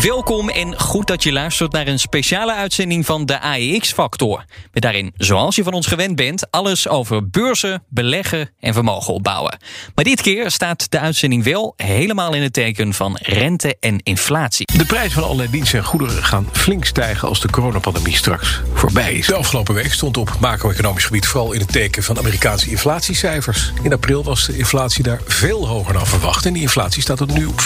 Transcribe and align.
Welkom 0.00 0.48
en 0.48 0.80
goed 0.80 1.06
dat 1.06 1.22
je 1.22 1.32
luistert 1.32 1.72
naar 1.72 1.86
een 1.86 1.98
speciale 1.98 2.54
uitzending 2.54 3.06
van 3.06 3.26
de 3.26 3.40
AEX-factor. 3.40 4.44
Met 4.72 4.82
daarin, 4.82 5.12
zoals 5.16 5.56
je 5.56 5.62
van 5.62 5.72
ons 5.72 5.86
gewend 5.86 6.16
bent, 6.16 6.50
alles 6.50 6.88
over 6.88 7.28
beurzen, 7.28 7.82
beleggen 7.88 8.50
en 8.60 8.74
vermogen 8.74 9.14
opbouwen. 9.14 9.58
Maar 9.94 10.04
dit 10.04 10.20
keer 10.20 10.50
staat 10.50 10.90
de 10.90 10.98
uitzending 10.98 11.44
wel 11.44 11.72
helemaal 11.76 12.34
in 12.34 12.42
het 12.42 12.52
teken 12.52 12.94
van 12.94 13.18
rente 13.20 13.76
en 13.80 13.98
inflatie. 14.02 14.66
De 14.76 14.86
prijs 14.86 15.12
van 15.12 15.22
allerlei 15.22 15.50
diensten 15.50 15.78
en 15.78 15.84
goederen 15.84 16.24
gaan 16.24 16.48
flink 16.52 16.84
stijgen 16.84 17.28
als 17.28 17.40
de 17.40 17.50
coronapandemie 17.50 18.16
straks 18.16 18.60
voorbij 18.74 19.12
is. 19.12 19.26
De 19.26 19.34
afgelopen 19.34 19.74
week 19.74 19.92
stond 19.92 20.16
op 20.16 20.36
macro-economisch 20.40 21.04
gebied 21.04 21.26
vooral 21.26 21.52
in 21.52 21.60
het 21.60 21.72
teken 21.72 22.02
van 22.02 22.18
Amerikaanse 22.18 22.70
inflatiecijfers. 22.70 23.72
In 23.82 23.92
april 23.92 24.24
was 24.24 24.46
de 24.46 24.58
inflatie 24.58 25.02
daar 25.02 25.20
veel 25.26 25.68
hoger 25.68 25.92
dan 25.92 26.06
verwacht 26.06 26.46
en 26.46 26.52
die 26.52 26.62
inflatie 26.62 27.02
staat 27.02 27.16
tot 27.16 27.34
nu 27.34 27.46
op 27.46 27.60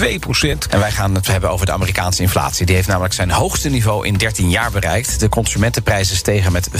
4,2 0.00 0.14
procent. 0.20 0.66
En 0.66 0.78
wij 0.78 0.92
gaan 0.92 1.14
het 1.14 1.26
hebben 1.26 1.52
over 1.54 1.66
de 1.66 1.72
Amerikaanse 1.72 2.22
inflatie. 2.22 2.66
Die 2.66 2.74
heeft 2.74 2.88
namelijk 2.88 3.14
zijn 3.14 3.30
hoogste 3.30 3.68
niveau 3.68 4.06
in 4.06 4.14
13 4.14 4.50
jaar 4.50 4.70
bereikt. 4.70 5.20
De 5.20 5.28
consumentenprijzen 5.28 6.16
stegen 6.16 6.52
met 6.52 6.68
5,4 6.70 6.76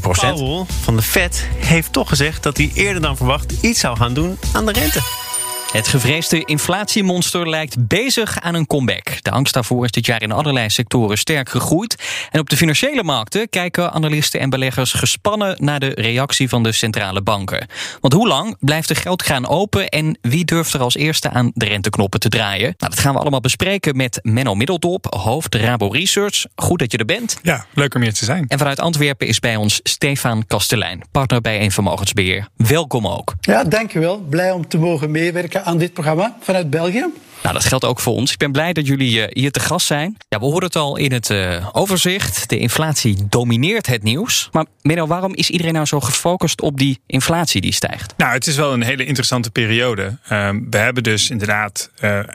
procent. 0.00 0.38
Powell 0.38 0.64
van 0.82 0.96
de 0.96 1.02
Fed 1.02 1.46
heeft 1.56 1.92
toch 1.92 2.08
gezegd 2.08 2.42
dat 2.42 2.56
hij 2.56 2.70
eerder 2.74 3.02
dan 3.02 3.16
verwacht 3.16 3.52
iets 3.60 3.80
zou 3.80 3.96
gaan 3.96 4.14
doen 4.14 4.38
aan 4.52 4.66
de 4.66 4.72
rente. 4.72 5.27
Het 5.72 5.88
gevreesde 5.88 6.44
inflatiemonster 6.44 7.48
lijkt 7.48 7.88
bezig 7.88 8.40
aan 8.40 8.54
een 8.54 8.66
comeback. 8.66 9.22
De 9.22 9.30
angst 9.30 9.54
daarvoor 9.54 9.84
is 9.84 9.90
dit 9.90 10.06
jaar 10.06 10.22
in 10.22 10.32
allerlei 10.32 10.70
sectoren 10.70 11.18
sterk 11.18 11.48
gegroeid. 11.48 11.96
En 12.30 12.40
op 12.40 12.50
de 12.50 12.56
financiële 12.56 13.02
markten 13.02 13.48
kijken 13.48 13.92
analisten 13.92 14.40
en 14.40 14.50
beleggers 14.50 14.92
gespannen 14.92 15.56
naar 15.58 15.80
de 15.80 15.88
reactie 15.94 16.48
van 16.48 16.62
de 16.62 16.72
centrale 16.72 17.22
banken. 17.22 17.66
Want 18.00 18.12
hoe 18.12 18.28
lang 18.28 18.56
blijft 18.60 18.88
de 18.88 18.94
geldkraan 18.94 19.48
open 19.48 19.88
en 19.88 20.18
wie 20.20 20.44
durft 20.44 20.74
er 20.74 20.80
als 20.80 20.96
eerste 20.96 21.30
aan 21.30 21.50
de 21.54 21.64
renteknoppen 21.64 22.20
te 22.20 22.28
draaien? 22.28 22.74
Nou, 22.76 22.92
dat 22.92 22.98
gaan 22.98 23.12
we 23.14 23.20
allemaal 23.20 23.40
bespreken 23.40 23.96
met 23.96 24.18
Menno 24.22 24.54
Middeldorp, 24.54 25.14
hoofd 25.14 25.54
Rabo 25.54 25.88
Research. 25.88 26.44
Goed 26.56 26.78
dat 26.78 26.92
je 26.92 26.98
er 26.98 27.04
bent. 27.04 27.38
Ja, 27.42 27.66
leuk 27.74 27.94
om 27.94 28.02
hier 28.02 28.14
te 28.14 28.24
zijn. 28.24 28.44
En 28.48 28.58
vanuit 28.58 28.80
Antwerpen 28.80 29.26
is 29.26 29.38
bij 29.38 29.56
ons 29.56 29.80
Stefan 29.82 30.46
Kastelein, 30.46 31.02
partner 31.10 31.40
bij 31.40 31.60
een 31.60 31.72
vermogensbeheer. 31.72 32.48
Welkom 32.56 33.06
ook. 33.06 33.34
Ja, 33.40 33.64
dankjewel. 33.64 34.18
Blij 34.18 34.50
om 34.50 34.68
te 34.68 34.78
mogen 34.78 35.10
meewerken 35.10 35.57
aan 35.64 35.78
dit 35.78 35.92
programma 35.92 36.36
vanuit 36.40 36.70
België. 36.70 37.06
Nou, 37.42 37.54
dat 37.54 37.64
geldt 37.64 37.84
ook 37.84 38.00
voor 38.00 38.14
ons. 38.14 38.32
Ik 38.32 38.38
ben 38.38 38.52
blij 38.52 38.72
dat 38.72 38.86
jullie 38.86 39.18
uh, 39.18 39.24
hier 39.28 39.50
te 39.50 39.60
gast 39.60 39.86
zijn. 39.86 40.16
Ja, 40.28 40.38
we 40.38 40.44
horen 40.44 40.64
het 40.64 40.76
al 40.76 40.96
in 40.96 41.12
het 41.12 41.30
uh, 41.30 41.68
overzicht. 41.72 42.48
De 42.48 42.58
inflatie 42.58 43.16
domineert 43.28 43.86
het 43.86 44.02
nieuws. 44.02 44.48
Maar 44.52 44.66
Menno, 44.82 45.06
waarom 45.06 45.34
is 45.34 45.50
iedereen 45.50 45.72
nou 45.72 45.86
zo 45.86 46.00
gefocust 46.00 46.60
op 46.60 46.78
die 46.78 47.00
inflatie 47.06 47.60
die 47.60 47.72
stijgt? 47.72 48.14
Nou, 48.16 48.32
het 48.32 48.46
is 48.46 48.56
wel 48.56 48.72
een 48.72 48.82
hele 48.82 49.04
interessante 49.04 49.50
periode. 49.50 50.02
Uh, 50.02 50.50
we 50.70 50.76
hebben 50.76 51.02
dus 51.02 51.30
inderdaad 51.30 51.90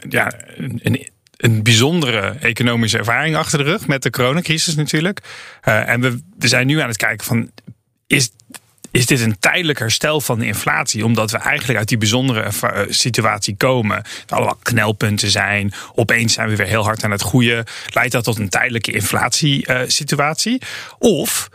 ja, 0.10 0.32
een, 0.58 1.08
een 1.38 1.64
bijzondere 1.64 2.36
economische 2.40 2.98
ervaring 2.98 3.36
achter 3.36 3.58
de 3.58 3.64
rug 3.64 3.88
met 3.88 4.04
de 4.04 4.10
coronacrisis 4.10 4.76
natuurlijk. 4.76 5.20
en 5.62 6.02
we, 6.02 6.22
we 6.38 6.48
zijn 6.48 6.68
nu 6.68 6.80
aan 6.80 6.88
het 6.88 6.98
kijken 6.98 7.26
van 7.26 7.50
is 8.08 8.32
is 8.94 9.06
dit 9.06 9.20
een 9.20 9.40
tijdelijk 9.40 9.80
herstel 9.80 10.22
van 10.22 10.40
de 10.40 10.46
inflatie. 10.46 11.06
Omdat 11.06 11.32
we 11.32 11.38
eigenlijk 11.38 11.80
uit 11.80 11.88
die 11.88 11.98
bijzondere 11.98 12.42
eh, 12.42 12.82
situatie 12.90 13.56
komen. 13.56 13.98
Er 13.98 14.36
allemaal 14.36 14.60
knelpunten 14.62 15.30
zijn. 15.30 15.74
Opeens 15.96 16.34
zijn 16.34 16.50
we 16.50 16.56
weer 16.56 16.68
heel 16.68 16.84
hard 16.84 17.04
aan 17.04 17.12
het 17.12 17.22
groeien. 17.22 17.66
Leidt 17.90 18.12
dat 18.12 18.24
tot 18.24 18.38
een 18.38 18.50
tijdelijke 18.50 18.92
inflatiesituatie? 18.92 20.62
Of 21.00 21.50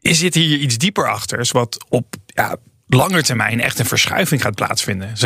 is 0.00 0.18
dit 0.18 0.34
hier 0.34 0.58
iets 0.58 0.78
dieper 0.78 1.08
achter? 1.08 1.48
Wat 1.52 1.84
op 1.88 2.16
ja, 2.26 2.56
lange 2.86 3.22
termijn 3.22 3.60
echt 3.60 3.78
een 3.78 3.86
verschuiving 3.86 4.42
gaat 4.42 4.54
plaatsvinden 4.54 5.16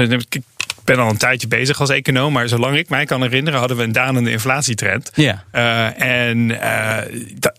ben 0.86 0.98
al 0.98 1.10
een 1.10 1.16
tijdje 1.16 1.48
bezig 1.48 1.80
als 1.80 1.90
econoom, 1.90 2.32
maar 2.32 2.48
zolang 2.48 2.76
ik 2.76 2.88
mij 2.88 3.04
kan 3.04 3.22
herinneren, 3.22 3.58
hadden 3.58 3.76
we 3.76 3.82
een 3.82 3.92
dalende 3.92 4.30
inflatietrend. 4.30 5.10
Ja. 5.14 5.44
Uh, 5.52 6.00
en 6.28 6.38
uh, 6.38 6.98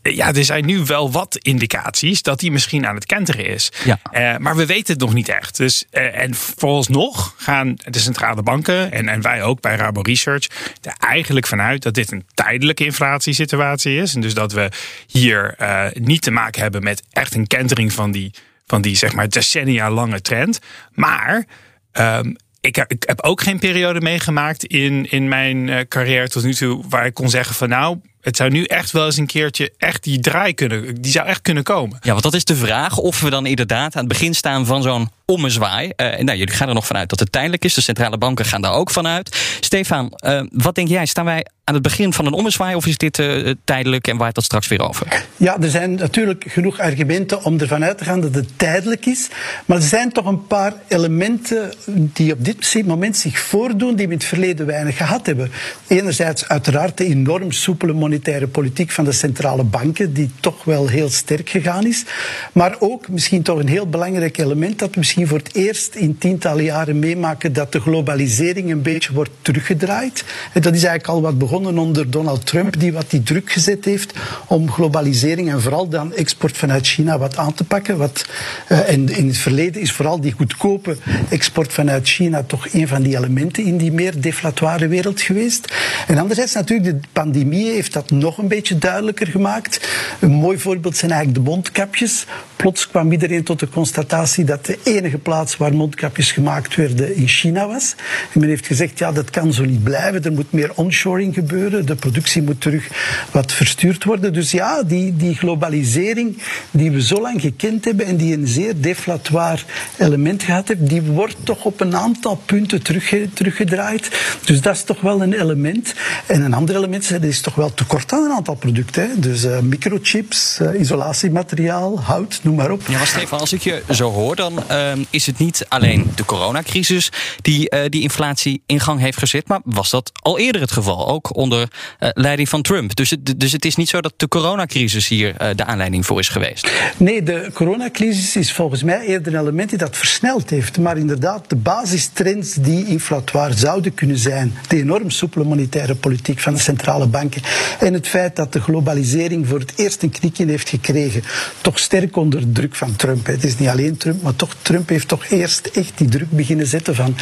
ja, 0.01 0.33
er 0.33 0.45
zijn 0.45 0.65
nu 0.65 0.79
wel 0.79 1.11
wat 1.11 1.37
indicaties 1.41 2.21
dat 2.21 2.39
die 2.39 2.51
misschien 2.51 2.87
aan 2.87 2.95
het 2.95 3.05
kenteren 3.05 3.45
is. 3.45 3.71
Ja. 3.83 3.99
Uh, 4.11 4.37
maar 4.37 4.55
we 4.55 4.65
weten 4.65 4.93
het 4.93 5.01
nog 5.01 5.13
niet 5.13 5.29
echt. 5.29 5.57
Dus, 5.57 5.85
en 5.91 6.35
vooralsnog 6.35 7.33
gaan 7.37 7.75
de 7.75 7.99
centrale 7.99 8.43
banken 8.43 8.91
en, 8.91 9.09
en 9.09 9.21
wij 9.21 9.43
ook 9.43 9.61
bij 9.61 9.75
Rabo 9.75 10.01
Research 10.01 10.47
er 10.81 10.95
eigenlijk 10.99 11.47
vanuit 11.47 11.83
dat 11.83 11.93
dit 11.93 12.11
een 12.11 12.25
tijdelijke 12.33 12.85
inflatiesituatie 12.85 13.97
is. 14.01 14.15
En 14.15 14.21
dus 14.21 14.33
dat 14.33 14.51
we 14.51 14.71
hier 15.07 15.55
niet 15.93 16.21
te 16.21 16.31
maken 16.31 16.61
hebben 16.61 16.83
met 16.83 17.03
echt 17.11 17.35
een 17.35 17.47
kentering 17.47 17.93
van 17.93 18.11
die, 18.11 18.33
van 18.65 18.81
die 18.81 18.95
zeg 18.95 19.13
maar 19.13 19.29
decennia 19.29 19.91
lange 19.91 20.21
trend. 20.21 20.59
Maar 20.91 21.45
um, 21.93 22.35
ik 22.67 22.75
heb, 22.75 23.23
ook 23.23 23.41
geen 23.41 23.59
periode 23.59 24.01
meegemaakt 24.01 24.63
in, 24.63 25.11
in 25.11 25.27
mijn 25.27 25.67
uh, 25.67 25.79
carrière 25.87 26.27
tot 26.27 26.43
nu 26.43 26.53
toe 26.53 26.83
waar 26.89 27.05
ik 27.05 27.13
kon 27.13 27.29
zeggen 27.29 27.55
van 27.55 27.69
nou, 27.69 27.97
het 28.21 28.37
zou 28.37 28.49
nu 28.49 28.63
echt 28.63 28.91
wel 28.91 29.05
eens 29.05 29.17
een 29.17 29.27
keertje 29.27 29.73
echt 29.77 30.03
die 30.03 30.19
draai 30.19 30.53
kunnen, 30.53 31.01
die 31.01 31.11
zou 31.11 31.27
echt 31.27 31.41
kunnen 31.41 31.63
komen. 31.63 31.99
Ja, 32.01 32.11
want 32.11 32.23
dat 32.23 32.33
is 32.33 32.45
de 32.45 32.55
vraag 32.55 32.97
of 32.97 33.21
we 33.21 33.29
dan 33.29 33.45
inderdaad 33.45 33.95
aan 33.95 34.03
het 34.03 34.07
begin 34.07 34.33
staan 34.33 34.65
van 34.65 34.81
zo'n 34.81 35.09
ommezwaai. 35.25 35.85
Uh, 35.85 36.07
nou, 36.07 36.37
jullie 36.37 36.53
gaan 36.53 36.67
er 36.67 36.73
nog 36.73 36.85
vanuit 36.85 37.09
dat 37.09 37.19
het 37.19 37.31
tijdelijk 37.31 37.65
is. 37.65 37.73
De 37.73 37.81
centrale 37.81 38.17
banken 38.17 38.45
gaan 38.45 38.61
daar 38.61 38.73
ook 38.73 38.89
vanuit. 38.89 39.57
Stefan, 39.59 40.13
uh, 40.25 40.41
wat 40.51 40.75
denk 40.75 40.87
jij? 40.87 41.05
Staan 41.05 41.25
wij 41.25 41.45
aan 41.67 41.73
het 41.73 41.83
begin 41.83 42.13
van 42.13 42.25
een 42.25 42.33
ommezwaai 42.33 42.75
of 42.75 42.85
is 42.85 42.97
dit 42.97 43.17
uh, 43.17 43.53
tijdelijk 43.63 44.07
en 44.07 44.17
waait 44.17 44.35
dat 44.35 44.43
straks 44.43 44.67
weer 44.67 44.81
over? 44.81 45.25
Ja, 45.37 45.57
er 45.61 45.69
zijn 45.69 45.95
natuurlijk 45.95 46.45
genoeg 46.47 46.79
argumenten 46.79 47.43
om 47.43 47.59
ervan 47.59 47.83
uit 47.83 47.97
te 47.97 48.03
gaan 48.03 48.21
dat 48.21 48.35
het 48.35 48.49
tijdelijk 48.55 49.05
is. 49.05 49.27
Maar 49.65 49.77
er 49.77 49.83
zijn 49.83 50.11
toch 50.11 50.25
een 50.25 50.47
paar 50.47 50.73
elementen 50.87 51.73
die 51.85 52.33
op 52.33 52.45
dit 52.45 52.85
moment 52.85 53.17
zich 53.17 53.39
voordoen 53.39 53.95
die 53.95 54.07
we 54.07 54.13
in 54.13 54.17
het 54.17 54.27
verleden 54.27 54.65
weinig 54.65 54.97
gehad 54.97 55.25
hebben. 55.25 55.51
Enerzijds 55.87 56.47
uiteraard 56.47 56.97
de 56.97 57.05
enorm 57.05 57.51
soepele 57.51 57.93
monetaire 57.93 58.47
politiek 58.47 58.91
van 58.91 59.05
de 59.05 59.11
centrale 59.11 59.63
banken, 59.63 60.13
die 60.13 60.31
toch 60.39 60.63
wel 60.63 60.87
heel 60.87 61.09
sterk 61.09 61.49
gegaan 61.49 61.85
is. 61.85 62.05
Maar 62.51 62.75
ook 62.79 63.09
misschien 63.09 63.43
toch 63.43 63.59
een 63.59 63.67
heel 63.67 63.89
belangrijk 63.89 64.37
element 64.37 64.79
dat 64.79 64.89
we 64.89 64.95
misschien 64.97 65.27
voor 65.27 65.37
het 65.37 65.55
eerst 65.55 65.95
in 65.95 66.17
tientallen 66.17 66.63
jaren 66.63 66.99
meemaken 66.99 67.53
dat 67.53 67.71
de 67.71 67.79
globalisering 67.79 68.71
een 68.71 68.81
beetje 68.81 69.13
wordt 69.13 69.31
teruggedraaid. 69.41 70.23
En 70.53 70.61
dat 70.61 70.75
is 70.75 70.83
eigenlijk 70.83 71.07
al 71.07 71.21
wat 71.21 71.37
begonnen 71.37 71.55
onder 71.65 72.09
Donald 72.09 72.45
Trump, 72.45 72.79
die 72.79 72.93
wat 72.93 73.09
die 73.09 73.23
druk 73.23 73.51
gezet 73.51 73.85
heeft 73.85 74.13
om 74.47 74.71
globalisering 74.71 75.51
en 75.51 75.61
vooral 75.61 75.89
dan 75.89 76.13
export 76.13 76.57
vanuit 76.57 76.87
China 76.87 77.17
wat 77.17 77.37
aan 77.37 77.53
te 77.53 77.63
pakken. 77.63 77.97
Wat, 77.97 78.25
uh, 78.69 78.89
en 78.89 79.09
in 79.09 79.27
het 79.27 79.37
verleden 79.37 79.81
is 79.81 79.91
vooral 79.91 80.21
die 80.21 80.31
goedkope 80.31 80.97
export 81.29 81.73
vanuit 81.73 82.07
China 82.07 82.43
toch 82.43 82.67
een 82.73 82.87
van 82.87 83.01
die 83.01 83.17
elementen 83.17 83.63
in 83.63 83.77
die 83.77 83.91
meer 83.91 84.21
deflatoire 84.21 84.87
wereld 84.87 85.21
geweest. 85.21 85.73
En 86.07 86.17
anderzijds 86.17 86.53
natuurlijk, 86.53 87.01
de 87.01 87.07
pandemie 87.11 87.71
heeft 87.71 87.93
dat 87.93 88.11
nog 88.11 88.37
een 88.37 88.47
beetje 88.47 88.77
duidelijker 88.77 89.27
gemaakt. 89.27 89.89
Een 90.19 90.31
mooi 90.31 90.57
voorbeeld 90.57 90.97
zijn 90.97 91.11
eigenlijk 91.11 91.43
de 91.43 91.49
mondkapjes. 91.51 92.25
Plots 92.55 92.87
kwam 92.87 93.11
iedereen 93.11 93.43
tot 93.43 93.59
de 93.59 93.69
constatatie 93.69 94.43
dat 94.43 94.65
de 94.65 94.79
enige 94.83 95.17
plaats 95.17 95.57
waar 95.57 95.73
mondkapjes 95.73 96.31
gemaakt 96.31 96.75
werden 96.75 97.15
in 97.15 97.27
China 97.27 97.67
was. 97.67 97.95
En 98.33 98.39
men 98.39 98.49
heeft 98.49 98.67
gezegd, 98.67 98.99
ja, 98.99 99.11
dat 99.11 99.29
kan 99.29 99.53
zo 99.53 99.65
niet 99.65 99.83
blijven. 99.83 100.23
Er 100.23 100.31
moet 100.31 100.51
meer 100.51 100.71
onshoring 100.75 101.33
gebeuren. 101.33 101.46
De 101.47 101.95
productie 101.99 102.41
moet 102.41 102.61
terug 102.61 102.87
wat 103.31 103.51
verstuurd 103.51 104.03
worden. 104.03 104.33
Dus 104.33 104.51
ja, 104.51 104.83
die, 104.83 105.15
die 105.15 105.35
globalisering 105.35 106.37
die 106.71 106.91
we 106.91 107.01
zo 107.01 107.21
lang 107.21 107.41
gekend 107.41 107.85
hebben 107.85 108.05
en 108.05 108.17
die 108.17 108.37
een 108.37 108.47
zeer 108.47 108.81
deflatoire 108.81 109.61
element 109.97 110.43
gehad 110.43 110.67
heeft, 110.67 110.89
die 110.89 111.01
wordt 111.01 111.35
toch 111.43 111.65
op 111.65 111.81
een 111.81 111.95
aantal 111.95 112.35
punten 112.45 112.81
terugge, 112.81 113.29
teruggedraaid. 113.33 114.09
Dus 114.45 114.61
dat 114.61 114.75
is 114.75 114.83
toch 114.83 115.01
wel 115.01 115.21
een 115.21 115.33
element. 115.33 115.93
En 116.25 116.41
een 116.41 116.53
ander 116.53 116.75
element 116.75 117.23
is, 117.23 117.41
toch 117.41 117.55
wel 117.55 117.73
tekort 117.73 118.13
aan 118.13 118.23
een 118.23 118.31
aantal 118.31 118.55
producten. 118.55 119.09
Hè. 119.09 119.19
Dus 119.19 119.43
uh, 119.43 119.59
microchips, 119.59 120.59
uh, 120.61 120.79
isolatiemateriaal, 120.79 122.01
hout, 122.01 122.39
noem 122.43 122.55
maar 122.55 122.71
op. 122.71 122.81
Ja, 122.87 123.05
Stefan, 123.05 123.39
als 123.39 123.53
ik 123.53 123.61
je 123.61 123.83
zo 123.91 124.11
hoor, 124.11 124.35
dan 124.35 124.59
uh, 124.71 124.91
is 125.09 125.25
het 125.25 125.37
niet 125.37 125.65
alleen 125.67 126.11
de 126.15 126.25
coronacrisis 126.25 127.11
die 127.41 127.75
uh, 127.75 127.79
die 127.89 128.01
inflatie 128.01 128.61
in 128.65 128.79
gang 128.79 128.99
heeft 128.99 129.17
gezet, 129.17 129.47
maar 129.47 129.59
was 129.63 129.89
dat 129.89 130.11
al 130.21 130.39
eerder 130.39 130.61
het 130.61 130.71
geval, 130.71 131.07
ook 131.07 131.36
onder 131.37 131.67
uh, 131.99 132.09
leiding 132.13 132.49
van 132.49 132.61
Trump. 132.61 132.95
Dus 132.95 133.09
het, 133.09 133.39
dus 133.39 133.51
het 133.51 133.65
is 133.65 133.75
niet 133.75 133.89
zo 133.89 134.01
dat 134.01 134.13
de 134.17 134.27
coronacrisis 134.27 135.07
hier 135.07 135.35
uh, 135.41 135.47
de 135.55 135.65
aanleiding 135.65 136.05
voor 136.05 136.19
is 136.19 136.29
geweest. 136.29 136.71
Nee, 136.97 137.23
de 137.23 137.49
coronacrisis 137.53 138.35
is 138.35 138.53
volgens 138.53 138.83
mij 138.83 139.05
eerder 139.05 139.33
een 139.33 139.39
element 139.39 139.69
die 139.69 139.77
dat 139.77 139.97
versneld 139.97 140.49
heeft. 140.49 140.77
Maar 140.77 140.97
inderdaad, 140.97 141.49
de 141.49 141.55
basistrends 141.55 142.53
die 142.53 142.85
inflatoire 142.85 143.53
zouden 143.53 143.93
kunnen 143.93 144.17
zijn, 144.17 144.53
de 144.67 144.77
enorm 144.77 145.09
soepele 145.09 145.43
monetaire 145.43 145.95
politiek 145.95 146.39
van 146.39 146.53
de 146.53 146.59
centrale 146.59 147.07
banken. 147.07 147.41
En 147.79 147.93
het 147.93 148.07
feit 148.07 148.35
dat 148.35 148.53
de 148.53 148.61
globalisering 148.61 149.47
voor 149.47 149.59
het 149.59 149.73
eerst 149.75 150.03
een 150.03 150.09
knikje 150.09 150.45
heeft 150.45 150.69
gekregen. 150.69 151.23
Toch 151.61 151.79
sterk 151.79 152.15
onder 152.15 152.51
druk 152.51 152.75
van 152.75 152.95
Trump. 152.95 153.25
Het 153.25 153.43
is 153.43 153.57
niet 153.57 153.69
alleen 153.69 153.97
Trump, 153.97 154.21
maar 154.21 154.35
toch 154.35 154.55
Trump 154.61 154.89
heeft 154.89 155.07
toch 155.07 155.25
eerst 155.29 155.65
echt 155.65 155.97
die 155.97 156.09
druk 156.09 156.31
beginnen 156.31 156.67
zetten 156.67 156.95
van 156.95 157.15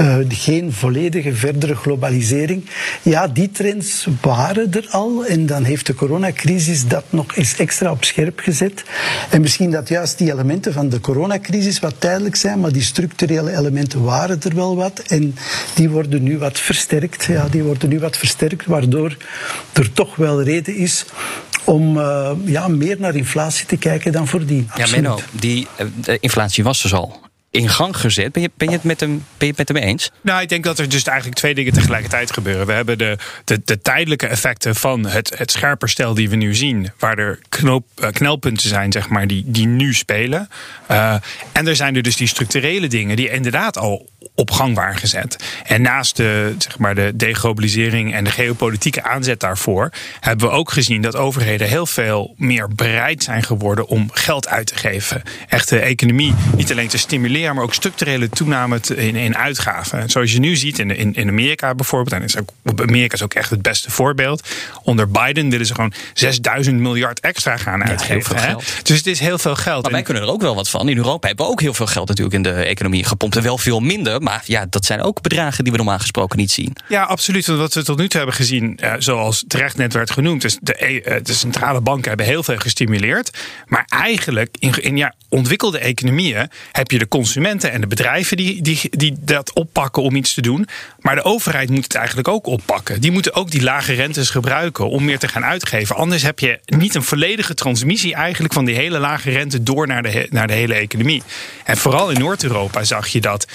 uh, 0.00 0.16
geen 0.28 0.72
volledige 0.72 1.34
verdere 1.34 1.74
globalisering. 1.74 2.64
Ja, 3.02 3.28
die 3.28 3.50
trends 3.60 4.06
waren 4.20 4.72
er 4.72 4.86
al. 4.90 5.24
En 5.26 5.46
dan 5.46 5.64
heeft 5.64 5.86
de 5.86 5.94
coronacrisis 5.94 6.86
dat 6.86 7.04
nog 7.10 7.36
eens 7.36 7.56
extra 7.56 7.90
op 7.90 8.04
scherp 8.04 8.38
gezet. 8.38 8.82
En 9.30 9.40
misschien 9.40 9.70
dat 9.70 9.88
juist 9.88 10.18
die 10.18 10.32
elementen 10.32 10.72
van 10.72 10.88
de 10.88 11.00
coronacrisis 11.00 11.80
wat 11.80 11.94
tijdelijk 11.98 12.36
zijn, 12.36 12.60
maar 12.60 12.72
die 12.72 12.82
structurele 12.82 13.56
elementen 13.56 14.04
waren 14.04 14.42
er 14.42 14.54
wel 14.54 14.76
wat. 14.76 14.98
En 14.98 15.34
die 15.74 15.90
worden 15.90 16.22
nu 16.22 16.38
wat 16.38 16.58
versterkt. 16.58 17.24
Ja, 17.24 17.48
die 17.48 17.62
worden 17.62 17.88
nu 17.88 17.98
wat 17.98 18.16
versterkt, 18.16 18.66
waardoor 18.66 19.16
er 19.72 19.92
toch 19.92 20.16
wel 20.16 20.42
reden 20.42 20.76
is 20.76 21.04
om 21.64 21.96
uh, 21.96 22.30
ja, 22.44 22.68
meer 22.68 22.96
naar 22.98 23.14
inflatie 23.14 23.66
te 23.66 23.76
kijken 23.76 24.12
dan 24.12 24.26
voordien. 24.26 24.68
Absoluut. 24.70 24.90
Ja, 24.90 25.00
Menno, 25.00 25.20
die 25.32 25.66
uh, 26.08 26.16
inflatie 26.20 26.64
was 26.64 26.82
dus 26.82 26.94
al 26.94 27.29
in 27.50 27.68
gang 27.68 27.96
gezet. 27.96 28.32
Ben 28.32 28.42
je, 28.42 28.50
ben 28.56 28.68
je, 28.68 28.74
het 28.74 28.84
met 28.84 29.00
hem, 29.00 29.10
ben 29.10 29.24
je 29.38 29.46
het 29.46 29.56
met 29.56 29.68
hem 29.68 29.76
eens? 29.76 30.10
Nou, 30.20 30.42
ik 30.42 30.48
denk 30.48 30.64
dat 30.64 30.78
er 30.78 30.88
dus 30.88 31.02
eigenlijk 31.02 31.38
twee 31.38 31.54
dingen 31.54 31.72
tegelijkertijd 31.72 32.32
gebeuren. 32.32 32.66
We 32.66 32.72
hebben 32.72 32.98
de, 32.98 33.18
de, 33.44 33.60
de 33.64 33.80
tijdelijke 33.80 34.26
effecten 34.26 34.74
van 34.74 35.06
het, 35.06 35.38
het 35.38 35.50
scherperstel 35.50 36.14
die 36.14 36.30
we 36.30 36.36
nu 36.36 36.54
zien, 36.54 36.90
waar 36.98 37.18
er 37.18 37.38
knoop, 37.48 37.84
knelpunten 38.12 38.68
zijn, 38.68 38.92
zeg 38.92 39.08
maar, 39.08 39.26
die, 39.26 39.42
die 39.46 39.66
nu 39.66 39.94
spelen. 39.94 40.48
Uh, 40.90 41.14
en 41.52 41.66
er 41.66 41.76
zijn 41.76 41.96
er 41.96 42.02
dus 42.02 42.16
die 42.16 42.26
structurele 42.26 42.86
dingen 42.86 43.16
die 43.16 43.30
inderdaad 43.30 43.78
al 43.78 44.08
op 44.40 44.50
gang 44.50 44.74
waren 44.74 44.96
gezet. 44.96 45.36
En 45.64 45.82
naast 45.82 46.16
de, 46.16 46.54
zeg 46.58 46.78
maar, 46.78 46.94
de 46.94 47.12
deglobalisering 47.16 48.14
en 48.14 48.24
de 48.24 48.30
geopolitieke 48.30 49.02
aanzet 49.02 49.40
daarvoor, 49.40 49.90
hebben 50.20 50.48
we 50.48 50.54
ook 50.54 50.70
gezien 50.70 51.02
dat 51.02 51.16
overheden 51.16 51.68
heel 51.68 51.86
veel 51.86 52.34
meer 52.36 52.68
bereid 52.74 53.22
zijn 53.22 53.42
geworden 53.42 53.86
om 53.86 54.08
geld 54.12 54.48
uit 54.48 54.66
te 54.66 54.76
geven. 54.76 55.22
Echt 55.48 55.68
de 55.68 55.78
economie 55.78 56.34
niet 56.56 56.70
alleen 56.70 56.88
te 56.88 56.98
stimuleren, 56.98 57.54
maar 57.54 57.64
ook 57.64 57.74
structurele 57.74 58.28
toename 58.28 58.80
in, 58.94 59.16
in 59.16 59.36
uitgaven. 59.36 60.10
Zoals 60.10 60.32
je 60.32 60.38
nu 60.38 60.56
ziet 60.56 60.78
in, 60.78 60.96
in, 60.96 61.14
in 61.14 61.28
Amerika 61.28 61.74
bijvoorbeeld, 61.74 62.12
en 62.12 62.22
is 62.22 62.38
ook, 62.38 62.50
Amerika 62.76 63.14
is 63.14 63.22
ook 63.22 63.34
echt 63.34 63.50
het 63.50 63.62
beste 63.62 63.90
voorbeeld. 63.90 64.48
Onder 64.82 65.10
Biden 65.10 65.50
willen 65.50 65.66
ze 65.66 65.74
gewoon 65.74 65.92
6000 66.14 66.78
miljard 66.78 67.20
extra 67.20 67.56
gaan 67.56 67.84
uitgeven. 67.84 68.36
Ja, 68.36 68.56
dus 68.82 68.96
het 68.96 69.06
is 69.06 69.20
heel 69.20 69.38
veel 69.38 69.56
geld. 69.56 69.82
Maar 69.82 69.92
wij 69.92 70.02
kunnen 70.02 70.22
er 70.22 70.28
ook 70.28 70.40
wel 70.40 70.54
wat 70.54 70.68
van. 70.68 70.88
In 70.88 70.96
Europa 70.96 71.26
hebben 71.26 71.46
we 71.46 71.52
ook 71.52 71.60
heel 71.60 71.74
veel 71.74 71.86
geld 71.86 72.08
natuurlijk 72.08 72.36
in 72.36 72.42
de 72.42 72.52
economie 72.52 73.04
gepompt. 73.04 73.36
En 73.36 73.42
wel 73.42 73.58
veel 73.58 73.80
minder. 73.80 74.22
Maar 74.22 74.29
ja, 74.44 74.66
dat 74.70 74.84
zijn 74.84 75.02
ook 75.02 75.22
bedragen 75.22 75.62
die 75.64 75.72
we 75.72 75.78
normaal 75.78 75.98
gesproken 75.98 76.38
niet 76.38 76.50
zien. 76.50 76.76
Ja, 76.88 77.02
absoluut. 77.02 77.46
Want 77.46 77.58
wat 77.58 77.74
we 77.74 77.84
tot 77.84 77.98
nu 77.98 78.08
toe 78.08 78.18
hebben 78.18 78.36
gezien, 78.36 78.78
eh, 78.78 78.92
zoals 78.98 79.44
terecht 79.48 79.76
net 79.76 79.92
werd 79.92 80.10
genoemd, 80.10 80.44
is 80.44 80.58
de, 80.60 80.74
eh, 80.74 81.24
de 81.24 81.34
centrale 81.34 81.80
banken 81.80 82.08
hebben 82.08 82.26
heel 82.26 82.42
veel 82.42 82.58
gestimuleerd. 82.58 83.38
Maar 83.66 83.84
eigenlijk 83.88 84.56
in, 84.58 84.82
in 84.82 84.96
ja, 84.96 85.14
ontwikkelde 85.28 85.78
economieën 85.78 86.50
heb 86.72 86.90
je 86.90 86.98
de 86.98 87.08
consumenten 87.08 87.72
en 87.72 87.80
de 87.80 87.86
bedrijven 87.86 88.36
die, 88.36 88.62
die, 88.62 88.80
die 88.90 89.16
dat 89.20 89.52
oppakken 89.52 90.02
om 90.02 90.16
iets 90.16 90.34
te 90.34 90.40
doen. 90.40 90.68
Maar 90.98 91.14
de 91.14 91.24
overheid 91.24 91.70
moet 91.70 91.84
het 91.84 91.94
eigenlijk 91.94 92.28
ook 92.28 92.46
oppakken. 92.46 93.00
Die 93.00 93.10
moeten 93.10 93.34
ook 93.34 93.50
die 93.50 93.62
lage 93.62 93.92
rentes 93.92 94.30
gebruiken 94.30 94.88
om 94.88 95.04
meer 95.04 95.18
te 95.18 95.28
gaan 95.28 95.44
uitgeven. 95.44 95.96
Anders 95.96 96.22
heb 96.22 96.38
je 96.38 96.58
niet 96.64 96.94
een 96.94 97.02
volledige 97.02 97.54
transmissie 97.54 98.14
eigenlijk 98.14 98.52
van 98.52 98.64
die 98.64 98.74
hele 98.74 98.98
lage 98.98 99.30
rente 99.30 99.62
door 99.62 99.86
naar 99.86 100.02
de, 100.02 100.26
naar 100.30 100.46
de 100.46 100.52
hele 100.52 100.74
economie. 100.74 101.22
En 101.64 101.76
vooral 101.76 102.10
in 102.10 102.18
Noord-Europa 102.18 102.84
zag 102.84 103.08
je 103.08 103.20
dat 103.20 103.46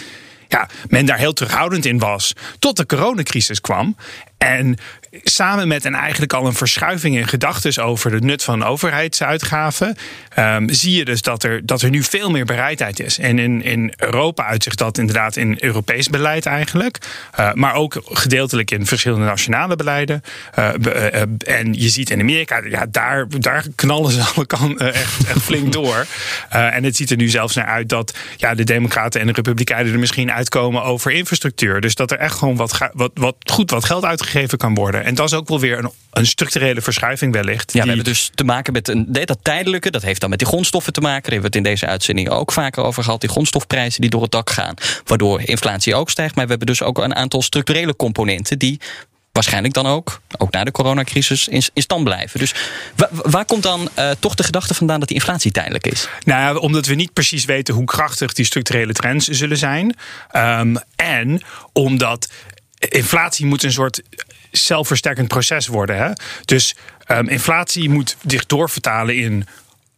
ja, 0.47 0.69
men 0.87 1.05
daar 1.05 1.17
heel 1.17 1.33
terughoudend 1.33 1.85
in 1.85 1.99
was. 1.99 2.33
Tot 2.59 2.77
de 2.77 2.85
coronacrisis 2.85 3.61
kwam. 3.61 3.95
En 4.37 4.77
samen 5.23 5.67
met 5.67 5.85
en 5.85 5.93
eigenlijk 5.93 6.33
al 6.33 6.45
een 6.45 6.53
verschuiving 6.53 7.17
in 7.17 7.27
gedachten 7.27 7.83
over 7.83 8.11
de 8.11 8.19
nut 8.19 8.43
van 8.43 8.63
overheidsuitgaven, 8.63 9.95
um, 10.39 10.69
zie 10.69 10.97
je 10.97 11.05
dus 11.05 11.21
dat 11.21 11.43
er, 11.43 11.65
dat 11.65 11.81
er 11.81 11.89
nu 11.89 12.03
veel 12.03 12.31
meer 12.31 12.45
bereidheid 12.45 12.99
is. 12.99 13.19
En 13.19 13.39
in, 13.39 13.63
in 13.63 13.93
Europa 13.97 14.45
uitzicht 14.45 14.77
dat 14.77 14.97
inderdaad 14.97 15.35
in 15.35 15.57
Europees 15.59 16.09
beleid 16.09 16.45
eigenlijk, 16.45 16.97
uh, 17.39 17.53
maar 17.53 17.73
ook 17.73 18.01
gedeeltelijk 18.05 18.71
in 18.71 18.85
verschillende 18.85 19.25
nationale 19.25 19.75
beleiden. 19.75 20.23
Uh, 20.59 20.69
uh, 20.79 21.21
en 21.45 21.73
je 21.73 21.89
ziet 21.89 22.09
in 22.09 22.19
Amerika, 22.19 22.61
ja, 22.69 22.85
daar, 22.91 23.25
daar 23.39 23.65
knallen 23.75 24.11
ze 24.11 24.23
alle 24.35 24.45
kanten 24.45 24.93
echt, 24.93 25.27
echt 25.27 25.41
flink 25.41 25.73
door. 25.73 26.05
en 26.49 26.83
het 26.83 26.95
ziet 26.95 27.11
er 27.11 27.17
nu 27.17 27.29
zelfs 27.29 27.55
naar 27.55 27.65
uit 27.65 27.89
dat 27.89 28.17
ja, 28.37 28.55
de 28.55 28.63
Democraten 28.63 29.21
en 29.21 29.27
de 29.27 29.33
Republikeinen 29.33 29.93
er 29.93 29.99
misschien 29.99 30.31
uitkomen 30.31 30.83
over 30.83 31.11
infrastructuur. 31.11 31.81
Dus 31.81 31.95
dat 31.95 32.11
er 32.11 32.17
echt 32.17 32.37
gewoon 32.37 32.55
wat, 32.55 32.77
wat, 32.93 33.11
wat 33.13 33.35
goed 33.51 33.71
wat 33.71 33.85
geld 33.85 34.05
uitgegeven 34.05 34.57
kan 34.57 34.73
worden. 34.73 35.04
En 35.05 35.15
dat 35.15 35.25
is 35.25 35.33
ook 35.33 35.47
wel 35.47 35.59
weer 35.59 35.77
een, 35.77 35.91
een 36.11 36.25
structurele 36.25 36.81
verschuiving 36.81 37.33
wellicht. 37.33 37.73
Ja, 37.73 37.81
we 37.81 37.87
hebben 37.87 38.05
dus 38.05 38.31
te 38.35 38.43
maken 38.43 38.73
met 38.73 38.87
een, 38.87 39.07
dat 39.09 39.37
tijdelijke. 39.41 39.91
Dat 39.91 40.01
heeft 40.01 40.21
dan 40.21 40.29
met 40.29 40.39
die 40.39 40.47
grondstoffen 40.47 40.93
te 40.93 41.01
maken. 41.01 41.21
Daar 41.21 41.31
hebben 41.31 41.51
we 41.51 41.57
het 41.57 41.65
in 41.65 41.71
deze 41.71 41.85
uitzending 41.85 42.29
ook 42.29 42.51
vaker 42.51 42.83
over 42.83 43.03
gehad. 43.03 43.21
Die 43.21 43.29
grondstofprijzen 43.29 44.01
die 44.01 44.09
door 44.09 44.21
het 44.21 44.31
dak 44.31 44.49
gaan. 44.49 44.73
Waardoor 45.03 45.41
inflatie 45.41 45.95
ook 45.95 46.09
stijgt. 46.09 46.35
Maar 46.35 46.43
we 46.43 46.49
hebben 46.49 46.67
dus 46.67 46.81
ook 46.81 46.97
een 46.97 47.15
aantal 47.15 47.41
structurele 47.41 47.95
componenten 47.95 48.59
die 48.59 48.79
waarschijnlijk 49.31 49.73
dan 49.73 49.85
ook, 49.85 50.21
ook 50.37 50.51
na 50.51 50.63
de 50.63 50.71
coronacrisis, 50.71 51.47
in, 51.47 51.63
stand 51.73 52.03
blijven. 52.03 52.39
Dus 52.39 52.53
waar 53.11 53.45
komt 53.45 53.63
dan 53.63 53.89
uh, 53.99 54.11
toch 54.19 54.35
de 54.35 54.43
gedachte 54.43 54.73
vandaan 54.73 54.99
dat 54.99 55.07
die 55.07 55.17
inflatie 55.17 55.51
tijdelijk 55.51 55.87
is? 55.87 56.07
Nou 56.23 56.41
ja, 56.41 56.59
omdat 56.59 56.85
we 56.85 56.95
niet 56.95 57.13
precies 57.13 57.45
weten 57.45 57.73
hoe 57.73 57.85
krachtig 57.85 58.33
die 58.33 58.45
structurele 58.45 58.93
trends 58.93 59.27
zullen 59.27 59.57
zijn. 59.57 59.95
Um, 60.35 60.77
en 60.95 61.41
omdat 61.73 62.29
inflatie 62.79 63.45
moet 63.45 63.63
een 63.63 63.71
soort 63.71 64.01
zelfversterkend 64.57 65.27
proces 65.27 65.67
worden. 65.67 65.97
Hè? 65.97 66.11
Dus 66.45 66.75
um, 67.07 67.27
inflatie 67.27 67.89
moet 67.89 68.17
zich 68.27 68.45
doorvertalen 68.45 69.15
in 69.15 69.47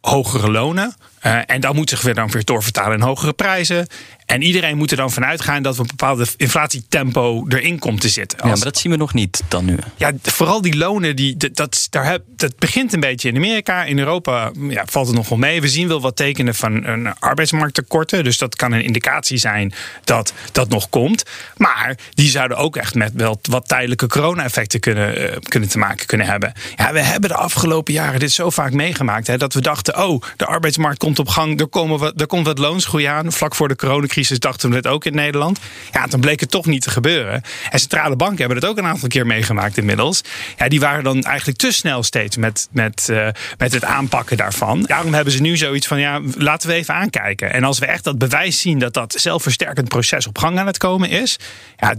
hogere 0.00 0.50
lonen. 0.50 0.94
Uh, 1.28 1.40
en 1.46 1.60
dat 1.60 1.74
moet 1.74 1.88
zich 1.88 2.02
weer 2.02 2.14
dan 2.14 2.30
weer 2.30 2.44
doorvertalen 2.44 2.98
in 2.98 3.04
hogere 3.04 3.32
prijzen. 3.32 3.86
En 4.26 4.42
iedereen 4.42 4.76
moet 4.76 4.90
er 4.90 4.96
dan 4.96 5.10
vanuit 5.10 5.40
gaan 5.40 5.62
dat 5.62 5.76
we 5.76 5.80
een 5.80 5.86
bepaalde 5.86 6.26
inflatietempo 6.36 7.44
erin 7.48 7.78
komt 7.78 8.00
te 8.00 8.08
zitten. 8.08 8.38
Als... 8.38 8.48
Ja, 8.48 8.54
maar 8.56 8.64
dat 8.64 8.76
zien 8.76 8.92
we 8.92 8.98
nog 8.98 9.14
niet 9.14 9.42
dan 9.48 9.64
nu. 9.64 9.78
Ja, 9.96 10.12
vooral 10.22 10.60
die 10.60 10.76
lonen, 10.76 11.16
die, 11.16 11.36
dat, 11.52 11.86
daar 11.90 12.04
heb, 12.04 12.22
dat 12.36 12.58
begint 12.58 12.92
een 12.92 13.00
beetje 13.00 13.28
in 13.28 13.36
Amerika. 13.36 13.84
In 13.84 13.98
Europa 13.98 14.50
ja, 14.68 14.84
valt 14.86 15.06
het 15.06 15.16
nog 15.16 15.28
wel 15.28 15.38
mee. 15.38 15.60
We 15.60 15.68
zien 15.68 15.88
wel 15.88 16.00
wat 16.00 16.16
tekenen 16.16 16.54
van 16.54 16.84
een 16.84 17.18
arbeidsmarkttekorten. 17.18 18.24
Dus 18.24 18.38
dat 18.38 18.56
kan 18.56 18.72
een 18.72 18.82
indicatie 18.82 19.38
zijn 19.38 19.72
dat 20.04 20.32
dat 20.52 20.68
nog 20.68 20.88
komt. 20.88 21.22
Maar 21.56 21.98
die 22.14 22.30
zouden 22.30 22.56
ook 22.56 22.76
echt 22.76 22.94
met 22.94 23.12
wel 23.14 23.38
wat 23.42 23.68
tijdelijke 23.68 24.06
corona-effecten 24.06 24.80
kunnen, 24.80 25.20
uh, 25.20 25.36
kunnen 25.42 25.68
te 25.68 25.78
maken 25.78 26.06
kunnen 26.06 26.26
hebben. 26.26 26.52
Ja, 26.76 26.92
we 26.92 27.00
hebben 27.00 27.30
de 27.30 27.36
afgelopen 27.36 27.92
jaren 27.92 28.20
dit 28.20 28.32
zo 28.32 28.50
vaak 28.50 28.72
meegemaakt. 28.72 29.26
Hè, 29.26 29.36
dat 29.36 29.54
we 29.54 29.60
dachten, 29.60 30.04
oh, 30.06 30.22
de 30.36 30.46
arbeidsmarkt 30.46 30.98
komt 30.98 31.17
op 31.18 31.28
gang. 31.28 31.60
Er, 31.60 31.68
komen 31.68 31.98
wat, 31.98 32.20
er 32.20 32.26
komt 32.26 32.46
wat 32.46 32.58
loonsgroei 32.58 33.04
aan. 33.04 33.32
Vlak 33.32 33.54
voor 33.54 33.68
de 33.68 33.76
coronacrisis 33.76 34.16
crisis 34.18 34.38
dachten 34.38 34.70
we 34.70 34.76
het 34.76 34.86
ook 34.86 35.04
in 35.04 35.14
Nederland. 35.14 35.58
Ja, 35.92 36.06
dan 36.06 36.20
bleek 36.20 36.40
het 36.40 36.50
toch 36.50 36.66
niet 36.66 36.82
te 36.82 36.90
gebeuren. 36.90 37.42
En 37.70 37.78
centrale 37.78 38.16
banken 38.16 38.38
hebben 38.38 38.56
het 38.56 38.66
ook 38.66 38.78
een 38.78 38.84
aantal 38.84 39.08
keer 39.08 39.26
meegemaakt 39.26 39.76
inmiddels. 39.76 40.20
Ja, 40.56 40.68
die 40.68 40.80
waren 40.80 41.04
dan 41.04 41.22
eigenlijk 41.22 41.58
te 41.58 41.72
snel 41.72 42.02
steeds 42.02 42.36
met, 42.36 42.68
met, 42.70 43.08
uh, 43.10 43.28
met 43.58 43.72
het 43.72 43.84
aanpakken 43.84 44.36
daarvan. 44.36 44.82
Daarom 44.82 45.14
hebben 45.14 45.32
ze 45.32 45.40
nu 45.40 45.56
zoiets 45.56 45.86
van, 45.86 46.00
ja, 46.00 46.20
laten 46.36 46.68
we 46.68 46.74
even 46.74 46.94
aankijken. 46.94 47.52
En 47.52 47.64
als 47.64 47.78
we 47.78 47.86
echt 47.86 48.04
dat 48.04 48.18
bewijs 48.18 48.60
zien 48.60 48.78
dat 48.78 48.94
dat 48.94 49.14
zelfversterkend 49.18 49.88
proces 49.88 50.26
op 50.26 50.38
gang 50.38 50.58
aan 50.58 50.66
het 50.66 50.78
komen 50.78 51.10
is, 51.10 51.36
ja, 51.76 51.94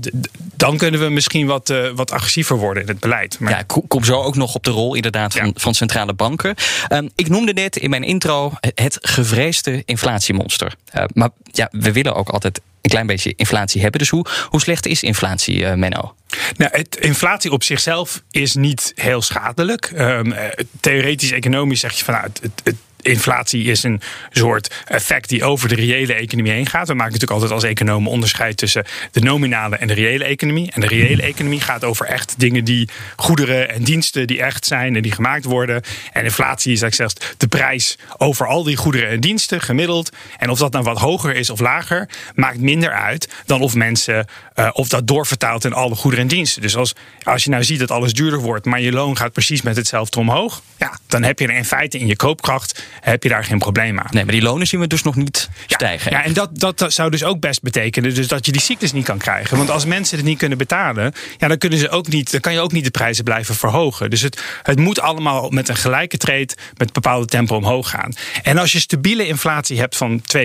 dan 0.56 0.78
kunnen 0.78 1.00
we 1.00 1.10
misschien 1.10 1.48
wat, 1.48 1.70
uh, 1.70 1.90
wat 1.96 2.12
agressiever 2.12 2.58
worden 2.58 2.84
in 2.84 2.90
het 2.90 3.00
beleid. 3.00 3.40
Maar... 3.40 3.52
Ja, 3.52 3.64
kom 3.88 4.04
zo 4.04 4.22
ook 4.22 4.36
nog 4.36 4.56
op 4.56 4.64
de 4.64 4.72
rol 4.72 4.96
inderdaad 4.96 5.34
van, 5.34 5.46
ja. 5.46 5.52
van 5.56 5.74
centrale 5.74 6.14
banken. 6.14 6.56
Um, 6.90 7.10
ik 7.16 7.30
noemde 7.30 7.54
net 7.54 7.78
in 7.78 7.90
mijn 7.90 8.04
intro 8.04 8.54
het 8.74 8.98
gevreesde 9.02 9.82
inflatiemonster. 9.86 10.76
Uh, 10.96 11.04
maar 11.14 11.30
ja, 11.52 11.68
we 11.72 11.92
willen 11.92 12.16
ook 12.16 12.30
altijd 12.30 12.62
een 12.82 12.90
klein 12.90 13.08
beetje 13.08 13.34
inflatie 13.36 13.82
hebben. 13.82 14.00
Dus 14.00 14.10
hoe, 14.10 14.26
hoe 14.50 14.62
slecht 14.62 14.86
is 14.86 15.04
inflatie, 15.04 15.60
uh, 15.60 15.74
Menno? 15.74 16.16
Nou, 16.58 16.72
het, 16.72 16.98
inflatie 17.00 17.52
op 17.52 17.64
zichzelf 17.64 18.24
is 18.32 18.56
niet 18.56 18.92
heel 18.96 19.22
schadelijk. 19.22 19.92
Um, 19.98 20.34
theoretisch, 20.80 21.32
economisch 21.32 21.80
zeg 21.80 21.94
je 21.94 22.04
van 22.04 22.14
nou, 22.14 22.26
het, 22.42 22.62
het 22.64 22.76
inflatie 23.02 23.64
is 23.64 23.84
een 23.84 24.02
soort 24.30 24.76
effect 24.86 25.30
die 25.30 25.44
over 25.44 25.70
de 25.70 25.76
reële 25.76 26.14
economie 26.14 26.52
heen 26.52 26.66
gaat. 26.66 26.88
We 26.88 26.94
maken 26.94 27.14
natuurlijk 27.14 27.42
altijd 27.42 27.52
als 27.52 27.64
economen 27.64 28.12
onderscheid 28.12 28.58
tussen 28.58 28.86
de 29.12 29.20
nominale 29.20 29.76
en 29.76 29.88
de 29.88 29.94
reële 29.94 30.24
economie. 30.24 30.72
En 30.72 30.82
de 30.82 30.88
reële 30.88 31.22
economie 31.22 31.62
gaat 31.62 31.84
over 31.84 32.06
echt 32.06 32.34
dingen 32.38 32.64
die 32.64 32.90
goederen 33.16 33.70
en 33.70 33.84
diensten 33.84 34.28
die 34.28 34.42
echt 34.42 34.66
zijn 34.66 34.96
en 34.96 35.02
die 35.02 35.12
gemaakt 35.12 35.46
worden. 35.46 35.82
En 36.14 36.24
inflatie 36.24 36.74
is 36.74 36.82
eigenlijk 36.82 37.14
zelfs 37.14 37.36
de 37.38 37.48
prijs 37.48 37.98
over 38.18 38.48
al 38.48 38.64
die 38.64 38.76
goederen 38.76 39.10
en 39.10 39.20
diensten 39.20 39.62
gemiddeld. 39.62 40.10
En 40.38 40.50
of 40.50 40.60
dat 40.60 40.72
nou 40.72 40.84
wat 40.84 40.98
hoger 40.98 41.36
is 41.36 41.50
of 41.50 41.60
lager, 41.60 42.10
maakt 42.36 42.60
minder 42.60 42.92
uit 42.92 43.30
dan 43.46 43.62
of 43.62 43.76
mensen 43.76 44.26
uh, 44.56 44.70
of 44.74 44.88
dat 44.88 45.08
doorvertaalt 45.08 45.66
in 45.66 45.74
alle 45.74 45.96
goederen 45.96 46.26
en 46.26 46.30
diensten. 46.30 46.62
Dus 46.62 46.76
als, 46.76 46.94
als 47.24 47.44
je 47.44 47.50
nou 47.50 47.64
ziet 47.64 47.80
dat 47.80 47.92
alles 47.92 48.14
duurder 48.14 48.40
wordt, 48.40 48.66
maar 48.66 48.82
je 48.82 48.92
loon 48.92 49.18
gaat 49.18 49.32
precies 49.32 49.62
met 49.62 49.76
hetzelfde 49.76 50.20
omhoog, 50.20 50.62
ja, 50.78 50.98
dan 51.08 51.24
heb 51.24 51.40
je 51.40 51.48
er 51.48 51.56
in 51.56 51.66
feite 51.66 51.98
in 51.98 52.08
je 52.08 52.16
koopkracht 52.16 52.84
heb 53.02 53.24
je 53.24 53.30
daar 53.30 53.44
geen 53.44 53.60
probleem 53.60 54.00
aan. 54.00 54.08
Nee, 54.10 54.24
maar 54.24 54.34
die 54.34 54.42
lonen 54.42 54.68
zien 54.68 54.80
we 54.80 54.88
dus 54.88 55.04
nog 55.04 55.16
niet 55.16 55.50
Ja, 55.68 55.76
stijgen. 55.76 56.12
Ja, 56.12 56.24
en 56.24 56.34
dat, 56.34 56.60
dat, 56.60 56.78
dat 56.78 56.94
zou 56.94 57.10
dus 57.10 57.24
ook 57.24 57.40
best 57.40 57.62
betekenen 57.62 58.14
dus 58.14 58.28
dat 58.28 58.46
je 58.46 58.52
die 58.52 58.62
cyclus 58.62 58.92
niet 58.92 59.06
kan 59.06 59.18
krijgen. 59.18 59.58
Want 59.58 59.70
als 59.70 59.86
mensen 59.86 60.18
het 60.18 60.26
niet 60.26 60.38
kunnen 60.38 60.58
betalen, 60.58 61.14
ja, 61.38 61.48
dan, 61.48 61.58
kunnen 61.58 61.80
ze 61.80 61.90
ook 61.90 62.08
niet, 62.08 62.32
dan 62.32 62.40
kan 62.40 62.54
je 62.54 62.60
ook 62.60 62.72
niet 62.72 62.84
de 62.84 62.92
prijzen 62.92 63.24
blijven 63.24 63.56
verhogen. 63.56 64.10
Dus 64.10 64.22
het, 64.22 64.44
het 64.64 64.80
moet 64.80 65.00
allemaal 65.00 65.50
met 65.50 65.70
een 65.70 65.76
gelijke 65.76 66.18
trade, 66.18 66.50
met 66.78 66.94
bepaalde 66.94 67.26
tempo 67.26 67.56
omhoog 67.56 67.90
gaan. 67.90 68.14
En 68.44 68.58
als 68.58 68.72
je 68.72 68.80
stabiele 68.80 69.28
inflatie 69.28 69.80
hebt 69.80 69.98
van 69.98 70.22
2%, 70.38 70.44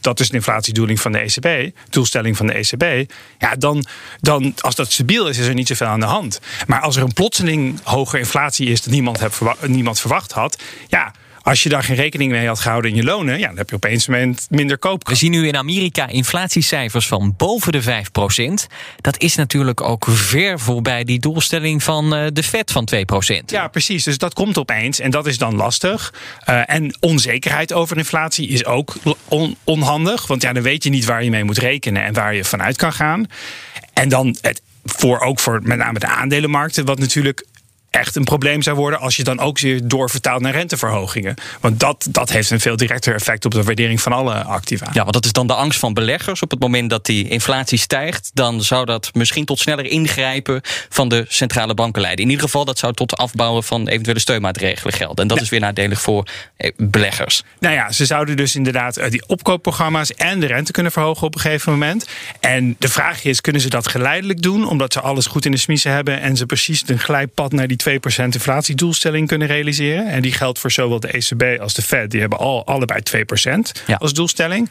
dat 0.00 0.20
is 0.20 0.28
de 0.28 0.34
inflatiedoeling 0.36 1.00
van 1.00 1.12
de 1.12 1.18
ECB, 1.18 1.76
doelstelling 1.90 2.36
van 2.36 2.46
de 2.46 2.52
ECB, 2.52 3.12
ja, 3.38 3.54
dan, 3.54 3.84
dan 4.20 4.54
als 4.60 4.74
dat 4.74 4.92
stabiel 4.92 5.28
is, 5.28 5.38
is 5.38 5.46
er 5.46 5.54
niet 5.54 5.68
zoveel 5.68 5.86
aan 5.86 6.00
de 6.00 6.06
hand. 6.06 6.40
Maar 6.66 6.80
als 6.80 6.96
er 6.96 7.02
een 7.02 7.12
plotseling 7.12 7.80
hoge 7.82 8.18
inflatie 8.18 8.66
is 8.68 8.82
dat 8.82 8.92
niemand, 8.92 9.18
verwa- 9.18 9.56
niemand 9.66 10.00
verwacht 10.00 10.32
had, 10.32 10.62
ja. 10.88 11.14
Als 11.48 11.62
je 11.62 11.68
daar 11.68 11.82
geen 11.82 11.96
rekening 11.96 12.30
mee 12.30 12.46
had 12.46 12.60
gehouden 12.60 12.90
in 12.90 12.96
je 12.96 13.04
lonen, 13.04 13.38
ja, 13.38 13.46
dan 13.46 13.56
heb 13.56 13.70
je 13.70 13.76
opeens 13.76 14.06
minder 14.48 14.78
koopkracht. 14.78 15.20
We 15.20 15.26
zien 15.26 15.40
nu 15.40 15.46
in 15.46 15.56
Amerika 15.56 16.06
inflatiecijfers 16.06 17.06
van 17.06 17.34
boven 17.36 17.72
de 17.72 17.82
5%. 17.82 18.66
Dat 19.00 19.20
is 19.20 19.34
natuurlijk 19.34 19.80
ook 19.80 20.06
ver 20.08 20.60
voorbij 20.60 21.04
die 21.04 21.18
doelstelling 21.18 21.82
van 21.82 22.14
eh, 22.14 22.26
de 22.32 22.42
Fed 22.42 22.70
van 22.70 22.88
2%. 22.94 23.44
Ja, 23.46 23.68
precies. 23.68 24.04
Dus 24.04 24.18
dat 24.18 24.34
komt 24.34 24.58
opeens 24.58 25.00
en 25.00 25.10
dat 25.10 25.26
is 25.26 25.38
dan 25.38 25.56
lastig. 25.56 26.14
Eh, 26.44 26.60
en 26.66 26.96
onzekerheid 27.00 27.72
over 27.72 27.96
inflatie 27.96 28.48
is 28.48 28.64
ook 28.64 28.96
on- 29.28 29.56
onhandig. 29.64 30.26
Want 30.26 30.42
ja, 30.42 30.52
dan 30.52 30.62
weet 30.62 30.84
je 30.84 30.90
niet 30.90 31.04
waar 31.04 31.24
je 31.24 31.30
mee 31.30 31.44
moet 31.44 31.58
rekenen 31.58 32.04
en 32.04 32.12
waar 32.12 32.34
je 32.34 32.44
vanuit 32.44 32.76
kan 32.76 32.92
gaan. 32.92 33.26
En 33.92 34.08
dan 34.08 34.36
het, 34.40 34.62
voor, 34.84 35.20
ook 35.20 35.38
voor 35.38 35.60
met 35.62 35.78
name 35.78 35.98
de 35.98 36.06
aandelenmarkten, 36.06 36.84
wat 36.84 36.98
natuurlijk 36.98 37.46
echt 37.98 38.16
een 38.16 38.24
probleem 38.24 38.62
zou 38.62 38.76
worden 38.76 39.00
als 39.00 39.16
je 39.16 39.24
dan 39.24 39.40
ook 39.40 39.58
weer 39.58 39.88
doorvertaalt 39.88 40.40
naar 40.40 40.52
renteverhogingen. 40.52 41.34
Want 41.60 41.80
dat, 41.80 42.06
dat 42.10 42.30
heeft 42.30 42.50
een 42.50 42.60
veel 42.60 42.76
directer 42.76 43.14
effect 43.14 43.44
op 43.44 43.52
de 43.52 43.62
waardering 43.62 44.00
van 44.00 44.12
alle 44.12 44.34
activa. 44.34 44.86
Ja, 44.92 45.00
want 45.00 45.12
dat 45.12 45.24
is 45.24 45.32
dan 45.32 45.46
de 45.46 45.54
angst 45.54 45.78
van 45.78 45.94
beleggers. 45.94 46.42
Op 46.42 46.50
het 46.50 46.60
moment 46.60 46.90
dat 46.90 47.06
die 47.06 47.28
inflatie 47.28 47.78
stijgt, 47.78 48.30
dan 48.34 48.62
zou 48.62 48.84
dat 48.84 49.10
misschien 49.12 49.44
tot 49.44 49.58
sneller 49.58 49.84
ingrijpen 49.84 50.60
van 50.88 51.08
de 51.08 51.24
centrale 51.28 51.74
banken 51.74 52.02
leiden. 52.02 52.24
In 52.24 52.30
ieder 52.30 52.44
geval, 52.44 52.64
dat 52.64 52.78
zou 52.78 52.92
tot 52.92 53.16
afbouwen 53.16 53.64
van 53.64 53.88
eventuele 53.88 54.20
steunmaatregelen 54.20 54.92
gelden. 54.92 55.16
En 55.16 55.28
dat 55.28 55.40
is 55.40 55.48
weer 55.48 55.60
nadelig 55.60 56.00
voor 56.00 56.28
eh, 56.56 56.70
beleggers. 56.76 57.42
Nou 57.60 57.74
ja, 57.74 57.92
ze 57.92 58.06
zouden 58.06 58.36
dus 58.36 58.54
inderdaad 58.54 58.96
eh, 58.96 59.10
die 59.10 59.28
opkoopprogramma's 59.28 60.14
en 60.14 60.40
de 60.40 60.46
rente 60.46 60.72
kunnen 60.72 60.92
verhogen 60.92 61.26
op 61.26 61.34
een 61.34 61.40
gegeven 61.40 61.72
moment. 61.72 62.06
En 62.40 62.76
de 62.78 62.88
vraag 62.88 63.24
is, 63.24 63.40
kunnen 63.40 63.62
ze 63.62 63.68
dat 63.68 63.88
geleidelijk 63.88 64.42
doen? 64.42 64.68
Omdat 64.68 64.92
ze 64.92 65.00
alles 65.00 65.26
goed 65.26 65.44
in 65.44 65.50
de 65.50 65.56
smiezen 65.56 65.92
hebben 65.92 66.20
en 66.20 66.36
ze 66.36 66.46
precies 66.46 66.82
een 66.86 66.98
glijpad 66.98 67.52
naar 67.52 67.66
die 67.68 67.76
2% 67.87 67.87
inflatiedoelstelling 67.92 69.28
kunnen 69.28 69.48
realiseren. 69.48 70.06
En 70.08 70.22
die 70.22 70.32
geldt 70.32 70.58
voor 70.58 70.70
zowel 70.70 71.00
de 71.00 71.08
ECB 71.08 71.60
als 71.60 71.74
de 71.74 71.82
Fed. 71.82 72.10
Die 72.10 72.20
hebben 72.20 72.38
al, 72.38 72.66
allebei 72.66 73.00
2% 73.02 73.72
Ja. 73.86 73.96
als 73.96 74.12
doelstelling. 74.12 74.70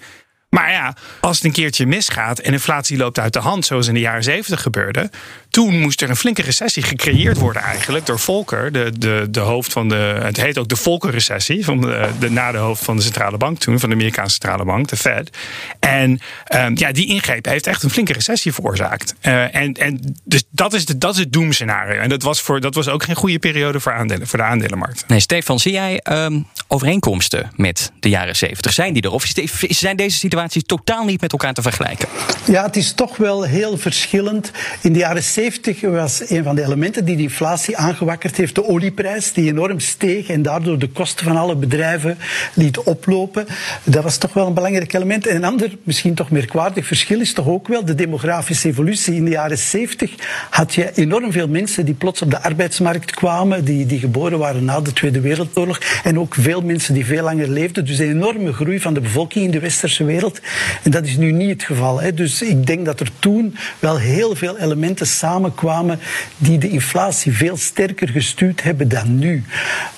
Maar 0.49 0.71
ja, 0.71 0.95
als 1.21 1.35
het 1.35 1.45
een 1.45 1.51
keertje 1.51 1.85
misgaat 1.85 2.39
en 2.39 2.51
inflatie 2.53 2.97
loopt 2.97 3.19
uit 3.19 3.33
de 3.33 3.39
hand, 3.39 3.65
zoals 3.65 3.87
in 3.87 3.93
de 3.93 3.99
jaren 3.99 4.23
70 4.23 4.61
gebeurde, 4.61 5.09
toen 5.49 5.79
moest 5.79 6.01
er 6.01 6.09
een 6.09 6.15
flinke 6.15 6.41
recessie 6.41 6.83
gecreëerd 6.83 7.37
worden 7.37 7.61
eigenlijk 7.61 8.05
door 8.05 8.19
Volcker, 8.19 8.71
de, 8.71 8.91
de, 8.97 9.27
de 9.29 9.39
hoofd 9.39 9.71
van 9.71 9.89
de, 9.89 10.19
het 10.23 10.41
heet 10.41 10.57
ook 10.57 10.67
de 10.67 10.75
Volcker-recessie, 10.75 11.65
van 11.65 11.81
de, 11.81 12.09
de, 12.19 12.29
na 12.29 12.51
de 12.51 12.57
hoofd 12.57 12.83
van 12.83 12.95
de 12.95 13.01
centrale 13.01 13.37
bank 13.37 13.59
toen, 13.59 13.79
van 13.79 13.89
de 13.89 13.95
Amerikaanse 13.95 14.31
centrale 14.31 14.65
bank, 14.65 14.87
de 14.87 14.97
Fed. 14.97 15.37
En 15.79 16.19
ehm, 16.43 16.71
ja, 16.75 16.91
die 16.91 17.07
ingreep 17.07 17.45
heeft 17.45 17.67
echt 17.67 17.83
een 17.83 17.89
flinke 17.89 18.13
recessie 18.13 18.53
veroorzaakt. 18.53 19.15
Eh, 19.19 19.55
en, 19.55 19.73
en 19.73 20.15
dus 20.23 20.43
dat 20.49 20.73
is, 20.73 20.85
de, 20.85 20.97
dat 20.97 21.13
is 21.13 21.19
het 21.19 21.33
doemscenario. 21.33 21.99
En 21.99 22.09
dat 22.09 22.23
was, 22.23 22.41
voor, 22.41 22.61
dat 22.61 22.75
was 22.75 22.87
ook 22.87 23.03
geen 23.03 23.15
goede 23.15 23.39
periode 23.39 23.79
voor, 23.79 23.93
aandelen, 23.93 24.27
voor 24.27 24.39
de 24.39 24.45
aandelenmarkt. 24.45 25.03
Nee, 25.07 25.19
Stefan, 25.19 25.59
zie 25.59 25.71
jij 25.71 25.99
ehm, 25.99 26.39
overeenkomsten 26.67 27.51
met 27.55 27.91
de 27.99 28.09
jaren 28.09 28.35
70? 28.35 28.73
Zijn 28.73 28.93
die 28.93 29.01
er? 29.01 29.11
Of 29.11 29.25
zijn 29.59 29.95
deze 29.95 30.17
situaties 30.17 30.63
totaal 30.65 31.05
niet 31.05 31.21
met 31.21 31.31
elkaar 31.31 31.53
te 31.53 31.61
vergelijken? 31.61 32.07
Ja, 32.45 32.63
het 32.63 32.75
is 32.75 32.93
toch 32.93 33.17
wel 33.17 33.43
heel 33.43 33.77
verschillend. 33.77 34.51
In 34.81 34.93
de 34.93 34.99
jaren 34.99 35.23
70 35.37 35.81
was 35.81 36.29
een 36.29 36.43
van 36.43 36.55
de 36.55 36.63
elementen 36.63 37.05
die 37.05 37.15
de 37.15 37.21
inflatie 37.21 37.77
aangewakkerd 37.77 38.37
heeft 38.37 38.55
de 38.55 38.67
olieprijs, 38.67 39.33
die 39.33 39.49
enorm 39.49 39.79
steeg 39.79 40.27
en 40.27 40.41
daardoor 40.41 40.79
de 40.79 40.89
kosten 40.89 41.25
van 41.25 41.37
alle 41.37 41.55
bedrijven 41.55 42.17
liet 42.53 42.79
oplopen. 42.79 43.45
Dat 43.83 44.03
was 44.03 44.17
toch 44.17 44.33
wel 44.33 44.47
een 44.47 44.53
belangrijk 44.53 44.93
element. 44.93 45.27
En 45.27 45.35
een 45.35 45.43
ander, 45.43 45.77
misschien 45.83 46.13
toch 46.13 46.31
merkwaardig 46.31 46.85
verschil 46.85 47.19
is 47.19 47.33
toch 47.33 47.47
ook 47.47 47.67
wel 47.67 47.85
de 47.85 47.95
demografische 47.95 48.67
evolutie. 48.67 49.15
In 49.15 49.23
de 49.23 49.31
jaren 49.31 49.57
70 49.57 50.11
had 50.49 50.73
je 50.73 50.91
enorm 50.93 51.31
veel 51.31 51.47
mensen 51.47 51.85
die 51.85 51.93
plots 51.93 52.21
op 52.21 52.31
de 52.31 52.41
arbeidsmarkt 52.41 53.11
kwamen, 53.11 53.65
die, 53.65 53.85
die 53.85 53.99
geboren 53.99 54.39
waren 54.39 54.65
na 54.65 54.81
de 54.81 54.93
Tweede 54.93 55.19
Wereldoorlog. 55.21 55.79
En 56.03 56.19
ook 56.19 56.35
veel 56.35 56.61
mensen 56.61 56.93
die 56.93 57.05
veel 57.05 57.23
langer 57.23 57.49
leefden. 57.49 57.85
Dus 57.85 57.99
een 57.99 58.09
enorme 58.09 58.53
groei 58.53 58.79
van 58.79 58.93
de 58.93 59.01
bevolking 59.01 59.45
in 59.45 59.51
de 59.51 59.59
westerse 59.59 60.03
wereld. 60.03 60.39
En 60.83 60.91
dat 60.91 61.05
is 61.05 61.17
nu 61.17 61.31
niet 61.31 61.49
het 61.49 61.63
geval. 61.63 62.01
Hè. 62.01 62.13
Dus 62.13 62.41
ik 62.41 62.67
denk 62.67 62.85
dat 62.85 62.99
er 62.99 63.09
toen 63.19 63.55
wel 63.79 63.97
heel 63.97 64.35
veel 64.35 64.57
elementen 64.57 65.07
samenkwamen 65.27 65.99
die 66.37 66.57
de 66.57 66.69
inflatie 66.69 67.31
veel 67.31 67.57
sterker 67.57 68.09
gestuurd 68.09 68.63
hebben 68.63 68.87
dan 68.87 69.19
nu. 69.19 69.43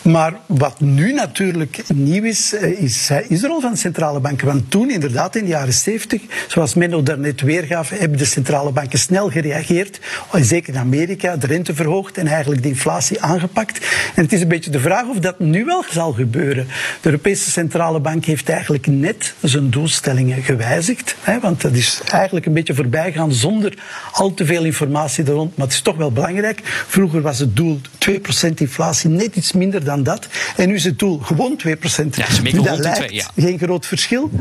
Maar 0.01 0.33
wat 0.45 0.79
nu 0.79 1.13
natuurlijk 1.13 1.83
nieuw 1.93 2.23
is, 2.23 2.53
eh, 2.53 2.81
is, 2.81 3.09
eh, 3.09 3.29
is 3.29 3.39
de 3.41 3.47
rol 3.47 3.59
van 3.59 3.71
de 3.71 3.77
centrale 3.77 4.19
banken. 4.19 4.47
Want 4.47 4.71
toen, 4.71 4.89
inderdaad, 4.89 5.35
in 5.35 5.43
de 5.43 5.49
jaren 5.49 5.73
70, 5.73 6.21
zoals 6.47 6.73
Menno 6.73 7.03
daarnet 7.03 7.41
weergaf, 7.41 7.89
hebben 7.89 8.17
de 8.17 8.25
centrale 8.25 8.71
banken 8.71 8.99
snel 8.99 9.29
gereageerd. 9.29 9.99
Zeker 10.33 10.73
in 10.73 10.79
Amerika, 10.79 11.37
de 11.37 11.47
rente 11.47 11.75
verhoogd 11.75 12.17
en 12.17 12.27
eigenlijk 12.27 12.61
de 12.61 12.67
inflatie 12.67 13.21
aangepakt. 13.21 13.77
En 14.15 14.23
het 14.23 14.33
is 14.33 14.41
een 14.41 14.47
beetje 14.47 14.71
de 14.71 14.79
vraag 14.79 15.07
of 15.07 15.17
dat 15.17 15.39
nu 15.39 15.65
wel 15.65 15.83
zal 15.91 16.13
gebeuren. 16.13 16.67
De 17.01 17.09
Europese 17.09 17.51
Centrale 17.51 17.99
Bank 17.99 18.25
heeft 18.25 18.49
eigenlijk 18.49 18.87
net 18.87 19.33
zijn 19.41 19.69
doelstellingen 19.69 20.43
gewijzigd. 20.43 21.15
Hè, 21.21 21.39
want 21.39 21.61
dat 21.61 21.73
is 21.73 22.01
eigenlijk 22.11 22.45
een 22.45 22.53
beetje 22.53 22.75
voorbijgaan 22.75 23.33
zonder 23.33 23.73
al 24.11 24.33
te 24.33 24.45
veel 24.45 24.63
informatie 24.63 25.18
er 25.23 25.33
rond. 25.33 25.57
Maar 25.57 25.65
het 25.65 25.75
is 25.75 25.81
toch 25.81 25.95
wel 25.95 26.11
belangrijk. 26.11 26.61
Vroeger 26.87 27.21
was 27.21 27.39
het 27.39 27.55
doel 27.55 27.79
2% 28.09 28.53
inflatie, 28.55 29.09
net 29.09 29.35
iets 29.35 29.51
minder 29.51 29.83
dan 29.83 30.03
dat. 30.03 30.27
En 30.55 30.67
nu 30.67 30.75
is 30.75 30.83
het 30.83 30.99
doel 30.99 31.19
gewoon 31.19 31.59
2%. 31.67 31.69
Ja, 32.11 32.25
Nu, 32.43 32.51
dat 32.61 32.79
lijkt 32.79 32.97
twee, 32.97 33.13
ja. 33.13 33.25
geen 33.37 33.59
groot 33.59 33.85
verschil. 33.85 34.31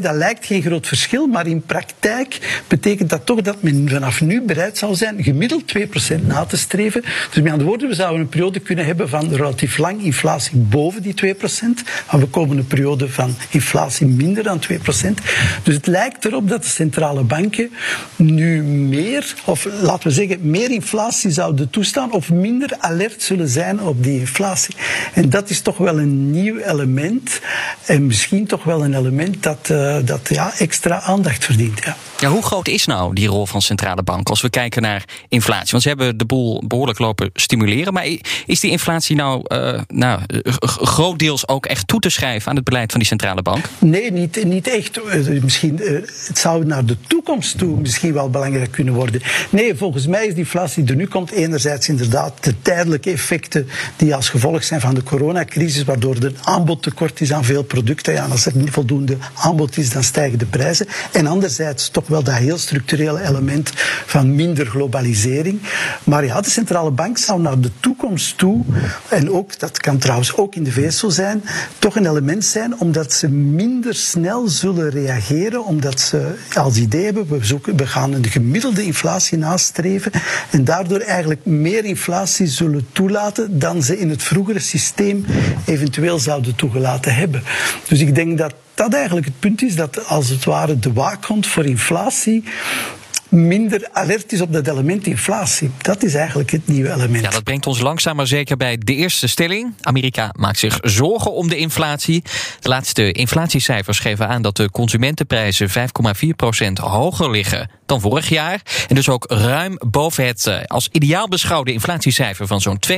Dat 0.00 0.14
lijkt 0.14 0.46
geen 0.46 0.62
groot 0.62 0.86
verschil, 0.86 1.26
maar 1.26 1.46
in 1.46 1.62
praktijk 1.62 2.62
betekent 2.66 3.10
dat 3.10 3.26
toch 3.26 3.40
dat 3.40 3.62
men 3.62 3.88
vanaf 3.88 4.20
nu 4.20 4.42
bereid 4.42 4.78
zou 4.78 4.94
zijn 4.94 5.22
gemiddeld 5.22 5.62
2% 5.78 6.26
na 6.26 6.44
te 6.44 6.56
streven. 6.56 7.02
Dus 7.02 7.42
met 7.42 7.52
andere 7.52 7.68
woorden, 7.68 7.88
we 7.88 7.94
zouden 7.94 8.20
een 8.20 8.28
periode 8.28 8.60
kunnen 8.60 8.84
hebben 8.84 9.08
van 9.08 9.34
relatief 9.34 9.78
lang 9.78 10.02
inflatie 10.02 10.58
boven 10.58 11.02
die 11.02 11.14
2%. 11.14 11.38
Maar 12.10 12.20
we 12.20 12.26
komen 12.26 12.56
een 12.56 12.66
periode 12.66 13.08
van 13.08 13.34
inflatie 13.50 14.06
minder 14.06 14.42
dan 14.42 14.60
2%. 14.72 14.74
Dus 15.62 15.74
het 15.74 15.86
lijkt 15.86 16.24
erop 16.24 16.48
dat 16.48 16.62
de 16.62 16.68
centrale 16.68 17.22
banken 17.22 17.70
nu 18.16 18.62
meer, 18.62 19.34
of 19.44 19.68
laten 19.82 20.08
we 20.08 20.14
zeggen, 20.14 20.27
meer 20.40 20.70
inflatie 20.70 21.30
zouden 21.30 21.70
toestaan 21.70 22.12
of 22.12 22.30
minder 22.30 22.76
alert 22.78 23.22
zullen 23.22 23.48
zijn 23.48 23.80
op 23.80 24.02
die 24.02 24.20
inflatie. 24.20 24.74
En 25.14 25.30
dat 25.30 25.50
is 25.50 25.60
toch 25.60 25.76
wel 25.76 25.98
een 25.98 26.30
nieuw 26.30 26.56
element. 26.56 27.40
En 27.86 28.06
misschien 28.06 28.46
toch 28.46 28.64
wel 28.64 28.84
een 28.84 28.94
element 28.94 29.42
dat, 29.42 29.70
eh, 29.70 29.96
dat 30.04 30.28
ja, 30.28 30.52
extra 30.58 31.00
aandacht 31.00 31.44
verdient. 31.44 31.84
Ja. 31.84 31.96
Ja, 32.20 32.28
hoe 32.28 32.42
groot 32.42 32.68
is 32.68 32.86
nou 32.86 33.14
die 33.14 33.28
rol 33.28 33.46
van 33.46 33.62
centrale 33.62 34.02
banken 34.02 34.30
als 34.30 34.40
we 34.40 34.50
kijken 34.50 34.82
naar 34.82 35.04
inflatie? 35.28 35.70
Want 35.70 35.82
ze 35.82 35.88
hebben 35.88 36.16
de 36.16 36.24
boel 36.24 36.62
behoorlijk 36.66 36.98
lopen 36.98 37.30
stimuleren. 37.34 37.92
Maar 37.92 38.06
is 38.46 38.60
die 38.60 38.70
inflatie 38.70 39.16
nou, 39.16 39.42
eh, 39.44 39.80
nou 39.88 40.20
eh, 40.26 40.52
grootdeels 40.66 41.48
ook 41.48 41.66
echt 41.66 41.86
toe 41.86 42.00
te 42.00 42.08
schrijven 42.08 42.50
aan 42.50 42.56
het 42.56 42.64
beleid 42.64 42.90
van 42.90 43.00
die 43.00 43.08
centrale 43.08 43.42
bank? 43.42 43.64
Nee, 43.78 44.12
niet, 44.12 44.44
niet 44.44 44.68
echt. 44.68 45.00
Eh, 45.02 45.42
Misschien, 45.42 45.76
het 46.26 46.38
zou 46.38 46.64
naar 46.64 46.84
de 46.84 46.96
toekomst 47.06 47.58
toe 47.58 47.80
misschien 47.80 48.12
wel 48.12 48.30
belangrijk 48.30 48.70
kunnen 48.70 48.94
worden. 48.94 49.22
Nee, 49.50 49.74
volgens 49.74 50.06
mij 50.06 50.26
is 50.26 50.34
die 50.34 50.42
inflatie 50.42 50.82
die 50.82 50.92
er 50.92 50.98
nu 50.98 51.06
komt 51.06 51.30
enerzijds 51.30 51.88
inderdaad 51.88 52.44
de 52.44 52.54
tijdelijke 52.62 53.10
effecten 53.10 53.68
die 53.96 54.14
als 54.14 54.28
gevolg 54.28 54.64
zijn 54.64 54.80
van 54.80 54.94
de 54.94 55.02
coronacrisis, 55.02 55.84
waardoor 55.84 56.14
er 56.14 56.24
een 56.24 56.36
aanbodtekort 56.42 57.20
is 57.20 57.32
aan 57.32 57.44
veel 57.44 57.62
producten. 57.62 58.12
Ja, 58.12 58.26
als 58.26 58.46
er 58.46 58.56
niet 58.56 58.70
voldoende 58.70 59.16
aanbod 59.34 59.76
is, 59.76 59.90
dan 59.90 60.02
stijgen 60.02 60.38
de 60.38 60.46
prijzen. 60.46 60.86
En 61.12 61.26
anderzijds 61.26 61.88
toch 61.88 62.06
wel 62.08 62.22
dat 62.22 62.34
heel 62.34 62.58
structurele 62.58 63.22
element 63.22 63.72
van 64.06 64.34
minder 64.34 64.66
globalisering. 64.66 65.60
Maar 66.04 66.24
ja, 66.24 66.40
de 66.40 66.50
centrale 66.50 66.90
bank 66.90 67.18
zou 67.18 67.40
naar 67.40 67.60
de 67.60 67.70
toekomst 67.80 68.38
toe, 68.38 68.64
en 69.08 69.30
ook, 69.30 69.58
dat 69.58 69.78
kan 69.78 69.98
trouwens 69.98 70.36
ook 70.36 70.54
in 70.54 70.64
de 70.64 70.72
VS 70.72 71.00
zijn, 71.06 71.42
toch 71.78 71.96
een 71.96 72.06
element 72.06 72.44
zijn 72.44 72.78
omdat 72.78 73.12
ze 73.12 73.28
minder 73.28 73.94
snel 73.94 74.48
zullen 74.48 74.90
reageren, 74.90 75.64
omdat 75.64 76.00
ze 76.00 76.34
als 76.54 76.76
idee 76.76 77.04
hebben, 77.04 77.28
we, 77.28 77.44
zoeken, 77.44 77.76
we 77.76 77.86
gaan 77.86 78.12
een 78.12 78.26
gemiddelde 78.26 78.84
inflatie 78.84 79.38
nastreven 79.38 80.12
en 80.50 80.64
daardoor 80.64 81.00
eigenlijk 81.00 81.44
meer 81.44 81.84
inflatie 81.84 82.46
zullen 82.46 82.86
toelaten 82.92 83.58
dan 83.58 83.82
ze 83.82 83.98
in 83.98 84.10
het 84.10 84.22
vroegere 84.22 84.58
systeem 84.58 85.24
eventueel 85.64 86.18
zouden 86.18 86.54
toegelaten 86.54 87.14
hebben. 87.14 87.42
Dus 87.88 88.00
ik 88.00 88.14
denk 88.14 88.38
dat 88.38 88.54
dat 88.78 88.94
eigenlijk 88.94 89.26
het 89.26 89.38
punt 89.38 89.62
is 89.62 89.76
dat 89.76 90.06
als 90.06 90.28
het 90.28 90.44
ware 90.44 90.78
de 90.78 90.92
waakhond 90.92 91.46
voor 91.46 91.64
inflatie 91.64 92.44
minder 93.28 93.88
alert 93.92 94.32
is 94.32 94.40
op 94.40 94.52
dat 94.52 94.66
element 94.66 95.06
inflatie. 95.06 95.70
Dat 95.78 96.02
is 96.02 96.14
eigenlijk 96.14 96.50
het 96.50 96.66
nieuwe 96.66 96.92
element. 96.92 97.24
Ja, 97.24 97.30
dat 97.30 97.44
brengt 97.44 97.66
ons 97.66 97.80
langzaam 97.80 98.16
maar 98.16 98.26
zeker 98.26 98.56
bij 98.56 98.78
de 98.78 98.94
eerste 98.94 99.26
stelling. 99.26 99.74
Amerika 99.80 100.30
maakt 100.38 100.58
zich 100.58 100.78
zorgen 100.82 101.32
om 101.32 101.48
de 101.48 101.56
inflatie. 101.56 102.22
De 102.60 102.68
laatste 102.68 103.12
inflatiecijfers 103.12 103.98
geven 103.98 104.28
aan 104.28 104.42
dat 104.42 104.56
de 104.56 104.70
consumentenprijzen 104.70 105.68
5,4% 105.68 105.74
hoger 106.72 107.30
liggen 107.30 107.70
dan 107.88 108.00
vorig 108.00 108.28
jaar. 108.28 108.60
En 108.88 108.94
dus 108.94 109.08
ook 109.08 109.24
ruim 109.28 109.76
boven 109.86 110.26
het 110.26 110.46
eh, 110.46 110.60
als 110.66 110.88
ideaal 110.92 111.28
beschouwde 111.28 111.72
inflatiecijfer 111.72 112.46
van 112.46 112.60
zo'n 112.60 112.78
2%. 112.92 112.96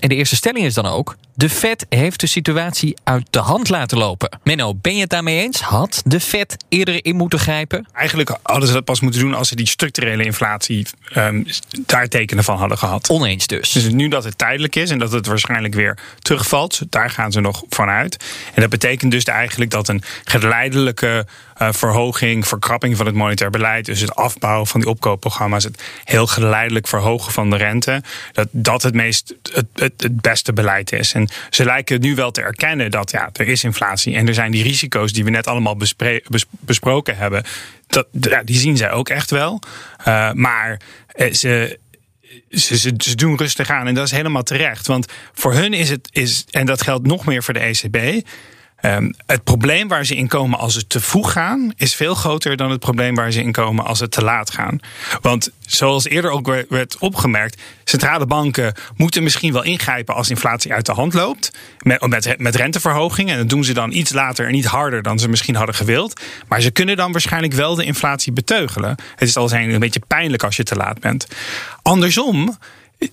En 0.00 0.08
de 0.08 0.14
eerste 0.14 0.36
stelling 0.36 0.64
is 0.64 0.74
dan 0.74 0.86
ook: 0.86 1.16
de 1.34 1.50
Fed 1.50 1.86
heeft 1.88 2.20
de 2.20 2.26
situatie 2.26 2.96
uit 3.04 3.26
de 3.30 3.38
hand 3.38 3.68
laten 3.68 3.98
lopen. 3.98 4.38
Menno, 4.42 4.74
ben 4.74 4.94
je 4.94 5.00
het 5.00 5.10
daarmee 5.10 5.42
eens? 5.42 5.60
Had 5.60 6.02
de 6.04 6.20
Fed 6.20 6.64
eerder 6.68 7.04
in 7.04 7.16
moeten 7.16 7.38
grijpen? 7.38 7.86
Eigenlijk 7.92 8.38
hadden 8.42 8.68
ze 8.68 8.74
dat 8.74 8.84
pas 8.84 9.00
moeten 9.00 9.20
doen 9.20 9.34
als 9.34 9.48
ze 9.48 9.56
die 9.56 9.66
structurele 9.66 10.24
inflatie 10.24 10.86
um, 11.16 11.46
daar 11.86 12.08
tekenen 12.08 12.44
van 12.44 12.56
hadden 12.56 12.78
gehad. 12.78 13.08
Oneens 13.08 13.46
dus. 13.46 13.72
Dus 13.72 13.88
nu 13.88 14.08
dat 14.08 14.24
het 14.24 14.38
tijdelijk 14.38 14.76
is 14.76 14.90
en 14.90 14.98
dat 14.98 15.12
het 15.12 15.26
waarschijnlijk 15.26 15.74
weer 15.74 15.98
terugvalt, 16.18 16.80
daar 16.88 17.10
gaan 17.10 17.32
ze 17.32 17.40
nog 17.40 17.62
vanuit. 17.68 18.24
En 18.54 18.60
dat 18.60 18.70
betekent 18.70 19.10
dus 19.10 19.24
eigenlijk 19.24 19.70
dat 19.70 19.88
een 19.88 20.02
geleidelijke 20.24 21.26
verhoging, 21.58 22.46
verkrapping 22.46 22.96
van 22.96 23.06
het 23.06 23.14
monetair 23.14 23.50
beleid, 23.50 23.84
dus 23.84 24.00
het 24.00 24.14
afbouwen 24.14 24.66
van 24.66 24.80
die 24.80 24.88
opkoopprogramma's, 24.88 25.64
het 25.64 25.82
heel 26.04 26.26
geleidelijk 26.26 26.86
verhogen 26.86 27.32
van 27.32 27.50
de 27.50 27.56
rente, 27.56 28.02
dat 28.32 28.48
dat 28.50 28.82
het 28.82 28.94
meest 28.94 29.34
het, 29.52 29.66
het, 29.74 30.20
beste 30.20 30.52
beleid 30.52 30.92
is. 30.92 31.12
En 31.12 31.28
ze 31.50 31.64
lijken 31.64 32.00
nu 32.00 32.14
wel 32.14 32.30
te 32.30 32.42
erkennen 32.42 32.90
dat 32.90 33.10
ja, 33.10 33.30
er 33.32 33.48
is 33.48 33.64
inflatie 33.64 34.16
en 34.16 34.28
er 34.28 34.34
zijn 34.34 34.50
die 34.50 34.62
risico's 34.62 35.12
die 35.12 35.24
we 35.24 35.30
net 35.30 35.46
allemaal 35.46 35.76
besproken 36.60 37.16
hebben. 37.16 37.42
Dat, 37.86 38.06
ja, 38.10 38.42
die 38.42 38.58
zien 38.58 38.76
zij 38.76 38.90
ook 38.90 39.08
echt 39.08 39.30
wel. 39.30 39.60
Uh, 40.08 40.32
maar 40.32 40.80
eh, 41.06 41.32
ze, 41.32 41.78
ze, 42.50 42.78
ze, 42.78 42.94
ze, 42.96 43.14
doen 43.14 43.36
rustig 43.36 43.70
aan 43.70 43.86
en 43.86 43.94
dat 43.94 44.04
is 44.04 44.10
helemaal 44.10 44.42
terecht. 44.42 44.86
Want 44.86 45.06
voor 45.32 45.52
hun 45.52 45.72
is 45.72 45.90
het, 45.90 46.08
is, 46.10 46.44
en 46.50 46.66
dat 46.66 46.82
geldt 46.82 47.06
nog 47.06 47.24
meer 47.24 47.42
voor 47.42 47.54
de 47.54 47.60
ECB 47.60 48.26
Um, 48.82 49.14
het 49.26 49.44
probleem 49.44 49.88
waar 49.88 50.04
ze 50.04 50.16
in 50.16 50.28
komen 50.28 50.58
als 50.58 50.74
ze 50.74 50.86
te 50.86 51.00
vroeg 51.00 51.32
gaan, 51.32 51.72
is 51.76 51.94
veel 51.94 52.14
groter 52.14 52.56
dan 52.56 52.70
het 52.70 52.80
probleem 52.80 53.14
waar 53.14 53.32
ze 53.32 53.42
in 53.42 53.52
komen 53.52 53.84
als 53.84 53.98
ze 53.98 54.08
te 54.08 54.24
laat 54.24 54.50
gaan. 54.50 54.80
Want 55.20 55.50
zoals 55.60 56.04
eerder 56.04 56.30
ook 56.30 56.64
werd 56.68 56.98
opgemerkt, 56.98 57.62
centrale 57.84 58.26
banken 58.26 58.74
moeten 58.96 59.22
misschien 59.22 59.52
wel 59.52 59.62
ingrijpen 59.62 60.14
als 60.14 60.30
inflatie 60.30 60.72
uit 60.72 60.86
de 60.86 60.92
hand 60.92 61.14
loopt. 61.14 61.52
Met, 61.82 62.06
met, 62.06 62.38
met 62.38 62.54
renteverhogingen. 62.54 63.32
En 63.32 63.38
dat 63.38 63.48
doen 63.48 63.64
ze 63.64 63.72
dan 63.72 63.92
iets 63.92 64.12
later 64.12 64.46
en 64.46 64.52
niet 64.52 64.66
harder 64.66 65.02
dan 65.02 65.18
ze 65.18 65.28
misschien 65.28 65.56
hadden 65.56 65.74
gewild. 65.74 66.20
Maar 66.48 66.60
ze 66.60 66.70
kunnen 66.70 66.96
dan 66.96 67.12
waarschijnlijk 67.12 67.52
wel 67.52 67.74
de 67.74 67.84
inflatie 67.84 68.32
beteugelen. 68.32 68.96
Het 69.16 69.28
is 69.28 69.36
al 69.36 69.52
een 69.52 69.78
beetje 69.78 70.02
pijnlijk 70.06 70.42
als 70.42 70.56
je 70.56 70.62
te 70.62 70.76
laat 70.76 71.00
bent. 71.00 71.26
Andersom 71.82 72.58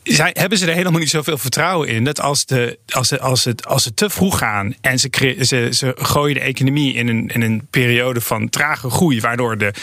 zij, 0.03 0.31
hebben 0.33 0.57
ze 0.57 0.67
er 0.67 0.73
helemaal 0.73 0.99
niet 0.99 1.09
zoveel 1.09 1.37
vertrouwen 1.37 1.87
in 1.87 2.03
dat 2.03 2.21
als, 2.21 2.45
de, 2.45 2.79
als, 2.89 3.07
ze, 3.07 3.19
als, 3.19 3.43
het, 3.43 3.65
als 3.65 3.83
ze 3.83 3.93
te 3.93 4.09
vroeg 4.09 4.37
gaan 4.37 4.75
en 4.81 4.99
ze, 4.99 5.35
ze, 5.41 5.67
ze 5.71 5.95
gooien 5.97 6.35
de 6.35 6.41
economie 6.41 6.93
in 6.93 7.07
een, 7.07 7.27
in 7.27 7.41
een 7.41 7.67
periode 7.69 8.21
van 8.21 8.49
trage 8.49 8.89
groei, 8.89 9.21
waardoor 9.21 9.57
de, 9.57 9.73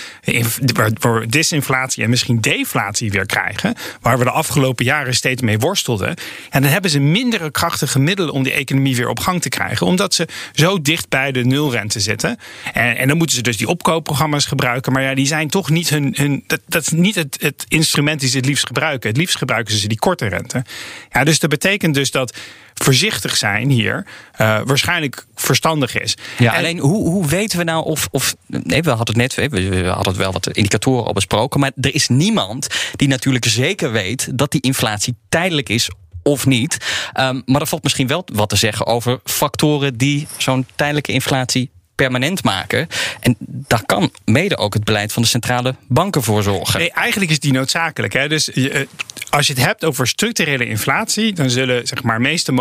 waardoor 0.74 1.26
disinflatie 1.28 2.04
en 2.04 2.10
misschien 2.10 2.40
deflatie 2.40 3.10
weer 3.10 3.26
krijgen, 3.26 3.74
waar 4.00 4.18
we 4.18 4.24
de 4.24 4.30
afgelopen 4.30 4.84
jaren 4.84 5.14
steeds 5.14 5.42
mee 5.42 5.58
worstelden, 5.58 6.14
en 6.50 6.62
dan 6.62 6.70
hebben 6.70 6.90
ze 6.90 7.00
mindere 7.00 7.50
krachtige 7.50 7.98
middelen 7.98 8.32
om 8.32 8.42
die 8.42 8.52
economie 8.52 8.96
weer 8.96 9.08
op 9.08 9.20
gang 9.20 9.42
te 9.42 9.48
krijgen, 9.48 9.86
omdat 9.86 10.14
ze 10.14 10.28
zo 10.52 10.80
dicht 10.80 11.08
bij 11.08 11.32
de 11.32 11.44
nulrente 11.44 12.00
zitten. 12.00 12.38
En, 12.72 12.96
en 12.96 13.08
dan 13.08 13.16
moeten 13.16 13.36
ze 13.36 13.42
dus 13.42 13.56
die 13.56 13.68
opkoopprogramma's 13.68 14.46
gebruiken, 14.46 14.92
maar 14.92 15.02
ja, 15.02 15.14
die 15.14 15.26
zijn 15.26 15.48
toch 15.48 15.70
niet 15.70 15.88
hun. 15.88 16.14
hun 16.16 16.44
dat, 16.46 16.60
dat 16.66 16.82
is 16.82 16.88
niet 16.88 17.14
het, 17.14 17.36
het 17.40 17.64
instrument 17.68 18.20
die 18.20 18.28
ze 18.28 18.36
het 18.36 18.46
liefst 18.46 18.66
gebruiken. 18.66 19.08
Het 19.08 19.18
liefst 19.18 19.36
gebruiken 19.36 19.74
ze 19.74 19.88
die 19.92 20.00
korte 20.00 20.26
rente. 20.26 20.64
Ja, 21.10 21.24
dus 21.24 21.38
dat 21.38 21.50
betekent 21.50 21.94
dus 21.94 22.10
dat 22.10 22.36
voorzichtig 22.74 23.36
zijn 23.36 23.70
hier 23.70 24.06
uh, 24.40 24.60
waarschijnlijk 24.64 25.26
verstandig 25.34 26.00
is. 26.00 26.16
Ja, 26.38 26.56
alleen 26.56 26.78
hoe, 26.78 27.08
hoe 27.08 27.26
weten 27.26 27.58
we 27.58 27.64
nou 27.64 27.84
of. 27.84 28.08
of 28.10 28.34
nee, 28.46 28.82
we 28.82 28.90
hadden 28.90 29.20
het 29.20 29.36
net, 29.36 29.50
we 29.50 29.86
hadden 29.86 30.16
wel 30.16 30.32
wat 30.32 30.46
indicatoren 30.46 31.04
al 31.04 31.12
besproken, 31.12 31.60
maar 31.60 31.72
er 31.80 31.94
is 31.94 32.08
niemand 32.08 32.66
die 32.96 33.08
natuurlijk 33.08 33.44
zeker 33.44 33.92
weet 33.92 34.38
dat 34.38 34.50
die 34.50 34.60
inflatie 34.60 35.14
tijdelijk 35.28 35.68
is 35.68 35.90
of 36.22 36.46
niet. 36.46 36.76
Um, 37.20 37.42
maar 37.46 37.60
er 37.60 37.66
valt 37.66 37.82
misschien 37.82 38.06
wel 38.06 38.26
wat 38.32 38.48
te 38.48 38.56
zeggen 38.56 38.86
over 38.86 39.20
factoren 39.24 39.96
die 39.96 40.26
zo'n 40.36 40.66
tijdelijke 40.74 41.12
inflatie 41.12 41.70
permanent 41.94 42.44
maken. 42.44 42.88
En 43.20 43.36
daar 43.38 43.86
kan 43.86 44.10
mede 44.24 44.56
ook 44.56 44.74
het 44.74 44.84
beleid 44.84 45.12
van 45.12 45.22
de 45.22 45.28
centrale 45.28 45.74
banken 45.88 46.22
voor 46.22 46.42
zorgen. 46.42 46.78
Nee, 46.78 46.92
eigenlijk 46.92 47.30
is 47.30 47.40
die 47.40 47.52
noodzakelijk. 47.52 48.12
Hè? 48.12 48.28
Dus 48.28 48.50
eh, 48.50 48.86
als 49.30 49.46
je 49.46 49.52
het 49.52 49.64
hebt 49.64 49.84
over 49.84 50.06
structurele 50.06 50.66
inflatie, 50.66 51.32
dan 51.32 51.50
zullen 51.50 51.86
zeg 51.86 52.02
maar 52.02 52.20
meeste 52.20 52.52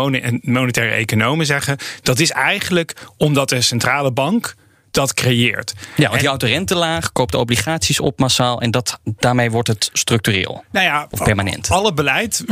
monetaire 0.42 0.94
economen 0.94 1.46
zeggen 1.46 1.76
dat 2.02 2.18
is 2.18 2.30
eigenlijk 2.30 2.94
omdat 3.16 3.48
de 3.48 3.60
centrale 3.60 4.12
bank 4.12 4.54
dat 4.92 5.14
creëert. 5.14 5.74
Ja, 5.96 6.08
want 6.08 6.20
je 6.20 6.26
houdt 6.26 6.42
de 6.42 6.48
rente 6.48 6.74
laag, 6.74 7.12
koopt 7.12 7.32
de 7.32 7.38
obligaties 7.38 8.00
op 8.00 8.18
massaal 8.18 8.60
en 8.60 8.70
dat, 8.70 9.00
daarmee 9.04 9.50
wordt 9.50 9.68
het 9.68 9.90
structureel. 9.92 10.64
Nou 10.70 10.86
ja, 10.86 11.06
of 11.10 11.22
permanent. 11.22 11.70
Alle 11.70 11.94
beleid, 11.94 12.44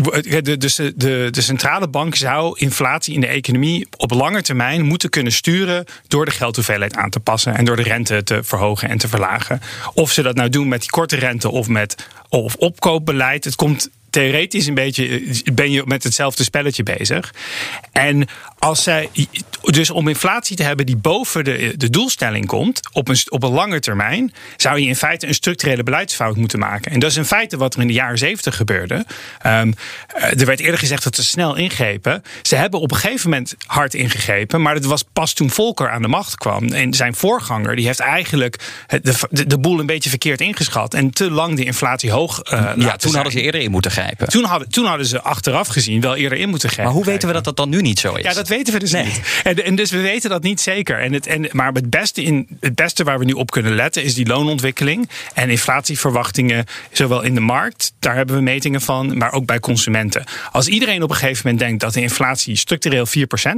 de, 0.45 0.57
dus 0.57 0.75
de, 0.75 0.93
de, 0.97 1.29
de 1.31 1.41
centrale 1.41 1.89
bank 1.89 2.15
zou 2.15 2.59
inflatie 2.59 3.15
in 3.15 3.21
de 3.21 3.27
economie 3.27 3.89
op 3.97 4.11
lange 4.11 4.43
termijn 4.43 4.85
moeten 4.85 5.11
kunnen 5.11 5.33
sturen 5.33 5.85
door 6.09 6.25
de 6.25 6.31
geldhoeveelheid 6.31 6.97
aan 6.97 7.11
te 7.11 7.21
passen 7.21 7.57
en 7.57 7.65
door 7.65 7.77
de 7.77 7.83
rente 7.83 8.23
te 8.23 8.43
verhogen 8.43 8.89
en 8.89 8.99
te 8.99 9.09
verlagen. 9.09 9.61
Of 9.95 10.13
ze 10.13 10.23
dat 10.23 10.35
nou 10.35 10.49
doen 10.49 10.69
met 10.69 10.81
die 10.81 10.91
korte 10.91 11.17
rente 11.17 11.51
of 11.51 11.69
met 11.69 12.07
of 12.29 12.55
opkoopbeleid. 12.55 13.45
Het 13.45 13.55
komt 13.55 13.91
theoretisch 14.11 14.67
een 14.67 14.75
beetje 14.75 15.09
eh, 15.09 15.55
ben 15.55 15.71
je 15.71 15.83
met 15.87 16.03
hetzelfde 16.03 16.45
spelletje 16.45 16.83
bezig. 16.83 17.35
En 17.93 18.29
als 18.59 18.83
zij, 18.83 19.09
dus 19.73 19.91
om 19.91 20.09
inflatie 20.09 20.57
te 20.57 20.63
hebben 20.63 20.87
die 20.87 20.97
boven 20.97 21.45
de, 21.45 21.75
de 21.77 21.91
doelstelling 21.91 22.47
komt, 22.47 22.81
op 22.93 23.09
een, 23.09 23.19
op 23.29 23.43
een 23.43 23.51
lange 23.51 23.81
termijn, 23.81 24.33
zou 24.57 24.81
je 24.81 24.87
in 24.87 24.97
feite 24.97 25.27
een 25.27 25.35
structurele 25.35 25.83
beleidsfout 25.83 26.37
moeten 26.37 26.59
maken. 26.59 26.93
En 26.93 27.01
dat 27.01 27.11
is 27.11 27.17
in 27.17 27.25
feite 27.25 27.57
wat 27.57 27.75
er 27.75 27.81
in 27.81 27.87
de 27.87 27.93
jaren 27.93 28.19
zeventig 28.19 28.57
gebeurde. 28.57 29.05
Um, 29.47 29.75
er 30.17 30.47
werd 30.47 30.61
eerder 30.61 30.79
gezegd 30.79 31.05
dat 31.05 31.15
ze 31.15 31.25
snel 31.25 31.57
ingrepen. 31.57 32.23
Ze 32.43 32.57
hebben 32.57 32.81
op 32.81 32.91
een 32.91 32.97
gegeven 32.97 33.31
moment 33.31 33.55
hard 33.67 33.95
ingegrepen, 33.95 34.63
maar 34.63 34.75
het 34.75 34.85
was 34.85 35.05
pas 35.13 35.33
toen 35.33 35.51
Volker 35.51 35.91
aan 35.91 36.03
de 36.03 36.09
macht 36.09 36.35
kwam. 36.35 36.69
En 36.69 36.95
zijn 36.95 37.15
voorganger, 37.15 37.77
die 37.77 37.87
heeft 37.87 38.01
eigenlijk 38.01 38.59
de, 38.87 39.15
de, 39.31 39.47
de 39.47 39.59
boel 39.59 39.81
een 39.81 39.87
beetje 39.87 40.11
verkeerd 40.11 40.41
ingeschat 40.41 40.95
en 40.95 41.11
te 41.11 41.31
lang 41.31 41.57
de 41.57 41.65
inflatie 41.65 42.11
hoog 42.11 42.53
uh, 42.53 42.71
Ja, 42.77 42.97
toen 42.97 43.15
hadden 43.15 43.33
ze 43.33 43.41
eerder 43.41 43.61
in 43.61 43.71
moeten 43.71 43.91
grijpen. 43.91 44.29
Toen 44.29 44.45
hadden, 44.45 44.69
toen 44.69 44.87
hadden 44.87 45.07
ze 45.07 45.23
achteraf 45.23 45.69
gezien 45.69 46.01
wel 46.01 46.17
eerder 46.17 46.39
in 46.39 46.49
moeten 46.49 46.69
grijpen. 46.69 46.95
Maar 46.95 47.03
hoe 47.03 47.13
weten 47.13 47.29
we 47.29 47.35
dat 47.35 47.45
dat 47.45 47.57
dan 47.57 47.69
nu 47.69 47.81
niet 47.81 47.99
zo 47.99 48.15
is? 48.15 48.25
Ja, 48.25 48.33
dat 48.33 48.49
weten 48.49 48.73
we 48.73 48.79
dus 48.79 48.93
niet. 48.93 49.21
En, 49.43 49.57
en, 49.63 49.75
dus 49.75 49.91
we 49.91 50.01
weten 50.01 50.31
dat 50.31 50.43
niet 50.43 50.61
zeker. 50.61 50.99
En 50.99 51.13
het, 51.13 51.27
en, 51.27 51.49
maar 51.53 51.73
het 51.73 51.91
beste, 51.91 52.23
in, 52.23 52.49
het 52.61 52.75
beste 52.75 53.05
waar 53.05 53.19
we 53.19 53.25
nu 53.25 53.33
op 53.33 53.51
kunnen 53.51 53.75
letten 53.75 54.03
is 54.03 54.15
die 54.15 54.27
loonontwikkeling 54.27 55.09
en 55.35 55.51
inflatieverwachtingen, 55.51 56.65
zowel 56.93 57.23
in 57.23 57.35
de 57.35 57.41
markt, 57.41 57.93
daar 57.99 58.15
hebben 58.15 58.37
we 58.37 58.43
metingen 58.43 58.81
van, 58.81 59.19
maar 59.19 59.33
ook 59.33 59.47
bij 59.47 59.61
consumenten. 59.61 60.25
Als 60.53 60.69
iedereen 60.69 61.03
op 61.03 61.11
een 61.11 61.17
gegeven 61.17 61.43
moment 61.45 61.63
denkt 61.63 61.81
dat 61.81 61.95
de 61.95 62.01
inflatie 62.01 62.57
structureel 62.57 63.07
4% 63.07 63.11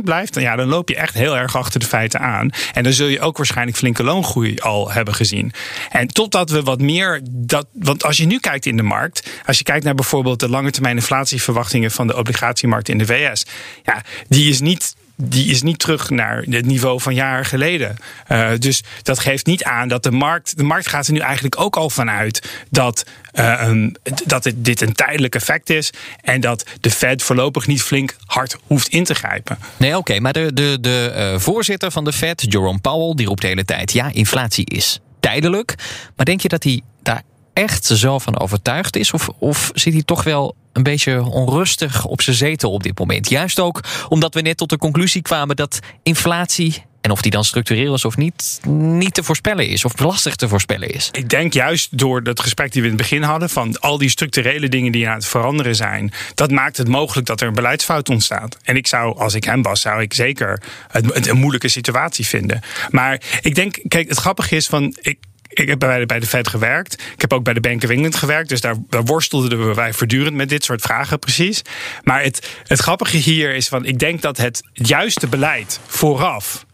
blijft, 0.05 0.35
dan, 0.35 0.43
ja, 0.43 0.57
dan 0.57 0.69
loop 0.69 0.89
je 0.89 0.97
echt 0.97 1.15
heel 1.15 1.37
erg 1.37 1.57
achter 1.57 1.81
de 1.81 1.87
feiten 1.87 2.21
aan. 2.21 2.51
En 2.73 2.83
dan 2.83 2.93
zul 2.93 3.07
je 3.07 3.21
ook 3.21 3.37
waarschijnlijk 3.37 3.77
flinke 3.77 4.03
loongroei 4.03 4.59
al 4.59 4.93
hebben 4.93 5.15
gezien. 5.15 5.53
En 5.91 6.07
totdat 6.07 6.51
we 6.51 6.63
wat 6.63 6.81
meer 6.81 7.21
dat. 7.31 7.67
Want 7.73 8.05
als 8.05 8.17
je 8.17 8.27
nu 8.27 8.39
kijkt 8.39 8.67
in 8.67 8.77
de 8.77 8.83
markt, 8.83 9.31
als 9.47 9.59
je 9.59 9.65
kijkt 9.65 9.85
naar 9.85 9.95
bijvoorbeeld 9.95 10.41
de 10.41 10.49
lange 10.49 10.71
termijn 10.71 10.97
inflatieverwachtingen 10.97 11.91
van 11.91 12.07
de 12.07 12.17
obligatiemarkt 12.17 12.89
in 12.89 12.99
de 12.99 13.07
VS, 13.07 13.47
ja, 13.85 14.03
die 14.29 14.51
is 14.51 14.61
niet 14.61 14.95
die 15.29 15.51
is 15.51 15.63
niet 15.63 15.79
terug 15.79 16.11
naar 16.11 16.43
het 16.51 16.67
niveau 16.67 17.01
van 17.01 17.15
jaren 17.15 17.45
geleden. 17.45 17.97
Uh, 18.29 18.51
dus 18.59 18.83
dat 19.03 19.19
geeft 19.19 19.47
niet 19.47 19.65
aan 19.65 19.89
dat 19.89 20.03
de 20.03 20.11
markt. 20.11 20.57
De 20.57 20.63
markt 20.63 20.89
gaat 20.89 21.07
er 21.07 21.13
nu 21.13 21.19
eigenlijk 21.19 21.61
ook 21.61 21.77
al 21.77 21.91
vanuit 21.91 22.65
dat, 22.71 23.07
uh, 23.35 23.87
dat 24.27 24.53
dit 24.57 24.81
een 24.81 24.93
tijdelijk 24.93 25.35
effect 25.35 25.71
is. 25.71 25.93
En 26.21 26.41
dat 26.41 26.65
de 26.81 26.91
Fed 26.91 27.23
voorlopig 27.23 27.67
niet 27.67 27.83
flink 27.83 28.17
hard 28.25 28.57
hoeft 28.67 28.89
in 28.89 29.05
te 29.05 29.15
grijpen. 29.15 29.59
Nee, 29.77 29.97
oké. 29.97 30.21
Maar 30.21 30.33
de, 30.33 30.53
de, 30.55 30.79
de 30.81 31.13
uh, 31.17 31.41
voorzitter 31.41 31.91
van 31.91 32.05
de 32.05 32.13
Fed, 32.13 32.45
Jerome 32.49 32.79
Powell, 32.79 33.15
die 33.15 33.27
roept 33.27 33.41
de 33.41 33.47
hele 33.47 33.65
tijd: 33.65 33.93
ja, 33.93 34.11
inflatie 34.13 34.65
is 34.65 35.01
tijdelijk. 35.21 35.75
Maar 36.17 36.27
denk 36.27 36.41
je 36.41 36.49
dat 36.49 36.63
hij 36.63 36.81
daar 37.03 37.23
echt 37.53 37.85
zo 37.85 38.19
van 38.19 38.39
overtuigd 38.39 38.97
is? 38.97 39.13
Of, 39.13 39.29
of 39.39 39.71
zit 39.75 39.93
hij 39.93 40.03
toch 40.03 40.23
wel 40.25 40.57
een 40.73 40.83
beetje 40.83 41.25
onrustig 41.25 42.05
op 42.05 42.23
zijn 42.23 42.37
zetel 42.37 42.73
op 42.73 42.83
dit 42.83 42.99
moment? 42.99 43.29
Juist 43.29 43.61
ook 43.61 43.81
omdat 44.09 44.35
we 44.35 44.41
net 44.41 44.57
tot 44.57 44.71
de 44.71 44.79
conclusie 44.79 45.23
kwamen 45.23 45.57
dat 45.57 45.79
inflatie 46.03 46.83
en 47.03 47.11
of 47.11 47.23
die 47.23 47.31
dan 47.31 47.45
structureel 47.45 47.95
is 47.95 48.05
of 48.05 48.17
niet, 48.17 48.61
niet 48.69 49.15
te 49.15 49.23
voorspellen 49.23 49.69
is. 49.69 49.85
Of 49.85 49.99
lastig 49.99 50.37
te 50.37 50.49
voorspellen 50.49 50.91
is. 50.91 51.09
Ik 51.13 51.29
denk 51.29 51.53
juist 51.53 51.99
door 51.99 52.23
dat 52.23 52.41
gesprek 52.41 52.73
die 52.73 52.83
we 52.83 52.89
in 52.89 52.95
het 52.95 53.03
begin 53.03 53.23
hadden. 53.23 53.51
van 53.51 53.81
al 53.81 53.99
die 53.99 54.09
structurele 54.09 54.69
dingen 54.69 54.93
die 54.93 55.09
aan 55.09 55.15
het 55.15 55.27
veranderen 55.27 55.77
zijn. 55.77 56.13
dat 56.35 56.51
maakt 56.51 56.77
het 56.77 56.89
mogelijk 56.89 57.27
dat 57.27 57.41
er 57.41 57.47
een 57.47 57.55
beleidsfout 57.55 58.09
ontstaat. 58.09 58.57
En 58.63 58.77
ik 58.77 58.87
zou, 58.87 59.19
als 59.19 59.35
ik 59.35 59.45
hem 59.45 59.63
was, 59.63 59.81
zou 59.81 60.03
ik 60.03 60.15
zeker 60.15 60.63
een 60.91 61.37
moeilijke 61.37 61.69
situatie 61.69 62.27
vinden. 62.27 62.61
Maar 62.91 63.21
ik 63.41 63.55
denk, 63.55 63.79
kijk, 63.89 64.09
het 64.09 64.19
grappige 64.19 64.57
is 64.57 64.67
van. 64.67 64.97
Ik, 65.01 65.19
ik 65.53 65.69
heb 65.69 65.79
bij, 65.79 66.07
bij 66.07 66.21
de 66.21 66.27
Fed 66.27 66.49
gewerkt. 66.49 66.93
Ik 66.93 67.21
heb 67.21 67.33
ook 67.33 67.45
bij 67.45 67.55
de 67.55 67.61
Bank 67.61 67.85
of 67.85 67.91
England 67.91 68.17
gewerkt. 68.17 68.49
Dus 68.49 68.61
daar, 68.61 68.75
daar 68.89 69.05
worstelden 69.05 69.75
wij 69.75 69.93
voortdurend 69.93 70.35
met 70.35 70.49
dit 70.49 70.65
soort 70.65 70.81
vragen 70.81 71.19
precies. 71.19 71.63
Maar 72.03 72.23
het, 72.23 72.49
het 72.67 72.81
grappige 72.81 73.17
hier 73.17 73.55
is 73.55 73.69
van, 73.69 73.85
ik 73.85 73.99
denk 73.99 74.23
dat 74.23 74.37
het 74.37 74.63
juiste 74.73 75.27
beleid 75.27 75.81
vooraf 75.87 76.67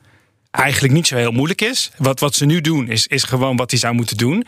eigenlijk 0.50 0.94
niet 0.94 1.06
zo 1.06 1.16
heel 1.16 1.32
moeilijk 1.32 1.62
is. 1.62 1.90
Wat, 1.96 2.20
wat 2.20 2.34
ze 2.34 2.44
nu 2.44 2.60
doen, 2.60 2.88
is, 2.88 3.06
is 3.06 3.22
gewoon 3.22 3.56
wat 3.56 3.70
hij 3.70 3.80
zou 3.80 3.94
moeten 3.94 4.16
doen. 4.16 4.46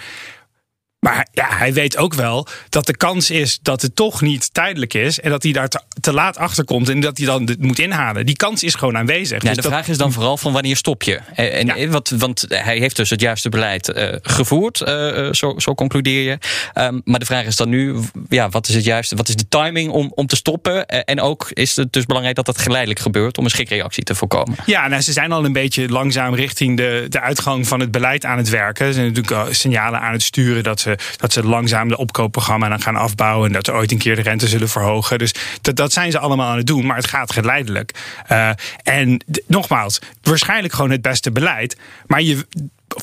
Maar 1.00 1.26
ja, 1.32 1.46
hij 1.48 1.72
weet 1.72 1.96
ook 1.96 2.14
wel 2.14 2.46
dat 2.68 2.86
de 2.86 2.96
kans 2.96 3.30
is 3.30 3.58
dat 3.62 3.82
het 3.82 3.96
toch 3.96 4.20
niet 4.20 4.54
tijdelijk 4.54 4.94
is. 4.94 5.20
En 5.20 5.30
dat 5.30 5.42
hij 5.42 5.52
daar 5.52 5.68
te, 5.68 5.80
te 6.00 6.12
laat 6.12 6.36
achter 6.36 6.64
komt 6.64 6.88
en 6.88 7.00
dat 7.00 7.16
hij 7.16 7.26
dan 7.26 7.44
dit 7.44 7.62
moet 7.62 7.78
inhalen. 7.78 8.26
Die 8.26 8.36
kans 8.36 8.62
is 8.62 8.74
gewoon 8.74 8.96
aanwezig. 8.96 9.42
Ja, 9.42 9.48
Dus 9.48 9.56
de 9.56 9.62
dat- 9.62 9.72
vraag 9.72 9.88
is 9.88 9.96
dan 9.98 10.12
vooral 10.12 10.36
van 10.36 10.52
wanneer 10.52 10.76
stop 10.76 11.02
je? 11.02 11.20
En, 11.34 11.90
wat, 11.90 12.12
want 12.18 12.44
hij 12.48 12.78
heeft 12.78 12.96
dus 12.96 13.10
het 13.10 13.20
juiste 13.20 13.48
beleid 13.48 13.88
eh, 13.92 14.16
gevoerd, 14.22 14.80
eh, 14.80 15.26
eh, 15.26 15.32
zo, 15.32 15.54
zo 15.58 15.74
concludeer 15.74 16.22
je. 16.22 16.38
Ehm, 16.72 17.00
maar 17.04 17.18
de 17.18 17.26
vraag 17.26 17.44
is 17.44 17.56
dan 17.56 17.68
nu, 17.68 17.96
ja, 18.28 18.48
wat 18.48 18.68
is 18.68 18.74
het 18.74 18.84
juiste? 18.84 19.16
Wat 19.16 19.28
is 19.28 19.36
de 19.36 19.48
timing 19.48 19.90
om, 19.90 20.12
om 20.14 20.26
te 20.26 20.36
stoppen? 20.36 20.86
En 20.86 21.20
ook 21.20 21.50
is 21.50 21.76
het 21.76 21.92
dus 21.92 22.06
belangrijk 22.06 22.36
dat 22.36 22.46
dat 22.46 22.58
geleidelijk 22.58 23.00
gebeurt 23.00 23.38
om 23.38 23.44
een 23.44 23.50
schrikreactie 23.50 24.04
te 24.04 24.14
voorkomen. 24.14 24.56
Ja, 24.66 24.88
nou, 24.88 25.02
ze 25.02 25.12
zijn 25.12 25.32
al 25.32 25.44
een 25.44 25.52
beetje 25.52 25.88
langzaam 25.88 26.34
richting 26.34 26.76
de, 26.76 27.06
de 27.08 27.20
uitgang 27.20 27.68
van 27.68 27.80
het 27.80 27.90
beleid 27.90 28.24
aan 28.24 28.36
het 28.38 28.48
werken. 28.48 28.86
Ze 28.86 28.92
zijn 28.92 29.06
natuurlijk 29.06 29.34
al 29.46 29.54
signalen 29.54 30.00
aan 30.00 30.12
het 30.12 30.22
sturen 30.22 30.62
dat 30.62 30.80
ze, 30.80 30.89
dat 31.16 31.32
ze 31.32 31.44
langzaam 31.44 31.88
de 31.88 31.96
opkoopprogramma 31.96 32.68
dan 32.68 32.80
gaan 32.80 32.96
afbouwen. 32.96 33.46
En 33.46 33.52
dat 33.52 33.64
ze 33.64 33.72
ooit 33.72 33.92
een 33.92 33.98
keer 33.98 34.16
de 34.16 34.22
rente 34.22 34.48
zullen 34.48 34.68
verhogen. 34.68 35.18
Dus 35.18 35.34
dat, 35.60 35.76
dat 35.76 35.92
zijn 35.92 36.10
ze 36.10 36.18
allemaal 36.18 36.50
aan 36.50 36.56
het 36.56 36.66
doen, 36.66 36.86
maar 36.86 36.96
het 36.96 37.06
gaat 37.06 37.32
geleidelijk. 37.32 37.94
Eh, 38.26 38.50
en 38.82 39.24
nogmaals, 39.46 39.98
waarschijnlijk 40.22 40.74
gewoon 40.74 40.90
het 40.90 41.02
beste 41.02 41.30
beleid. 41.30 41.76
Maar 42.06 42.22
je, 42.22 42.46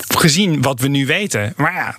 gezien 0.08 0.62
wat 0.62 0.80
we 0.80 0.88
nu 0.88 1.06
weten, 1.06 1.54
maar 1.56 1.74
ja. 1.74 1.98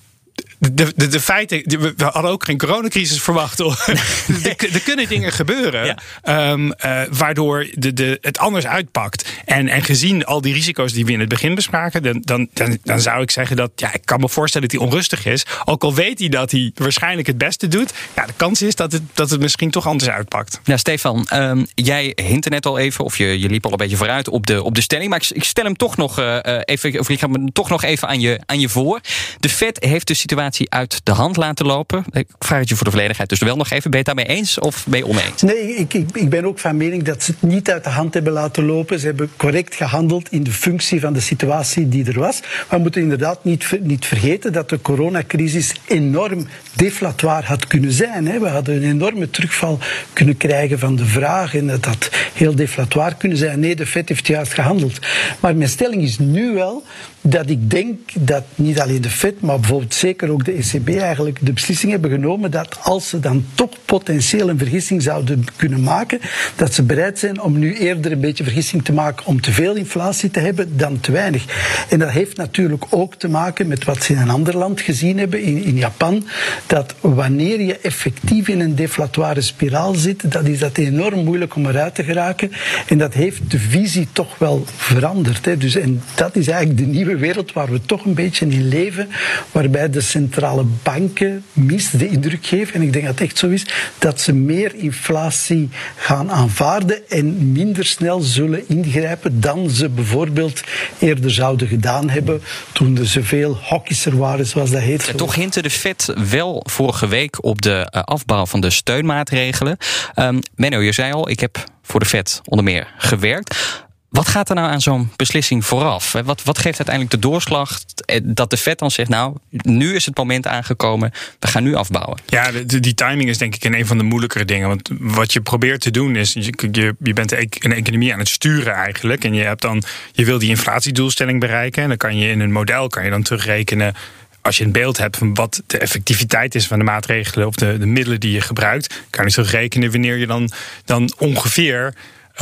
De, 0.59 0.93
de, 0.97 1.09
de 1.09 1.21
feiten, 1.21 1.63
we 1.97 2.05
hadden 2.05 2.31
ook 2.31 2.45
geen 2.45 2.59
coronacrisis 2.59 3.21
verwacht. 3.21 3.59
hoor. 3.59 3.85
er, 4.43 4.75
er 4.75 4.81
kunnen 4.81 5.09
dingen 5.09 5.33
gebeuren 5.33 5.85
Ja. 5.85 5.97
ehm, 6.23 6.71
eh, 6.71 7.01
waardoor 7.11 7.67
de, 7.73 7.93
de, 7.93 8.19
het 8.21 8.39
anders 8.39 8.67
uitpakt. 8.67 9.29
En, 9.45 9.69
en 9.69 9.83
gezien 9.83 10.25
al 10.25 10.41
die 10.41 10.55
risico's 10.55 10.93
die 10.93 11.05
we 11.05 11.13
in 11.13 11.21
het 11.21 11.29
begin 11.29 11.55
bespraken, 11.55 12.03
dan, 12.03 12.23
dan, 12.25 12.49
dan, 12.53 12.79
dan 12.85 13.01
zou 13.01 13.23
ik 13.23 13.31
zeggen 13.31 13.57
dat 13.57 13.71
ja, 13.77 13.95
ik 13.95 14.01
kan 14.05 14.21
me 14.21 14.29
voorstellen 14.29 14.69
dat 14.69 14.79
hij 14.79 14.89
onrustig 14.89 15.27
is. 15.27 15.47
Ook 15.65 15.83
al 15.83 15.95
weet 15.95 16.19
hij 16.19 16.29
dat 16.29 16.51
hij 16.51 16.73
waarschijnlijk 16.75 17.27
het 17.27 17.39
beste 17.39 17.69
doet. 17.69 17.93
Ja, 18.17 18.27
de 18.27 18.33
kans 18.37 18.63
is 18.63 18.75
dat 18.75 18.93
het, 18.93 19.03
dat 19.15 19.31
het 19.31 19.41
misschien 19.41 19.71
toch 19.71 19.87
anders 19.87 20.11
uitpakt. 20.11 20.61
Ja, 20.65 20.77
Stefan, 20.77 21.27
ehm, 21.29 21.65
jij 21.75 22.13
hintte 22.23 22.49
net 22.49 22.67
al 22.67 22.79
even, 22.79 23.05
of 23.05 23.17
je, 23.19 23.39
je 23.41 23.49
liep 23.49 23.65
al 23.65 23.71
een 23.71 23.77
beetje 23.77 23.97
vooruit 23.97 24.29
op 24.29 24.47
de, 24.47 24.63
op 24.63 24.75
de 24.75 24.81
stelling. 24.81 25.11
Maar 25.11 25.21
ik, 25.23 25.31
ik 25.31 25.45
stel 25.45 25.65
hem 25.65 25.77
toch 25.77 25.97
nog 25.97 26.19
eh, 26.19 26.45
eh, 26.45 26.63
even, 26.65 26.99
of 26.99 27.09
ik 27.09 27.19
ga 27.21 27.29
hem 27.29 27.53
toch 27.53 27.69
nog 27.69 27.83
even 27.83 28.09
aan 28.09 28.21
je, 28.21 28.41
aan 28.47 28.61
je 28.61 28.69
voor. 28.69 29.01
De 29.39 29.49
Fed 29.49 29.85
heeft 29.85 30.07
de 30.07 30.15
situatie 30.15 30.47
uit 30.69 31.01
de 31.03 31.13
hand 31.13 31.37
laten 31.37 31.67
lopen. 31.67 32.05
Ik 32.13 32.27
vraag 32.39 32.59
het 32.59 32.69
je 32.69 32.75
voor 32.75 32.85
de 32.85 32.91
volledigheid 32.91 33.29
dus 33.29 33.39
wel 33.39 33.57
nog 33.57 33.71
even. 33.71 33.91
Ben 33.91 34.01
je 34.01 34.07
het 34.07 34.17
daarmee 34.17 34.37
eens 34.37 34.59
of 34.59 34.87
je 34.91 35.07
oneens? 35.07 35.43
Nee, 35.43 35.75
ik, 35.75 35.95
ik, 35.95 36.17
ik 36.17 36.29
ben 36.29 36.45
ook 36.45 36.59
van 36.59 36.77
mening 36.77 37.03
dat 37.03 37.23
ze 37.23 37.31
het 37.31 37.51
niet 37.51 37.71
uit 37.71 37.85
de 37.85 37.91
hand 37.91 38.15
hebben 38.15 38.33
laten 38.33 38.65
lopen. 38.65 38.99
Ze 38.99 39.07
hebben 39.07 39.31
correct 39.37 39.75
gehandeld 39.75 40.33
in 40.33 40.43
de 40.43 40.53
functie 40.53 41.01
van 41.01 41.13
de 41.13 41.21
situatie 41.21 41.89
die 41.89 42.07
er 42.07 42.19
was. 42.19 42.41
Maar 42.41 42.67
we 42.69 42.79
moeten 42.79 43.03
inderdaad 43.03 43.45
niet, 43.45 43.79
niet 43.81 44.07
vergeten 44.07 44.53
dat 44.53 44.69
de 44.69 44.81
coronacrisis 44.81 45.75
enorm 45.87 46.47
deflatoir 46.75 47.45
had 47.45 47.67
kunnen 47.67 47.93
zijn. 47.93 48.27
Hè. 48.27 48.39
We 48.39 48.49
hadden 48.49 48.77
een 48.77 48.91
enorme 48.91 49.31
terugval 49.31 49.79
kunnen 50.13 50.37
krijgen 50.37 50.79
van 50.79 50.97
de 50.97 51.07
vraag 51.07 51.55
en 51.55 51.67
dat 51.67 51.85
had 51.85 52.11
heel 52.35 52.55
deflatoir 52.55 53.15
kunnen 53.15 53.39
zijn. 53.39 53.61
Nee, 53.61 53.77
de 53.77 53.87
Fed 53.87 54.09
heeft 54.09 54.27
juist 54.27 54.55
gehandeld. 54.55 54.99
Maar 55.41 55.57
mijn 55.57 55.71
stelling 55.71 56.03
is 56.03 56.19
nu 56.19 56.55
wel 56.55 56.85
dat 57.31 57.51
ik 57.51 57.71
denk 57.71 57.99
dat 58.15 58.45
niet 58.55 58.81
alleen 58.81 59.01
de 59.01 59.11
Fed, 59.11 59.41
maar 59.41 59.61
bijvoorbeeld 59.61 59.95
zeker 59.95 60.31
ook 60.31 60.45
de 60.45 60.53
ECB 60.53 60.89
eigenlijk 60.89 61.39
de 61.43 61.53
beslissing 61.53 61.93
hebben 61.93 62.11
genomen 62.11 62.51
dat 62.51 62.79
als 62.83 63.09
ze 63.09 63.21
dan 63.21 63.45
toch 63.55 63.71
potentieel 63.85 64.49
een 64.49 64.59
vergissing 64.59 65.03
zouden 65.03 65.45
kunnen 65.57 65.83
maken, 65.83 66.21
dat 66.57 66.75
ze 66.75 66.83
bereid 66.83 67.19
zijn 67.19 67.41
om 67.41 67.59
nu 67.59 67.75
eerder 67.75 68.13
een 68.13 68.21
beetje 68.21 68.45
vergissing 68.45 68.85
te 68.85 68.93
maken 68.93 69.27
om 69.27 69.41
te 69.41 69.53
veel 69.53 69.75
inflatie 69.75 70.31
te 70.31 70.41
hebben 70.41 70.77
dan 70.77 71.01
te 71.01 71.13
weinig. 71.13 71.45
En 71.89 71.99
dat 71.99 72.11
heeft 72.11 72.37
natuurlijk 72.37 72.85
ook 72.91 73.15
te 73.15 73.29
maken 73.29 73.67
met 73.67 73.85
wat 73.85 74.03
ze 74.03 74.13
in 74.13 74.19
een 74.19 74.31
ander 74.31 74.57
land 74.57 74.81
gezien 74.81 75.19
hebben, 75.19 75.43
in, 75.43 75.65
in 75.65 75.77
Japan, 75.77 76.27
dat 76.67 76.95
wanneer 77.01 77.61
je 77.61 77.79
effectief 77.79 78.49
in 78.49 78.61
een 78.61 78.75
deflatoire 78.75 79.41
spiraal 79.41 79.95
zit, 79.95 80.33
dat 80.33 80.45
is 80.45 80.59
dat 80.59 80.77
enorm 80.77 81.25
moeilijk 81.25 81.55
om 81.55 81.67
eruit 81.67 81.95
te 81.95 82.05
geraken. 82.05 82.51
En 82.87 82.99
dat 82.99 83.15
heeft 83.15 83.51
de 83.51 83.59
visie 83.59 84.09
toch 84.13 84.39
wel 84.39 84.65
veranderd. 84.77 85.45
Hè. 85.45 85.57
Dus, 85.57 85.77
en 85.77 86.03
dat 86.15 86.37
is 86.37 86.49
eigenlijk 86.49 86.79
de 86.79 86.87
nieuwe 86.87 87.18
wereld 87.19 87.53
waar 87.53 87.71
we 87.71 87.81
toch 87.81 88.05
een 88.05 88.15
beetje 88.15 88.47
in 88.47 88.69
leven, 88.69 89.09
waarbij 89.53 89.91
de 89.91 90.01
centrale 90.01 90.65
banken 90.83 91.45
mis 91.53 91.91
de 91.91 92.09
indruk 92.09 92.47
geven, 92.47 92.75
en 92.75 92.83
ik 92.83 92.93
denk 92.93 93.05
dat 93.05 93.19
het 93.19 93.29
echt 93.29 93.39
zo 93.39 93.49
is, 93.49 93.67
dat 93.99 94.21
ze 94.21 94.33
meer 94.33 94.75
inflatie 94.75 95.69
gaan 95.97 96.31
aanvaarden 96.31 97.09
en 97.09 97.53
minder 97.53 97.85
snel 97.85 98.21
zullen 98.21 98.69
ingrijpen 98.69 99.41
dan 99.41 99.71
ze 99.71 99.89
bijvoorbeeld 99.89 100.61
eerder 100.99 101.31
zouden 101.31 101.69
gedaan 101.69 102.09
hebben 102.09 102.43
toen 102.73 102.99
er 102.99 103.07
zoveel 103.07 103.59
hokjesser 103.63 104.17
waren, 104.17 104.47
zoals 104.47 104.71
dat 104.71 104.81
heet. 104.81 105.17
Toch 105.17 105.35
hintte 105.35 105.63
de 105.63 105.71
Fed 105.71 106.15
wel 106.31 106.63
vorige 106.71 107.07
week 107.09 107.45
op 107.45 107.63
de 107.63 107.87
eh, 107.91 108.03
afbouw 108.03 108.47
van 108.47 108.61
de 108.61 108.71
steunmaatregelen. 108.71 109.77
Ehm 110.15 110.39
Menno, 110.55 110.79
je 110.79 110.93
zei 110.93 111.13
al, 111.13 111.31
ik 111.31 111.41
heb 111.41 111.65
voor 111.83 112.01
de 112.01 112.07
Fed 112.07 112.41
onder 112.45 112.65
meer 112.65 112.95
gewerkt. 112.97 113.87
Wat 114.09 114.29
gaat 114.29 114.49
er 114.49 114.55
nou 114.55 114.71
aan 114.71 114.81
zo'n 114.81 115.11
beslissing 115.17 115.65
vooraf? 115.65 116.13
Wat, 116.13 116.43
wat 116.43 116.59
geeft 116.59 116.79
uiteindelijk 116.79 117.11
de 117.11 117.29
doorslag 117.29 117.81
eh, 118.05 118.21
dat 118.25 118.51
de 118.51 118.57
Fed 118.57 118.79
dan 118.79 118.91
zegt... 118.91 119.09
nou, 119.09 119.37
nu 119.51 119.95
is 119.95 120.07
het 120.07 120.17
moment 120.17 120.47
aangekomen, 120.47 121.13
we 121.39 121.47
gaan 121.47 121.63
nu 121.63 121.75
afbouwen? 121.75 122.19
Ja, 122.27 122.51
die 122.67 122.95
timing 122.95 123.29
is 123.29 123.39
denk 123.39 123.55
ik 123.55 123.65
een 123.65 123.87
van 123.87 123.99
de 123.99 124.05
moeilijkere 124.05 124.45
dingen. 124.45 124.69
Want 124.69 124.91
wat 124.99 125.33
je 125.33 125.41
probeert 125.41 125.81
te 125.81 125.91
doen 125.91 126.17
is, 126.17 126.33
je, 126.33 126.95
je, 127.03 127.13
bent 127.13 127.33
een 127.33 127.73
economie 127.73 128.13
aan 128.13 128.19
het 128.19 128.29
sturen 128.29 128.75
eigenlijk. 128.75 129.25
En 129.25 129.35
je, 129.35 129.45
hebt 129.45 129.63
dan, 129.63 129.83
je 130.13 130.25
wil 130.25 130.39
die 130.39 130.49
inflatiedoelstelling 130.49 131.41
bereiken. 131.41 131.83
En 131.83 131.89
dan 131.89 131.97
kan 131.97 132.17
je 132.17 132.29
in 132.29 132.41
een 132.41 132.53
model 132.53 132.89
kan 132.89 133.05
je 133.05 133.11
dan 133.11 133.23
terugrekenen 133.23 133.95
als 134.41 134.59
je 134.59 134.65
een 134.65 134.73
beeld 134.73 134.99
hebt 134.99 135.17
van 135.17 135.35
wat 135.35 135.63
de 135.67 135.79
effectiviteit 135.79 136.55
is 136.55 136.67
van 136.67 136.79
de 136.79 136.85
maatregelen 136.85 137.47
of 137.47 137.55
de, 137.55 137.79
de 137.79 137.87
middelen 137.87 138.21
die 138.21 138.33
je 138.33 138.41
gebruikt, 138.41 139.03
kan 139.11 139.25
je 139.25 139.31
terugrekenen 139.31 139.91
wanneer 139.91 140.17
je 140.17 140.27
dan, 140.27 140.51
dan 140.85 141.13
ongeveer 141.19 141.95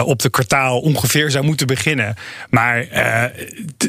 op 0.04 0.22
de 0.22 0.30
kwartaal 0.30 0.80
ongeveer 0.80 1.30
zou 1.30 1.44
moeten 1.44 1.66
beginnen. 1.66 2.14
Maar 2.50 2.88
eh, 2.88 3.24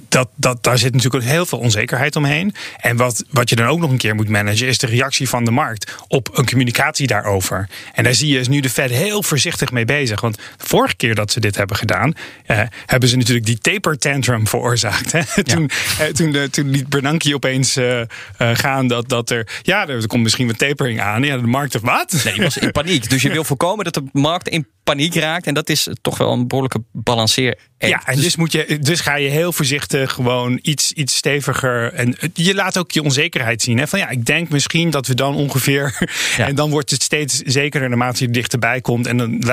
dat, 0.09 0.29
dat, 0.35 0.63
daar 0.63 0.77
zit 0.77 0.93
natuurlijk 0.93 1.23
ook 1.23 1.29
heel 1.29 1.45
veel 1.45 1.59
onzekerheid 1.59 2.15
omheen. 2.15 2.55
En 2.77 2.97
wat, 2.97 3.23
wat 3.29 3.49
je 3.49 3.55
dan 3.55 3.67
ook 3.67 3.79
nog 3.79 3.91
een 3.91 3.97
keer 3.97 4.15
moet 4.15 4.29
managen, 4.29 4.67
is 4.67 4.77
de 4.77 4.87
reactie 4.87 5.29
van 5.29 5.45
de 5.45 5.51
markt 5.51 5.95
op 6.07 6.37
een 6.37 6.45
communicatie 6.45 7.07
daarover. 7.07 7.69
En 7.93 8.03
daar 8.03 8.13
zie 8.13 8.33
je 8.33 8.39
is 8.39 8.47
nu 8.47 8.59
de 8.59 8.69
Fed 8.69 8.89
heel 8.89 9.23
voorzichtig 9.23 9.71
mee 9.71 9.85
bezig. 9.85 10.21
Want 10.21 10.35
de 10.35 10.41
vorige 10.57 10.95
keer 10.95 11.15
dat 11.15 11.31
ze 11.31 11.39
dit 11.39 11.55
hebben 11.55 11.75
gedaan, 11.75 12.13
eh, 12.45 12.61
hebben 12.85 13.09
ze 13.09 13.17
natuurlijk 13.17 13.45
die 13.45 13.57
taper 13.57 13.97
tantrum 13.97 14.47
veroorzaakt. 14.47 15.11
Hè? 15.11 15.43
toen, 15.43 15.69
eh, 15.99 16.07
toen, 16.07 16.35
eh, 16.35 16.43
toen 16.43 16.69
liet 16.69 16.89
Bernanke 16.89 17.35
opeens 17.35 17.75
eh, 17.75 18.01
eh, 18.01 18.07
gaan 18.37 18.87
dat, 18.87 19.09
dat 19.09 19.29
er, 19.29 19.47
ja, 19.61 19.87
er 19.87 20.07
komt 20.07 20.23
misschien 20.23 20.47
wat 20.47 20.57
tapering 20.57 21.01
aan. 21.01 21.23
Ja, 21.23 21.37
de 21.37 21.47
markt 21.47 21.75
of 21.75 21.81
wat? 21.81 22.21
Nee, 22.23 22.33
die 22.33 22.43
was 22.43 22.57
in 22.57 22.71
paniek. 22.71 23.09
Dus 23.09 23.21
je 23.21 23.31
wil 23.37 23.43
voorkomen 23.43 23.85
dat 23.85 23.93
de 23.93 24.03
markt 24.11 24.47
in 24.47 24.67
paniek 24.83 25.15
raakt. 25.15 25.47
En 25.47 25.53
dat 25.53 25.69
is 25.69 25.87
toch 26.01 26.17
wel 26.17 26.31
een 26.31 26.47
behoorlijke 26.47 26.83
balanceer. 26.91 27.57
Ja, 27.79 28.01
en 28.05 28.19
dus, 28.19 28.35
moet 28.35 28.51
je, 28.51 28.79
dus 28.81 28.99
ga 28.99 29.15
je 29.15 29.29
heel 29.29 29.51
voorzichtig 29.51 30.11
gewoon 30.11 30.59
iets, 30.61 30.91
iets 30.91 31.15
steviger. 31.15 31.93
En 31.93 32.15
je 32.33 32.53
laat 32.55 32.77
ook 32.77 32.91
je 32.91 33.03
onzekerheid 33.03 33.61
zien. 33.61 33.77
Hè? 33.77 33.87
Van 33.87 33.99
ja, 33.99 34.09
ik 34.09 34.25
denk 34.25 34.49
misschien 34.49 34.89
dat 34.89 35.07
we 35.07 35.13
dan 35.13 35.35
ongeveer. 35.35 35.95
Ja. 36.37 36.47
En 36.47 36.55
dan 36.55 36.69
wordt 36.69 36.91
het 36.91 37.03
steeds 37.03 37.37
zekerder 37.37 37.89
naarmate 37.89 38.19
je 38.19 38.25
er 38.27 38.33
dichterbij 38.33 38.81
komt. 38.81 39.07
En 39.07 39.17
dan 39.17 39.43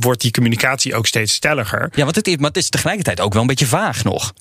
wordt 0.00 0.20
die 0.20 0.30
communicatie 0.30 0.94
ook 0.94 1.06
steeds 1.06 1.34
stelliger. 1.34 1.90
Ja, 1.94 2.04
want 2.04 2.16
het 2.16 2.26
is, 2.26 2.36
maar 2.36 2.48
het 2.48 2.56
is 2.56 2.68
tegelijkertijd 2.68 3.20
ook 3.20 3.32
wel 3.32 3.42
een 3.42 3.48
beetje 3.48 3.66
vaag 3.66 4.04
nog. 4.04 4.32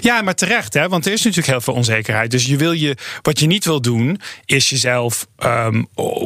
Ja, 0.00 0.22
maar 0.22 0.34
terecht, 0.34 0.74
hè? 0.74 0.88
want 0.88 1.06
er 1.06 1.12
is 1.12 1.22
natuurlijk 1.22 1.48
heel 1.48 1.60
veel 1.60 1.74
onzekerheid. 1.74 2.30
Dus 2.30 2.44
je 2.44 2.56
wil 2.56 2.72
je, 2.72 2.96
wat 3.22 3.40
je 3.40 3.46
niet 3.46 3.64
wil 3.64 3.80
doen, 3.80 4.20
is 4.44 4.70
jezelf 4.70 5.26
ehm, 5.38 5.82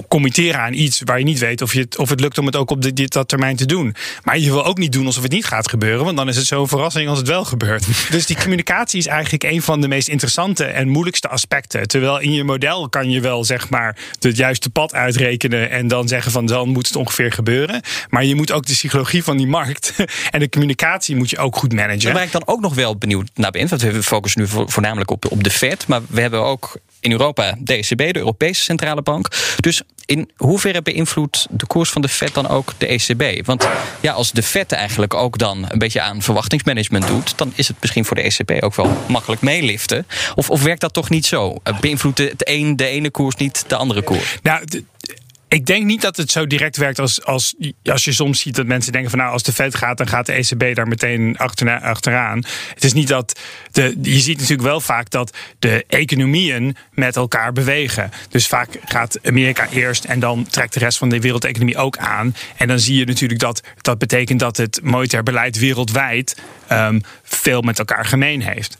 committeren 0.08 0.60
aan 0.60 0.72
iets 0.72 1.02
waar 1.04 1.18
je 1.18 1.24
niet 1.24 1.38
weet 1.38 1.62
of, 1.62 1.72
je 1.72 1.80
het, 1.80 1.98
of 1.98 2.08
het 2.08 2.20
lukt 2.20 2.38
om 2.38 2.46
het 2.46 2.56
ook 2.56 2.70
op 2.70 2.82
de, 2.82 2.92
dit, 2.92 3.12
dat 3.12 3.28
termijn 3.28 3.56
te 3.56 3.66
doen. 3.66 3.94
Maar 4.24 4.38
je 4.38 4.50
wil 4.50 4.64
ook 4.64 4.78
niet 4.78 4.92
doen 4.92 5.06
alsof 5.06 5.22
het 5.22 5.32
niet 5.32 5.44
gaat 5.44 5.68
gebeuren, 5.68 6.04
want 6.04 6.16
dan 6.16 6.28
is 6.28 6.36
het 6.36 6.46
zo'n 6.46 6.68
verrassing 6.68 7.08
als 7.08 7.18
het 7.18 7.28
wel 7.28 7.44
gebeurt. 7.44 7.86
Dus 8.10 8.26
die 8.26 8.36
communicatie 8.36 8.98
is 8.98 9.06
eigenlijk 9.06 9.42
een 9.42 9.62
van 9.62 9.80
de 9.80 9.88
meest 9.88 10.08
interessante 10.08 10.64
en 10.64 10.88
moeilijkste 10.88 11.28
aspecten. 11.28 11.88
Terwijl 11.88 12.18
in 12.20 12.32
je 12.32 12.44
model 12.44 12.88
kan 12.88 13.10
je 13.10 13.20
wel 13.20 13.44
zeg 13.44 13.68
maar 13.68 13.96
het 14.20 14.36
juiste 14.36 14.70
pad 14.70 14.94
uitrekenen 14.94 15.70
en 15.70 15.88
dan 15.88 16.08
zeggen 16.08 16.32
van 16.32 16.46
dan 16.46 16.68
moet 16.68 16.86
het 16.86 16.96
ongeveer 16.96 17.32
gebeuren. 17.32 17.80
Maar 18.08 18.24
je 18.24 18.34
moet 18.34 18.52
ook 18.52 18.66
de 18.66 18.72
psychologie 18.72 19.24
van 19.24 19.36
die 19.36 19.46
markt 19.46 19.94
en 20.30 20.40
de 20.40 20.48
communicatie 20.48 21.16
moet 21.16 21.30
je 21.30 21.38
ook 21.38 21.56
goed 21.56 21.72
managen. 21.72 22.12
Waar 22.12 22.22
ik 22.22 22.32
dan 22.32 22.46
ook 22.46 22.60
nog 22.60 22.74
wel 22.74 22.96
benieuwd 22.96 23.30
naar 23.38 23.66
want 23.68 23.82
we 23.82 24.02
focussen 24.02 24.40
nu 24.40 24.46
vo- 24.46 24.66
voornamelijk 24.66 25.10
op, 25.10 25.30
op 25.30 25.44
de 25.44 25.50
Fed, 25.50 25.86
maar 25.86 26.00
we 26.08 26.20
hebben 26.20 26.44
ook 26.44 26.76
in 27.00 27.10
Europa 27.10 27.54
de 27.58 27.74
ECB, 27.74 27.96
de 27.96 28.16
Europese 28.18 28.62
Centrale 28.62 29.02
Bank. 29.02 29.28
Dus 29.60 29.82
in 30.06 30.30
hoeverre 30.36 30.82
beïnvloedt 30.82 31.46
de 31.50 31.66
koers 31.66 31.90
van 31.90 32.02
de 32.02 32.08
Fed 32.08 32.34
dan 32.34 32.48
ook 32.48 32.72
de 32.78 32.86
ECB? 32.86 33.46
Want 33.46 33.68
ja, 34.00 34.12
als 34.12 34.32
de 34.32 34.42
Fed 34.42 34.72
eigenlijk 34.72 35.14
ook 35.14 35.38
dan 35.38 35.66
een 35.68 35.78
beetje 35.78 36.00
aan 36.00 36.22
verwachtingsmanagement 36.22 37.06
doet, 37.06 37.38
dan 37.38 37.52
is 37.54 37.68
het 37.68 37.76
misschien 37.80 38.04
voor 38.04 38.16
de 38.16 38.22
ECB 38.22 38.62
ook 38.64 38.74
wel 38.74 39.04
makkelijk 39.08 39.40
meeliften. 39.42 40.06
Of, 40.34 40.50
of 40.50 40.62
werkt 40.62 40.80
dat 40.80 40.92
toch 40.92 41.10
niet 41.10 41.26
zo? 41.26 41.56
Beïnvloedt 41.80 42.18
het 42.18 42.48
een, 42.48 42.76
de 42.76 42.86
ene 42.86 43.10
koers 43.10 43.36
niet 43.36 43.64
de 43.66 43.76
andere 43.76 44.02
koers? 44.02 44.38
Nou, 44.42 44.64
ik 45.48 45.66
denk 45.66 45.84
niet 45.84 46.00
dat 46.02 46.16
het 46.16 46.30
zo 46.30 46.46
direct 46.46 46.76
werkt 46.76 46.98
als, 46.98 47.24
als, 47.24 47.54
als 47.84 48.04
je 48.04 48.12
soms 48.12 48.40
ziet 48.40 48.56
dat 48.56 48.66
mensen 48.66 48.92
denken 48.92 49.10
van 49.10 49.18
nou 49.18 49.32
als 49.32 49.42
de 49.42 49.52
Fed 49.52 49.74
gaat, 49.74 49.98
dan 49.98 50.08
gaat 50.08 50.26
de 50.26 50.32
ECB 50.32 50.74
daar 50.74 50.88
meteen 50.88 51.36
achterna, 51.36 51.80
achteraan. 51.80 52.44
Het 52.74 52.84
is 52.84 52.92
niet 52.92 53.08
dat 53.08 53.40
de, 53.70 53.98
je 54.02 54.18
ziet 54.18 54.36
natuurlijk 54.36 54.68
wel 54.68 54.80
vaak 54.80 55.10
dat 55.10 55.36
de 55.58 55.84
economieën 55.88 56.76
met 56.92 57.16
elkaar 57.16 57.52
bewegen. 57.52 58.10
Dus 58.28 58.46
vaak 58.46 58.68
gaat 58.84 59.18
Amerika 59.26 59.68
eerst 59.68 60.04
en 60.04 60.20
dan 60.20 60.46
trekt 60.50 60.72
de 60.72 60.78
rest 60.78 60.98
van 60.98 61.08
de 61.08 61.20
wereldeconomie 61.20 61.76
ook 61.76 61.98
aan. 61.98 62.34
En 62.56 62.68
dan 62.68 62.78
zie 62.78 62.98
je 62.98 63.04
natuurlijk 63.04 63.40
dat 63.40 63.62
dat 63.80 63.98
betekent 63.98 64.40
dat 64.40 64.56
het 64.56 64.80
monetair 64.82 65.22
beleid 65.22 65.58
wereldwijd 65.58 66.36
um, 66.72 67.00
veel 67.22 67.60
met 67.60 67.78
elkaar 67.78 68.04
gemeen 68.04 68.42
heeft. 68.42 68.78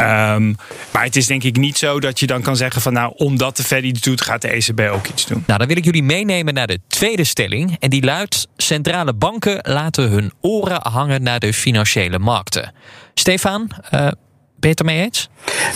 Um, 0.00 0.56
maar 0.92 1.04
het 1.04 1.16
is 1.16 1.26
denk 1.26 1.42
ik 1.42 1.56
niet 1.56 1.78
zo 1.78 2.00
dat 2.00 2.20
je 2.20 2.26
dan 2.26 2.42
kan 2.42 2.56
zeggen 2.56 2.82
van 2.82 2.92
nou, 2.92 3.12
omdat 3.16 3.56
de 3.56 3.62
Fed 3.62 3.82
iets 3.82 4.00
doet, 4.00 4.20
gaat 4.20 4.42
de 4.42 4.48
ECB 4.48 4.80
ook 4.80 5.06
iets 5.06 5.26
doen. 5.26 5.42
Nou, 5.46 5.58
dan 5.58 5.68
wil 5.68 5.76
ik 5.76 5.84
jullie 5.84 6.02
meenemen 6.02 6.54
naar 6.54 6.66
de 6.66 6.80
tweede 6.88 7.24
stelling. 7.24 7.76
En 7.78 7.90
die 7.90 8.04
luidt: 8.04 8.48
centrale 8.56 9.14
banken 9.14 9.58
laten 9.62 10.08
hun 10.08 10.32
oren 10.40 10.80
hangen 10.82 11.22
naar 11.22 11.40
de 11.40 11.52
financiële 11.52 12.18
markten. 12.18 12.72
Stefan, 13.14 13.70
uh, 13.94 14.08
het 14.68 14.78
ermee 14.78 15.02
eens? 15.02 15.28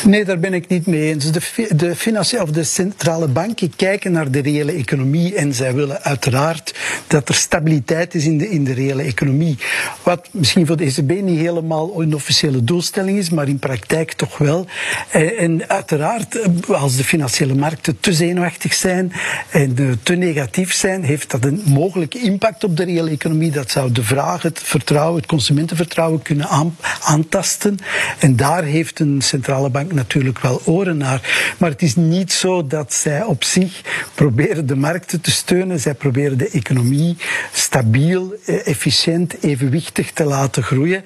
Nee, 0.05 0.25
daar 0.25 0.39
ben 0.39 0.55
ik 0.55 0.69
niet 0.69 0.87
mee 0.87 1.13
eens. 1.13 1.33
De, 1.33 1.69
de, 1.77 1.97
financiële 1.97 2.43
of 2.43 2.51
de 2.51 2.65
centrale 2.65 3.29
banken 3.29 3.77
kijken 3.77 4.13
naar 4.13 4.31
de 4.31 4.41
reële 4.41 4.73
economie 4.73 5.35
en 5.35 5.55
zij 5.55 5.75
willen 5.75 6.03
uiteraard 6.03 6.75
dat 7.07 7.29
er 7.29 7.35
stabiliteit 7.35 8.15
is 8.15 8.25
in 8.25 8.39
de, 8.39 8.51
in 8.51 8.65
de 8.65 8.73
reële 8.73 9.03
economie. 9.03 9.59
Wat 10.03 10.29
misschien 10.31 10.67
voor 10.67 10.77
de 10.77 10.85
ECB 10.85 11.23
niet 11.23 11.39
helemaal 11.39 12.03
een 12.03 12.15
officiële 12.15 12.65
doelstelling 12.65 13.19
is, 13.19 13.31
maar 13.31 13.49
in 13.49 13.59
praktijk 13.59 14.13
toch 14.13 14.39
wel. 14.39 14.67
En, 15.11 15.37
en 15.37 15.69
uiteraard, 15.69 16.39
als 16.69 16.97
de 16.97 17.05
financiële 17.05 17.55
markten 17.55 18.01
te 18.01 18.13
zenuwachtig 18.13 18.75
zijn 18.75 19.13
en 19.51 19.99
te 20.03 20.15
negatief 20.15 20.73
zijn, 20.73 21.05
heeft 21.05 21.31
dat 21.31 21.45
een 21.45 21.63
mogelijke 21.65 22.19
impact 22.19 22.65
op 22.65 22.77
de 22.77 22.85
reële 22.85 23.11
economie. 23.11 23.51
Dat 23.51 23.71
zou 23.71 23.93
de 23.93 24.03
vraag, 24.03 24.43
het 24.43 24.61
vertrouwen, 24.63 25.17
het 25.17 25.27
consumentenvertrouwen 25.27 26.23
kunnen 26.23 26.49
aan, 26.49 26.77
aantasten. 27.01 27.79
En 28.19 28.37
daar 28.37 28.65
heeft 28.75 29.01
een 29.01 29.23
centrale 29.23 29.71
bank 29.71 29.93
natuurlijk 29.93 30.39
wel 30.39 30.63
oren 30.65 30.97
naar. 30.97 31.55
Maar 31.59 31.71
het 31.71 31.83
is 31.83 31.97
niet 31.97 32.33
zo 32.33 32.67
dat 32.67 32.93
zij 32.93 33.23
op 33.23 33.45
zich 33.45 33.81
proberen 34.15 34.67
de 34.67 34.77
markten 34.77 35.21
te 35.21 35.31
steunen. 35.31 35.81
Zij 35.81 35.95
proberen 35.95 36.39
de 36.39 36.49
economie 36.49 37.17
stabiel, 37.53 38.35
eh, 38.47 38.67
efficiënt, 38.67 39.43
evenwichtig 39.43 40.11
te 40.11 40.25
laten 40.25 40.63
groeien. 40.63 41.05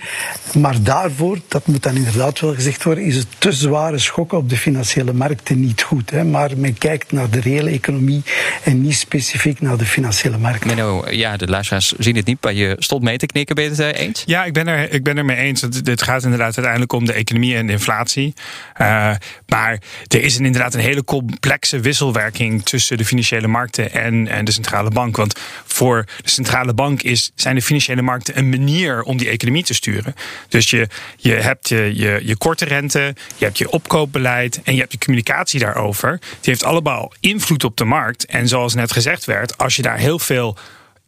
Maar 0.54 0.82
daarvoor, 0.82 1.38
dat 1.48 1.66
moet 1.66 1.82
dan 1.82 1.96
inderdaad 1.96 2.40
wel 2.40 2.54
gezegd 2.54 2.82
worden, 2.84 3.04
is 3.04 3.16
het 3.16 3.26
te 3.38 3.52
zware 3.52 3.98
schokken 3.98 4.38
op 4.38 4.48
de 4.48 4.56
financiële 4.56 5.12
markten 5.12 5.60
niet 5.60 5.82
goed. 5.82 6.10
Hè? 6.10 6.24
Maar 6.24 6.50
men 6.56 6.78
kijkt 6.78 7.12
naar 7.12 7.30
de 7.30 7.40
reële 7.40 7.70
economie 7.70 8.22
en 8.64 8.82
niet 8.82 8.94
specifiek 8.94 9.60
naar 9.60 9.76
de 9.76 9.84
financiële 9.84 10.38
markten. 10.38 10.66
Menno, 10.66 11.04
ja, 11.10 11.36
de 11.36 11.46
luisteraars 11.46 11.92
zien 11.98 12.16
het 12.16 12.26
niet, 12.26 12.38
maar 12.40 12.54
je 12.54 12.76
stond 12.78 13.02
mee 13.02 13.18
te 13.18 13.26
knikken. 13.26 13.54
Ben 13.54 13.64
je 13.64 13.70
het 13.70 13.80
eh, 13.80 14.06
eens? 14.06 14.22
Ja, 14.26 14.44
ik 14.44 14.52
ben 14.52 14.66
er, 14.66 14.92
ik 14.92 15.02
ben 15.02 15.16
er 15.16 15.24
mee 15.24 15.36
eens. 15.36 15.60
Het 15.60 16.02
gaat 16.02 16.22
inderdaad 16.22 16.56
uiteindelijk 16.56 16.92
om 16.92 17.04
de 17.04 17.12
economie 17.12 17.56
inflatie. 17.66 18.34
Uh, 18.80 19.14
maar 19.46 19.78
er 20.08 20.22
is 20.22 20.36
inderdaad 20.36 20.74
een 20.74 20.80
hele 20.80 21.04
complexe 21.04 21.80
wisselwerking 21.80 22.64
tussen 22.64 22.96
de 22.96 23.04
financiële 23.04 23.46
markten 23.46 23.92
en, 23.92 24.28
en 24.28 24.44
de 24.44 24.52
centrale 24.52 24.90
bank. 24.90 25.16
Want 25.16 25.38
voor 25.64 26.04
de 26.22 26.30
centrale 26.30 26.74
bank 26.74 27.02
is, 27.02 27.30
zijn 27.34 27.54
de 27.54 27.62
financiële 27.62 28.02
markten 28.02 28.38
een 28.38 28.48
manier 28.48 29.02
om 29.02 29.16
die 29.16 29.28
economie 29.28 29.64
te 29.64 29.74
sturen. 29.74 30.14
Dus 30.48 30.70
je, 30.70 30.88
je 31.16 31.32
hebt 31.32 31.68
je, 31.68 31.96
je, 31.96 32.20
je 32.24 32.36
korte 32.36 32.64
rente, 32.64 33.14
je 33.36 33.44
hebt 33.44 33.58
je 33.58 33.70
opkoopbeleid 33.70 34.60
en 34.62 34.74
je 34.74 34.80
hebt 34.80 34.92
je 34.92 34.98
communicatie 34.98 35.60
daarover. 35.60 36.18
Die 36.20 36.38
heeft 36.40 36.64
allemaal 36.64 37.12
invloed 37.20 37.64
op 37.64 37.76
de 37.76 37.84
markt. 37.84 38.26
En 38.26 38.48
zoals 38.48 38.74
net 38.74 38.92
gezegd 38.92 39.24
werd, 39.24 39.58
als 39.58 39.76
je 39.76 39.82
daar 39.82 39.98
heel 39.98 40.18
veel 40.18 40.56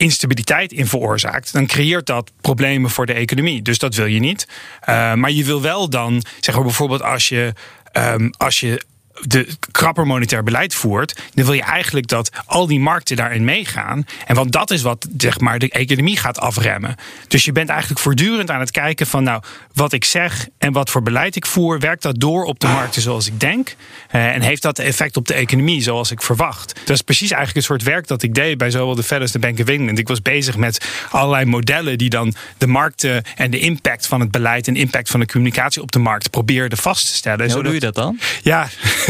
instabiliteit 0.00 0.72
in 0.72 0.86
veroorzaakt, 0.86 1.52
dan 1.52 1.66
creëert 1.66 2.06
dat 2.06 2.32
problemen 2.40 2.90
voor 2.90 3.06
de 3.06 3.12
economie. 3.12 3.62
Dus 3.62 3.78
dat 3.78 3.94
wil 3.94 4.06
je 4.06 4.20
niet. 4.20 4.46
Uh, 4.88 5.14
maar 5.14 5.30
je 5.30 5.44
wil 5.44 5.62
wel 5.62 5.90
dan, 5.90 6.22
zeg 6.40 6.54
maar 6.54 6.64
bijvoorbeeld 6.64 7.02
als 7.02 7.28
je, 7.28 7.52
um, 7.92 8.30
als 8.36 8.60
je 8.60 8.82
de 9.26 9.46
krapper 9.70 10.06
monetair 10.06 10.42
beleid 10.42 10.74
voert, 10.74 11.20
dan 11.34 11.44
wil 11.44 11.54
je 11.54 11.62
eigenlijk 11.62 12.06
dat 12.06 12.30
al 12.46 12.66
die 12.66 12.80
markten 12.80 13.16
daarin 13.16 13.44
meegaan. 13.44 14.06
En 14.26 14.34
want 14.34 14.52
dat 14.52 14.70
is 14.70 14.82
wat 14.82 15.08
zeg 15.16 15.40
maar, 15.40 15.58
de 15.58 15.70
economie 15.70 16.16
gaat 16.16 16.38
afremmen. 16.38 16.96
Dus 17.28 17.44
je 17.44 17.52
bent 17.52 17.68
eigenlijk 17.68 18.00
voortdurend 18.00 18.50
aan 18.50 18.60
het 18.60 18.70
kijken 18.70 19.06
van 19.06 19.22
nou, 19.22 19.42
wat 19.72 19.92
ik 19.92 20.04
zeg 20.04 20.48
en 20.58 20.72
wat 20.72 20.90
voor 20.90 21.02
beleid 21.02 21.36
ik 21.36 21.46
voer, 21.46 21.78
werkt 21.78 22.02
dat 22.02 22.20
door 22.20 22.44
op 22.44 22.60
de 22.60 22.66
markten 22.66 23.02
zoals 23.02 23.26
ik 23.26 23.40
denk? 23.40 23.74
Uh, 24.14 24.34
en 24.34 24.40
heeft 24.40 24.62
dat 24.62 24.78
effect 24.78 25.16
op 25.16 25.26
de 25.26 25.34
economie 25.34 25.82
zoals 25.82 26.10
ik 26.10 26.22
verwacht? 26.22 26.74
Dat 26.84 26.96
is 26.96 27.02
precies 27.02 27.30
eigenlijk 27.30 27.54
het 27.54 27.64
soort 27.64 27.92
werk 27.92 28.06
dat 28.06 28.22
ik 28.22 28.34
deed 28.34 28.58
bij 28.58 28.70
zowel 28.70 28.94
de 28.94 29.02
Fed 29.02 29.20
als 29.20 29.32
de 29.32 29.38
Bank 29.38 29.60
of 29.60 29.68
England. 29.68 29.98
Ik 29.98 30.08
was 30.08 30.22
bezig 30.22 30.56
met 30.56 30.88
allerlei 31.10 31.44
modellen 31.44 31.98
die 31.98 32.10
dan 32.10 32.34
de 32.58 32.66
markten 32.66 33.22
en 33.36 33.50
de 33.50 33.58
impact 33.58 34.06
van 34.06 34.20
het 34.20 34.30
beleid 34.30 34.68
en 34.68 34.76
impact 34.76 35.10
van 35.10 35.20
de 35.20 35.26
communicatie 35.26 35.82
op 35.82 35.92
de 35.92 35.98
markt 35.98 36.30
probeerden 36.30 36.78
vast 36.78 37.06
te 37.06 37.14
stellen. 37.14 37.52
hoe 37.52 37.62
doe 37.62 37.74
je 37.74 37.80
dat 37.80 37.94
dan? 37.94 38.18
Ja, 38.42 38.68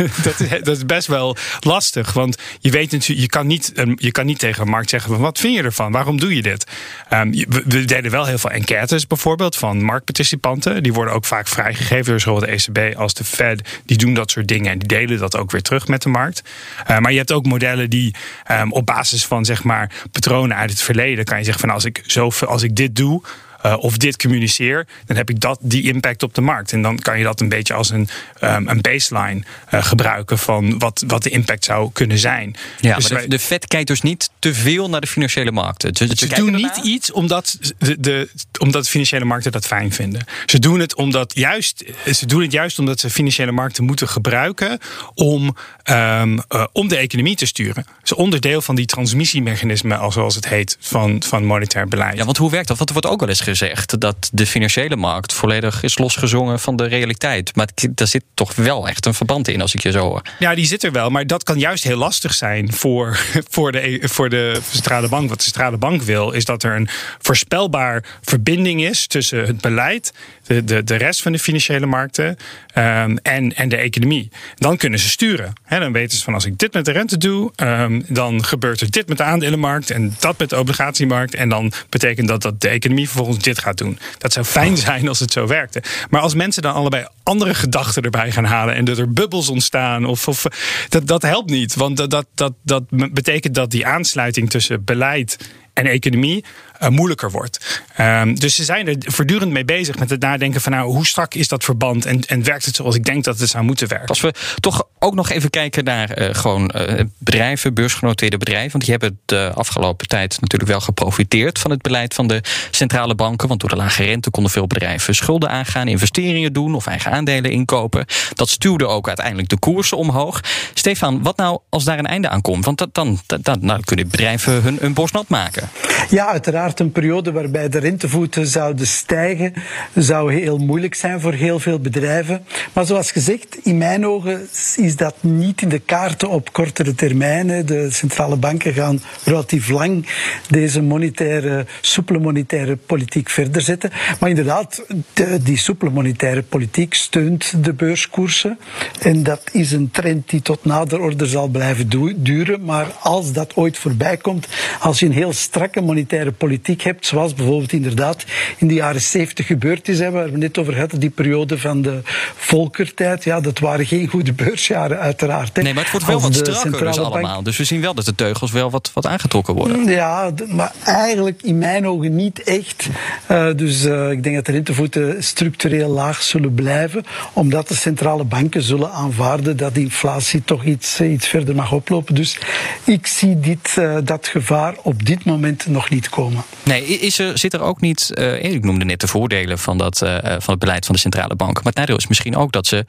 dat, 0.23 0.41
is, 0.41 0.49
dat 0.49 0.77
is 0.77 0.87
best 0.87 1.07
wel 1.07 1.37
lastig. 1.61 2.13
Want 2.13 2.37
je 2.61 2.71
weet 2.71 2.91
natuurlijk, 2.91 3.21
je 3.21 3.27
kan 3.27 3.47
niet, 3.47 3.73
je 3.95 4.11
kan 4.11 4.27
niet 4.27 4.39
tegen 4.39 4.63
een 4.63 4.69
markt 4.69 4.91
zeggen: 4.91 5.19
wat 5.19 5.39
vind 5.39 5.55
je 5.55 5.63
ervan? 5.63 5.93
Waarom 5.93 6.21
doe 6.21 6.35
je 6.35 6.43
dit? 6.43 6.67
Um, 7.13 7.31
we, 7.31 7.85
deden 7.85 8.11
wel 8.11 8.25
heel 8.25 8.39
veel 8.39 8.51
enquêtes 8.51 9.07
bijvoorbeeld 9.07 9.57
van 9.57 9.83
marktparticipanten. 9.83 10.83
Die 10.83 10.93
worden 10.93 11.15
ook 11.15 11.25
vaak 11.25 11.47
vrijgegeven 11.47 12.05
door 12.05 12.21
zowel 12.21 12.41
de 12.41 12.47
ECB 12.47 12.97
als 12.97 13.15
de 13.15 13.25
Fed. 13.25 13.81
Die 13.87 13.97
doen 13.97 14.15
dat 14.15 14.31
soort 14.31 14.49
dingen 14.49 14.71
en 14.71 14.79
die 14.79 14.89
delen 14.89 15.19
dat 15.19 15.37
ook 15.37 15.51
weer 15.51 15.63
terug 15.63 15.89
met 15.89 16.03
de 16.03 16.09
markt. 16.09 16.43
Uh, 16.91 16.99
maar 16.99 17.11
je 17.11 17.19
hebt 17.19 17.33
ook 17.33 17.47
modellen 17.47 17.91
die 17.91 18.15
um, 18.51 18.73
op 18.73 18.87
basis 18.87 19.25
van 19.25 19.45
zeg 19.45 19.63
maar 19.63 19.93
patronen 20.11 20.57
uit 20.57 20.71
het 20.71 20.83
verleden 20.83 21.25
kan 21.25 21.39
je 21.39 21.45
zeggen 21.45 21.61
van 21.63 21.75
als 21.75 21.85
ik 21.85 22.03
zoveel, 22.07 22.49
als 22.49 22.63
ik 22.63 22.77
dit 22.77 22.97
doe 22.97 23.23
uh, 23.66 23.77
of 23.79 23.96
dit 23.96 24.16
communiceer, 24.16 24.87
dan 25.07 25.16
heb 25.16 25.31
ik 25.31 25.40
dat, 25.40 25.59
die 25.62 25.83
impact 25.83 26.23
op 26.23 26.35
de 26.35 26.40
markt. 26.40 26.73
En 26.73 26.83
dan 26.83 26.99
kan 26.99 27.18
je 27.18 27.25
dat 27.25 27.40
een 27.40 27.49
beetje 27.49 27.75
als 27.75 27.90
een, 27.90 28.09
um, 28.40 28.68
een 28.68 28.81
baseline 28.81 29.42
uh, 29.75 29.85
gebruiken 29.85 30.38
van 30.38 30.79
wat, 30.79 31.05
wat 31.07 31.23
de 31.23 31.31
impact 31.31 31.64
zou 31.64 31.90
kunnen 31.92 32.18
zijn. 32.18 32.57
Ja, 32.81 32.96
dus 32.96 33.11
maar 33.11 33.23
de, 33.23 33.29
de 33.29 33.38
Fed 33.38 33.66
kijkt 33.66 33.87
dus 33.87 34.03
niet 34.03 34.31
te 34.38 34.55
veel 34.55 34.88
naar 34.88 35.01
de 35.01 35.07
financiële 35.07 35.53
markten. 35.53 35.96
Ze, 35.96 36.11
ze 36.14 36.29
doen 36.29 36.53
niet 36.53 36.77
iets 36.83 37.12
omdat 37.12 37.59
de, 37.79 38.01
de, 38.01 38.29
omdat 38.61 38.85
de 38.85 38.90
financiële 38.90 39.25
markten 39.25 39.53
dat 39.53 39.66
fijn 39.66 39.92
vinden. 39.92 40.25
Ze 40.46 40.59
doen 40.59 40.81
het 40.81 40.94
omdat 40.94 41.35
juist, 41.35 41.85
ze 42.14 42.27
doen 42.27 42.42
het 42.42 42.53
juist 42.53 42.79
omdat 42.79 43.01
ze 43.01 43.11
financiële 43.11 43.53
markten 43.53 43.85
moeten 43.85 44.09
gebruiken 44.09 44.79
om, 45.14 45.57
um, 45.90 46.33
uh, 46.49 46.64
om 46.73 46.88
de 46.88 46.96
economie 46.96 47.37
te 47.37 47.46
sturen. 47.46 47.87
Is 48.03 48.12
onderdeel 48.12 48.62
van 48.62 48.75
die 48.75 48.87
transmissiemechanismen, 48.87 50.12
zoals 50.12 50.35
het 50.35 50.49
heet, 50.49 50.77
van, 50.81 51.23
van 51.23 51.44
monetair 51.44 51.88
beleid. 51.88 52.16
Ja, 52.16 52.25
want 52.25 52.37
hoe 52.37 52.51
werkt 52.51 52.68
dat? 52.68 52.77
Want 52.77 52.88
er 52.88 52.94
wordt 52.94 53.11
ook 53.11 53.20
wel 53.20 53.29
eens 53.29 53.40
gezegd 53.51 54.01
dat 54.01 54.31
de 54.33 54.47
financiële 54.47 54.97
markt 54.97 55.33
volledig 55.33 55.83
is 55.83 55.99
losgezongen 55.99 56.61
van 56.61 56.77
de 56.77 56.85
realiteit. 56.85 57.57
Maar 57.57 57.69
daar 57.91 58.07
zit 58.07 58.25
toch 58.35 58.55
wel 58.55 58.89
echt 58.89 59.07
een 59.07 59.15
verband 59.15 59.49
in, 59.49 59.61
als 59.61 59.75
ik 59.75 59.83
je 59.83 59.91
zo 59.91 60.01
hoor. 60.01 60.23
Ja, 60.39 60.55
die 60.55 60.67
zit 60.67 60.85
er 60.85 60.93
wel. 60.93 61.11
Maar 61.11 61.27
dat 61.27 61.43
kan 61.43 61.59
juist 61.59 61.85
heel 61.85 61.97
lastig 61.97 62.35
zijn 62.35 62.73
voor, 62.73 63.21
voor, 63.55 63.73
de, 63.73 64.01
voor 64.03 64.29
de 64.29 64.61
centrale 64.71 65.09
bank. 65.09 65.29
Wat 65.29 65.39
de 65.39 65.45
centrale 65.45 65.77
bank 65.77 66.03
wil, 66.03 66.31
is 66.31 66.45
dat 66.45 66.63
er 66.63 66.77
een 66.77 66.89
voorspelbaar 67.19 68.05
verbinding 68.23 68.85
is 68.85 69.07
tussen 69.07 69.47
het 69.47 69.61
beleid, 69.61 70.13
de, 70.47 70.65
de, 70.65 70.85
de 70.85 70.97
rest 70.97 71.23
van 71.23 71.33
de 71.33 71.39
financiële 71.39 71.87
markten 71.87 72.37
um, 72.75 73.19
en, 73.19 73.57
en 73.57 73.69
de 73.69 73.77
economie. 73.77 74.31
Dan 74.57 74.77
kunnen 74.77 74.99
ze 74.99 75.09
sturen. 75.09 75.53
Dan 75.69 75.93
weten 75.93 76.19
ze 76.19 76.25
van 76.25 76.35
als 76.35 76.45
ik 76.45 76.59
dit 76.59 76.73
met 76.73 76.85
de 76.85 76.93
rente 76.93 77.19
doe, 77.19 77.53
um, 77.57 78.05
dan 78.09 78.45
gebeurt 78.45 78.81
er 78.81 78.91
dit 78.91 79.09
met 79.09 79.17
de 79.17 79.23
aandelenmarkt 79.23 79.91
en 79.91 80.15
dat 80.19 80.39
met 80.39 80.51
de 80.51 80.59
obligatiemarkt. 80.59 81.35
En 81.35 81.49
dan 81.49 81.73
betekent 81.89 82.29
dat 82.29 82.43
dat 82.43 82.61
de 82.61 82.69
economie 82.69 83.09
vervolgens 83.09 83.39
dit 83.44 83.59
gaat 83.59 83.79
doen. 83.79 83.98
Dat 84.18 84.33
zou 84.33 84.46
fijn 84.46 84.76
zijn 84.76 85.09
als 85.09 85.20
het 85.20 85.33
zo 85.33 85.46
werkte. 85.46 85.83
Maar 86.11 86.20
als 86.20 86.35
mensen 86.35 86.62
dan 86.62 86.74
allebei 86.74 87.07
andere 87.22 87.55
gedachten 87.55 88.03
erbij 88.03 88.33
gaan 88.33 88.44
halen 88.44 88.74
en 88.74 88.85
dat 88.85 88.98
er 88.98 89.12
bubbels 89.12 89.48
ontstaan, 89.48 90.05
of, 90.05 90.29
of 90.29 90.44
dat, 90.88 91.07
dat 91.07 91.22
helpt 91.22 91.50
niet. 91.50 91.74
Want 91.74 91.96
dat, 91.96 92.11
dat, 92.11 92.26
dat, 92.35 92.53
dat 92.62 92.85
betekent 93.12 93.55
dat 93.55 93.70
die 93.70 93.87
aansluiting 93.87 94.50
tussen 94.50 94.85
beleid 94.85 95.37
en 95.72 95.87
economie 95.87 96.44
moeilijker 96.88 97.31
wordt. 97.31 97.85
Ehm, 97.97 98.35
dus 98.35 98.55
ze 98.55 98.64
zijn 98.64 98.87
er 98.87 98.97
voortdurend 98.99 99.51
mee 99.51 99.64
bezig 99.64 99.99
met 99.99 100.11
het 100.11 100.21
nadenken 100.21 100.61
van 100.61 100.73
nou, 100.73 100.93
hoe 100.93 101.07
strak 101.07 101.35
is 101.35 101.49
dat 101.49 101.64
verband 101.64 102.07
en, 102.07 102.21
en 102.21 102.43
werkt 102.43 102.64
het 102.64 102.75
zoals 102.75 102.95
ik 102.95 103.05
denk 103.05 103.25
dat 103.25 103.38
het 103.38 103.49
zou 103.49 103.64
moeten 103.64 103.88
werken. 103.88 104.09
Als 104.09 104.21
we 104.21 104.35
toch 104.61 104.85
ook 104.99 105.14
nog 105.14 105.31
even 105.31 105.51
kijken 105.51 105.85
naar 105.85 106.21
uh, 106.21 106.29
gewoon 106.35 106.71
uh, 106.77 107.01
bedrijven, 107.19 107.75
beursgenoteerde 107.75 108.37
bedrijven, 108.37 108.71
want 108.71 108.85
die 108.85 108.93
hebben 108.93 109.21
de 109.25 109.53
afgelopen 109.55 110.09
tijd 110.09 110.40
natuurlijk 110.40 110.71
wel 110.71 110.81
geprofiteerd 110.81 111.59
van 111.59 111.71
het 111.71 111.83
beleid 111.83 112.14
van 112.14 112.27
de 112.27 112.43
centrale 112.71 113.14
banken, 113.14 113.49
want 113.49 113.61
door 113.61 113.71
de 113.71 113.77
lage 113.77 114.05
rente 114.05 114.31
konden 114.31 114.53
veel 114.53 114.66
bedrijven 114.66 115.14
schulden 115.14 115.51
aangaan, 115.51 115.88
investeringen 115.88 116.53
doen 116.53 116.75
of 116.75 116.87
eigen 116.87 117.12
aandelen 117.12 117.51
inkopen. 117.51 118.05
Dat 118.35 118.49
stuwde 118.49 118.87
ook 118.87 119.07
uiteindelijk 119.07 119.49
de 119.49 119.59
koersen 119.59 119.97
omhoog. 119.97 120.40
Stefan, 120.75 121.23
wat 121.23 121.37
nou 121.37 121.61
als 121.69 121.85
daar 121.85 121.99
een 121.99 122.07
einde 122.07 122.29
aan 122.29 122.40
komt? 122.40 122.64
Want 122.64 122.79
dat, 122.79 122.95
dan, 122.95 123.21
dan, 123.27 123.59
dan 123.61 123.81
kunnen 123.81 124.09
bedrijven 124.09 124.62
hun, 124.62 124.79
hun 124.81 124.95
borst 124.95 125.14
nat 125.14 125.29
maken. 125.29 125.69
Ja, 126.09 126.27
uiteraard 126.27 126.69
een 126.78 126.92
periode 126.92 127.33
waarbij 127.33 127.68
de 127.68 127.78
rentevoeten 127.78 128.46
zouden 128.46 128.87
stijgen, 128.87 129.52
zou 129.94 130.35
heel 130.35 130.59
moeilijk 130.59 130.94
zijn 130.94 131.20
voor 131.20 131.33
heel 131.33 131.59
veel 131.59 131.78
bedrijven. 131.78 132.44
Maar 132.72 132.87
zoals 132.87 133.11
gezegd, 133.11 133.59
in 133.62 133.78
mijn 133.78 134.06
ogen 134.06 134.48
is 134.76 134.96
dat 134.96 135.14
niet 135.20 135.62
in 135.62 135.68
de 135.68 135.78
kaarten 135.78 136.28
op 136.28 136.52
kortere 136.52 136.94
termijn. 136.94 137.66
De 137.66 137.90
centrale 137.90 138.37
banken 138.37 138.72
gaan 138.72 139.02
relatief 139.24 139.68
lang 139.68 140.06
deze 140.48 140.83
monetaire, 140.83 141.66
soepele 141.80 142.18
monetaire 142.18 142.76
politiek 142.76 143.28
verder 143.28 143.62
zetten. 143.62 143.90
Maar 144.20 144.28
inderdaad, 144.28 144.85
de, 145.12 145.42
die 145.42 145.56
soepele 145.56 145.90
monetaire 145.90 146.42
politiek 146.42 146.94
steunt 146.94 147.64
de 147.64 147.72
beurskoersen. 147.72 148.59
En 149.02 149.22
dat 149.22 149.42
is 149.52 149.72
een 149.72 149.90
trend 149.90 150.30
die 150.30 150.42
tot 150.42 150.64
nader 150.64 151.00
orde 151.00 151.26
zal 151.26 151.48
blijven 151.48 151.88
duren. 152.16 152.64
Maar 152.64 152.87
als 153.00 153.33
dat 153.33 153.56
ooit 153.56 153.78
voorbij 153.78 154.16
komt, 154.16 154.48
als 154.80 155.00
je 155.00 155.06
een 155.06 155.12
heel 155.12 155.33
strakke 155.33 155.80
monetaire 155.80 156.33
politiek 156.33 156.60
hebt, 156.66 157.07
zoals 157.07 157.35
bijvoorbeeld 157.35 157.73
inderdaad 157.73 158.25
in 158.57 158.68
de 158.68 158.75
jaren 158.75 159.01
70 159.01 159.46
gebeurd 159.46 159.88
is, 159.88 159.99
hè, 159.99 160.11
waar 160.11 160.31
we 160.31 160.38
net 160.38 160.59
over 160.59 160.79
hadden, 160.79 161.01
die 161.01 161.11
periode 161.11 161.59
van 161.59 161.83
de 161.83 162.01
volkertijd, 162.37 163.25
ja, 163.25 163.40
dat 163.40 163.59
waren 163.59 163.87
geen 163.87 164.07
goede 164.07 164.33
beursjaren 164.33 164.99
uiteraard. 164.99 165.57
Hè. 165.57 165.62
Nee, 165.62 165.75
maar 165.75 165.83
het 165.83 165.92
wordt 165.92 166.07
wel 166.07 166.20
wat 166.20 166.35
strakker 166.35 166.87
dus 166.87 166.99
allemaal. 166.99 167.42
Dus 167.42 167.57
we 167.57 167.64
zien 167.64 167.81
wel 167.81 167.94
dat 167.94 168.05
de 168.05 168.14
teugels 168.14 168.51
wel 168.51 168.70
wat, 168.70 168.90
wat 168.94 169.07
aangetrokken 169.07 169.55
worden. 169.55 169.85
Ja, 169.85 170.31
maar 170.49 170.73
eigenlijk 170.85 171.42
in 171.42 171.59
mijn 171.59 171.87
ogen 171.87 172.16
niet 172.16 172.42
echt. 172.42 172.88
Uh, 173.31 173.46
dus 173.57 173.85
uh, 173.85 174.11
ik 174.11 174.23
denk 174.23 174.35
dat 174.35 174.46
de 174.46 174.53
rentevoeten 174.53 175.25
structureel 175.25 175.88
laag 175.88 176.23
zullen 176.23 176.55
blijven, 176.55 177.05
omdat 177.33 177.68
de 177.68 177.75
centrale 177.75 178.25
banken 178.25 178.62
zullen 178.62 178.92
aanvaarden 178.92 179.57
dat 179.57 179.75
de 179.75 179.81
inflatie 179.81 180.42
toch 180.44 180.64
iets, 180.64 181.01
iets 181.01 181.29
verder 181.29 181.55
mag 181.55 181.73
oplopen. 181.73 182.14
Dus 182.14 182.38
ik 182.85 183.07
zie 183.07 183.40
dit, 183.40 183.77
uh, 183.79 183.96
dat 184.05 184.27
gevaar 184.27 184.75
op 184.83 185.07
dit 185.07 185.25
moment 185.25 185.66
nog 185.66 185.90
niet 185.90 186.09
komen. 186.09 186.42
Nee, 186.63 186.85
is 186.85 187.19
er, 187.19 187.39
zit 187.39 187.53
er 187.53 187.61
ook 187.61 187.81
niet, 187.81 188.13
ik 188.41 188.65
noemde 188.65 188.85
net 188.85 189.01
de 189.01 189.07
voordelen 189.07 189.59
van, 189.59 189.79
dat, 189.79 189.99
van 190.23 190.41
het 190.47 190.59
beleid 190.59 190.87
van 190.87 190.95
de 190.95 191.01
centrale 191.01 191.37
banken, 191.37 191.63
maar 191.63 191.73
het 191.73 191.81
nadeel 191.81 191.97
is 191.97 192.07
misschien 192.07 192.37
ook 192.37 192.53
dat 192.53 192.67
ze, 192.67 192.85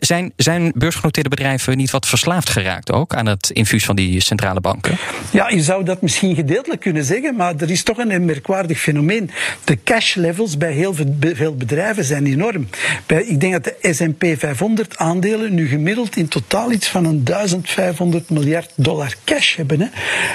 zijn, 0.00 0.32
zijn 0.36 0.72
beursgenoteerde 0.74 1.28
bedrijven 1.28 1.76
niet 1.76 1.90
wat 1.90 2.06
verslaafd 2.06 2.50
geraakt 2.50 2.92
ook 2.92 3.14
aan 3.14 3.26
het 3.26 3.50
infuus 3.50 3.84
van 3.84 3.96
die 3.96 4.20
centrale 4.20 4.60
banken? 4.60 4.98
Ja, 5.30 5.48
je 5.48 5.62
zou 5.62 5.84
dat 5.84 6.02
misschien 6.02 6.34
gedeeltelijk 6.34 6.80
kunnen 6.80 7.04
zeggen, 7.04 7.36
maar 7.36 7.54
er 7.56 7.70
is 7.70 7.82
toch 7.82 7.98
een 7.98 8.24
merkwaardig 8.24 8.80
fenomeen. 8.80 9.30
De 9.64 9.78
cash 9.84 10.14
levels 10.14 10.56
bij 10.56 10.72
heel 10.72 10.94
veel 11.34 11.56
bedrijven 11.56 12.04
zijn 12.04 12.26
enorm. 12.26 12.68
Bij, 13.06 13.24
ik 13.24 13.40
denk 13.40 13.52
dat 13.52 13.64
de 13.64 13.94
S&P 13.94 14.38
500 14.38 14.96
aandelen 14.96 15.54
nu 15.54 15.68
gemiddeld 15.68 16.16
in 16.16 16.28
totaal 16.28 16.72
iets 16.72 16.88
van 16.88 17.04
een 17.04 17.24
1500 17.24 18.30
miljard 18.30 18.70
dollar 18.74 19.14
cash 19.24 19.56
hebben. 19.56 19.80
Hè. 19.80 19.86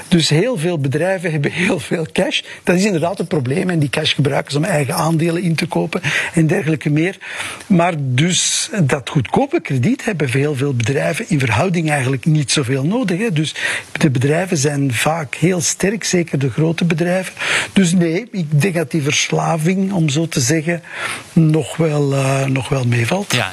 Dus 0.08 0.30
heel 0.30 0.58
veel 0.58 0.80
bedrijven 0.80 1.32
hebben 1.34 1.52
heel 1.52 1.80
veel 1.80 2.06
cash. 2.12 2.42
Dat 2.63 2.76
is 2.76 2.86
inderdaad 2.86 3.19
een 3.19 3.28
probleem 3.28 3.69
en 3.69 3.80
die 3.80 3.89
cash 3.89 4.15
gebruiken 4.15 4.52
ze 4.52 4.58
om 4.58 4.63
eigen 4.63 4.95
aandelen 4.95 5.41
in 5.41 5.56
te 5.56 5.67
kopen 5.67 6.02
en 6.34 6.48
dergelijke 6.48 6.89
meer. 6.89 7.17
Maar 7.67 7.93
dus 7.98 8.69
dat 8.84 9.10
goedkope 9.10 9.62
krediet 9.62 10.06
hebben 10.06 10.30
heel 10.30 10.56
veel 10.56 10.74
bedrijven 10.74 11.26
in 11.30 11.39
verhouding 11.39 11.89
eigenlijk 11.89 12.26
niet 12.26 12.52
zoveel 12.52 12.84
nodig. 12.84 13.17
Hè. 13.17 13.32
Dus 13.34 13.56
de 13.91 14.10
bedrijven 14.10 14.58
zijn 14.58 14.93
vaak 14.93 15.36
heel 15.36 15.62
sterk, 15.62 16.04
zeker 16.04 16.39
de 16.39 16.50
grote 16.50 16.86
bedrijven. 16.86 17.34
Dus 17.74 17.93
nee, 17.93 18.28
ik 18.32 18.62
denk 18.62 18.76
dat 18.76 18.91
die 18.91 19.02
verslaving, 19.02 19.91
om 19.93 20.10
zo 20.10 20.28
te 20.28 20.39
zeggen, 20.39 20.82
nog 21.34 21.78
wel, 21.78 22.13
uh, 22.13 22.45
nog 22.45 22.69
wel 22.69 22.86
meevalt. 22.86 23.34
Ja, 23.34 23.52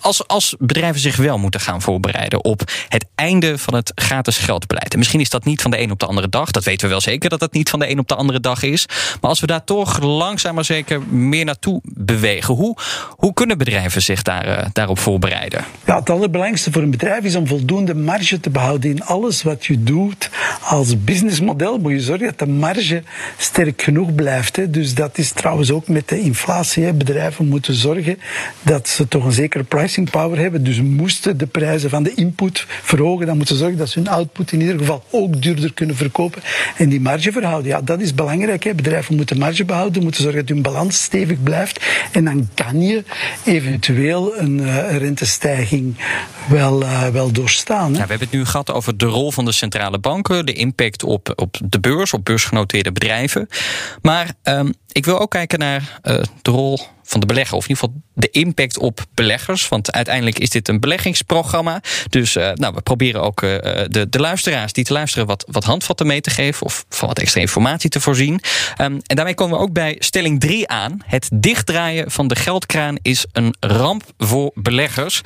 als, 0.00 0.26
als 0.26 0.54
bedrijven 0.58 1.00
zich 1.00 1.16
wel 1.16 1.38
moeten 1.38 1.60
gaan 1.60 1.82
voorbereiden 1.82 2.44
op 2.44 2.62
het 2.88 3.04
einde 3.14 3.58
van 3.58 3.74
het 3.74 3.92
gratis 3.94 4.38
geldbeleid. 4.38 4.92
En 4.92 4.98
misschien 4.98 5.20
is 5.20 5.30
dat 5.30 5.44
niet 5.44 5.62
van 5.62 5.70
de 5.70 5.80
een 5.80 5.90
op 5.90 5.98
de 5.98 6.06
andere 6.06 6.28
dag. 6.28 6.50
Dat 6.50 6.64
weten 6.64 6.86
we 6.86 6.92
wel 6.92 7.00
zeker 7.00 7.30
dat 7.30 7.40
dat 7.40 7.52
niet 7.52 7.70
van 7.70 7.78
de 7.78 7.90
een 7.90 7.98
op 7.98 8.08
de 8.08 8.14
andere 8.14 8.40
is. 8.52 8.86
Maar 9.20 9.30
als 9.30 9.40
we 9.40 9.46
daar 9.46 9.64
toch 9.64 10.00
langzaam 10.02 10.54
maar 10.54 10.64
zeker 10.64 11.02
meer 11.02 11.44
naartoe 11.44 11.80
bewegen, 11.84 12.54
hoe, 12.54 12.76
hoe 13.16 13.32
kunnen 13.32 13.58
bedrijven 13.58 14.02
zich 14.02 14.22
daar, 14.22 14.48
uh, 14.48 14.64
daarop 14.72 14.98
voorbereiden? 14.98 15.64
Ja, 15.84 15.98
het 15.98 16.10
allerbelangrijkste 16.10 16.72
voor 16.72 16.82
een 16.82 16.90
bedrijf 16.90 17.24
is 17.24 17.36
om 17.36 17.46
voldoende 17.46 17.94
marge 17.94 18.40
te 18.40 18.50
behouden 18.50 18.90
in 18.90 19.04
alles 19.04 19.42
wat 19.42 19.66
je 19.66 19.82
doet. 19.82 20.30
Als 20.60 21.04
businessmodel 21.04 21.78
moet 21.78 21.92
je 21.92 22.00
zorgen 22.00 22.26
dat 22.26 22.38
de 22.38 22.46
marge 22.46 23.02
sterk 23.36 23.82
genoeg 23.82 24.14
blijft. 24.14 24.56
Hè. 24.56 24.70
Dus 24.70 24.94
dat 24.94 25.18
is 25.18 25.32
trouwens 25.32 25.70
ook 25.70 25.88
met 25.88 26.08
de 26.08 26.20
inflatie. 26.20 26.84
Hè. 26.84 26.92
Bedrijven 26.92 27.48
moeten 27.48 27.74
zorgen 27.74 28.18
dat 28.62 28.88
ze 28.88 29.08
toch 29.08 29.24
een 29.24 29.32
zekere 29.32 29.64
pricing 29.64 30.10
power 30.10 30.38
hebben. 30.38 30.64
Dus 30.64 30.80
moesten 30.80 31.36
de 31.38 31.46
prijzen 31.46 31.90
van 31.90 32.02
de 32.02 32.14
input 32.14 32.66
verhogen, 32.82 33.26
dan 33.26 33.36
moeten 33.36 33.54
ze 33.54 33.60
zorgen 33.60 33.78
dat 33.78 33.88
ze 33.88 33.98
hun 33.98 34.08
output 34.08 34.52
in 34.52 34.60
ieder 34.60 34.78
geval 34.78 35.04
ook 35.10 35.42
duurder 35.42 35.72
kunnen 35.72 35.96
verkopen. 35.96 36.42
En 36.76 36.88
die 36.88 37.00
marge 37.00 37.32
verhouden, 37.32 37.70
ja, 37.70 37.80
dat 37.80 38.00
is 38.00 38.14
belangrijk. 38.14 38.33
Hè. 38.40 38.74
Bedrijven 38.74 39.16
moeten 39.16 39.38
marge 39.38 39.64
behouden, 39.64 40.02
moeten 40.02 40.22
zorgen 40.22 40.40
dat 40.40 40.48
hun 40.48 40.62
balans 40.62 41.02
stevig 41.02 41.42
blijft. 41.42 41.84
En 42.12 42.24
dan 42.24 42.48
kan 42.54 42.82
je 42.82 43.04
eventueel 43.44 44.38
een, 44.38 44.58
uh, 44.58 44.96
rentestijging 44.96 45.96
wel, 46.48 46.82
uh, 46.82 47.06
wel 47.08 47.32
doorstaan. 47.32 47.86
Hè. 47.86 47.92
We 47.92 47.98
hebben 47.98 48.18
het 48.18 48.30
nu 48.30 48.44
gehad 48.44 48.72
over 48.72 48.96
de 48.96 49.06
rol 49.06 49.32
van 49.32 49.44
de 49.44 49.52
centrale 49.52 49.98
banken, 49.98 50.46
de 50.46 50.52
impact 50.52 51.02
op, 51.02 51.32
op 51.36 51.56
de 51.64 51.80
beurs, 51.80 52.12
op 52.12 52.24
beursgenoteerde 52.24 52.92
bedrijven. 52.92 53.48
Maar 54.02 54.34
um, 54.42 54.74
ik 54.94 55.04
wil 55.04 55.20
ook 55.20 55.30
kijken 55.30 55.58
naar 55.58 56.00
uh, 56.02 56.22
de 56.42 56.50
rol 56.50 56.78
van 57.02 57.20
de 57.20 57.26
belegger, 57.26 57.56
of 57.56 57.62
in 57.62 57.68
ieder 57.68 57.84
geval 57.84 58.02
de 58.14 58.30
impact 58.30 58.78
op 58.78 59.04
beleggers. 59.14 59.68
Want 59.68 59.92
uiteindelijk 59.92 60.38
is 60.38 60.50
dit 60.50 60.68
een 60.68 60.80
beleggingsprogramma. 60.80 61.80
Dus 62.08 62.36
uh, 62.36 62.52
nou, 62.52 62.74
we 62.74 62.80
proberen 62.80 63.22
ook 63.22 63.42
uh, 63.42 63.50
de, 63.88 64.06
de 64.08 64.18
luisteraars 64.18 64.72
die 64.72 64.84
te 64.84 64.92
luisteren 64.92 65.26
wat, 65.26 65.44
wat 65.50 65.64
handvatten 65.64 66.06
mee 66.06 66.20
te 66.20 66.30
geven 66.30 66.66
of 66.66 66.84
van 66.88 67.08
wat 67.08 67.18
extra 67.18 67.40
informatie 67.40 67.90
te 67.90 68.00
voorzien. 68.00 68.40
Um, 68.80 69.00
en 69.06 69.16
daarmee 69.16 69.34
komen 69.34 69.56
we 69.58 69.62
ook 69.62 69.72
bij 69.72 69.96
stelling 69.98 70.40
3 70.40 70.68
aan. 70.68 71.02
Het 71.06 71.28
dichtdraaien 71.32 72.10
van 72.10 72.28
de 72.28 72.36
geldkraan 72.36 72.96
is 73.02 73.26
een 73.32 73.54
ramp 73.60 74.02
voor 74.18 74.50
beleggers. 74.54 75.20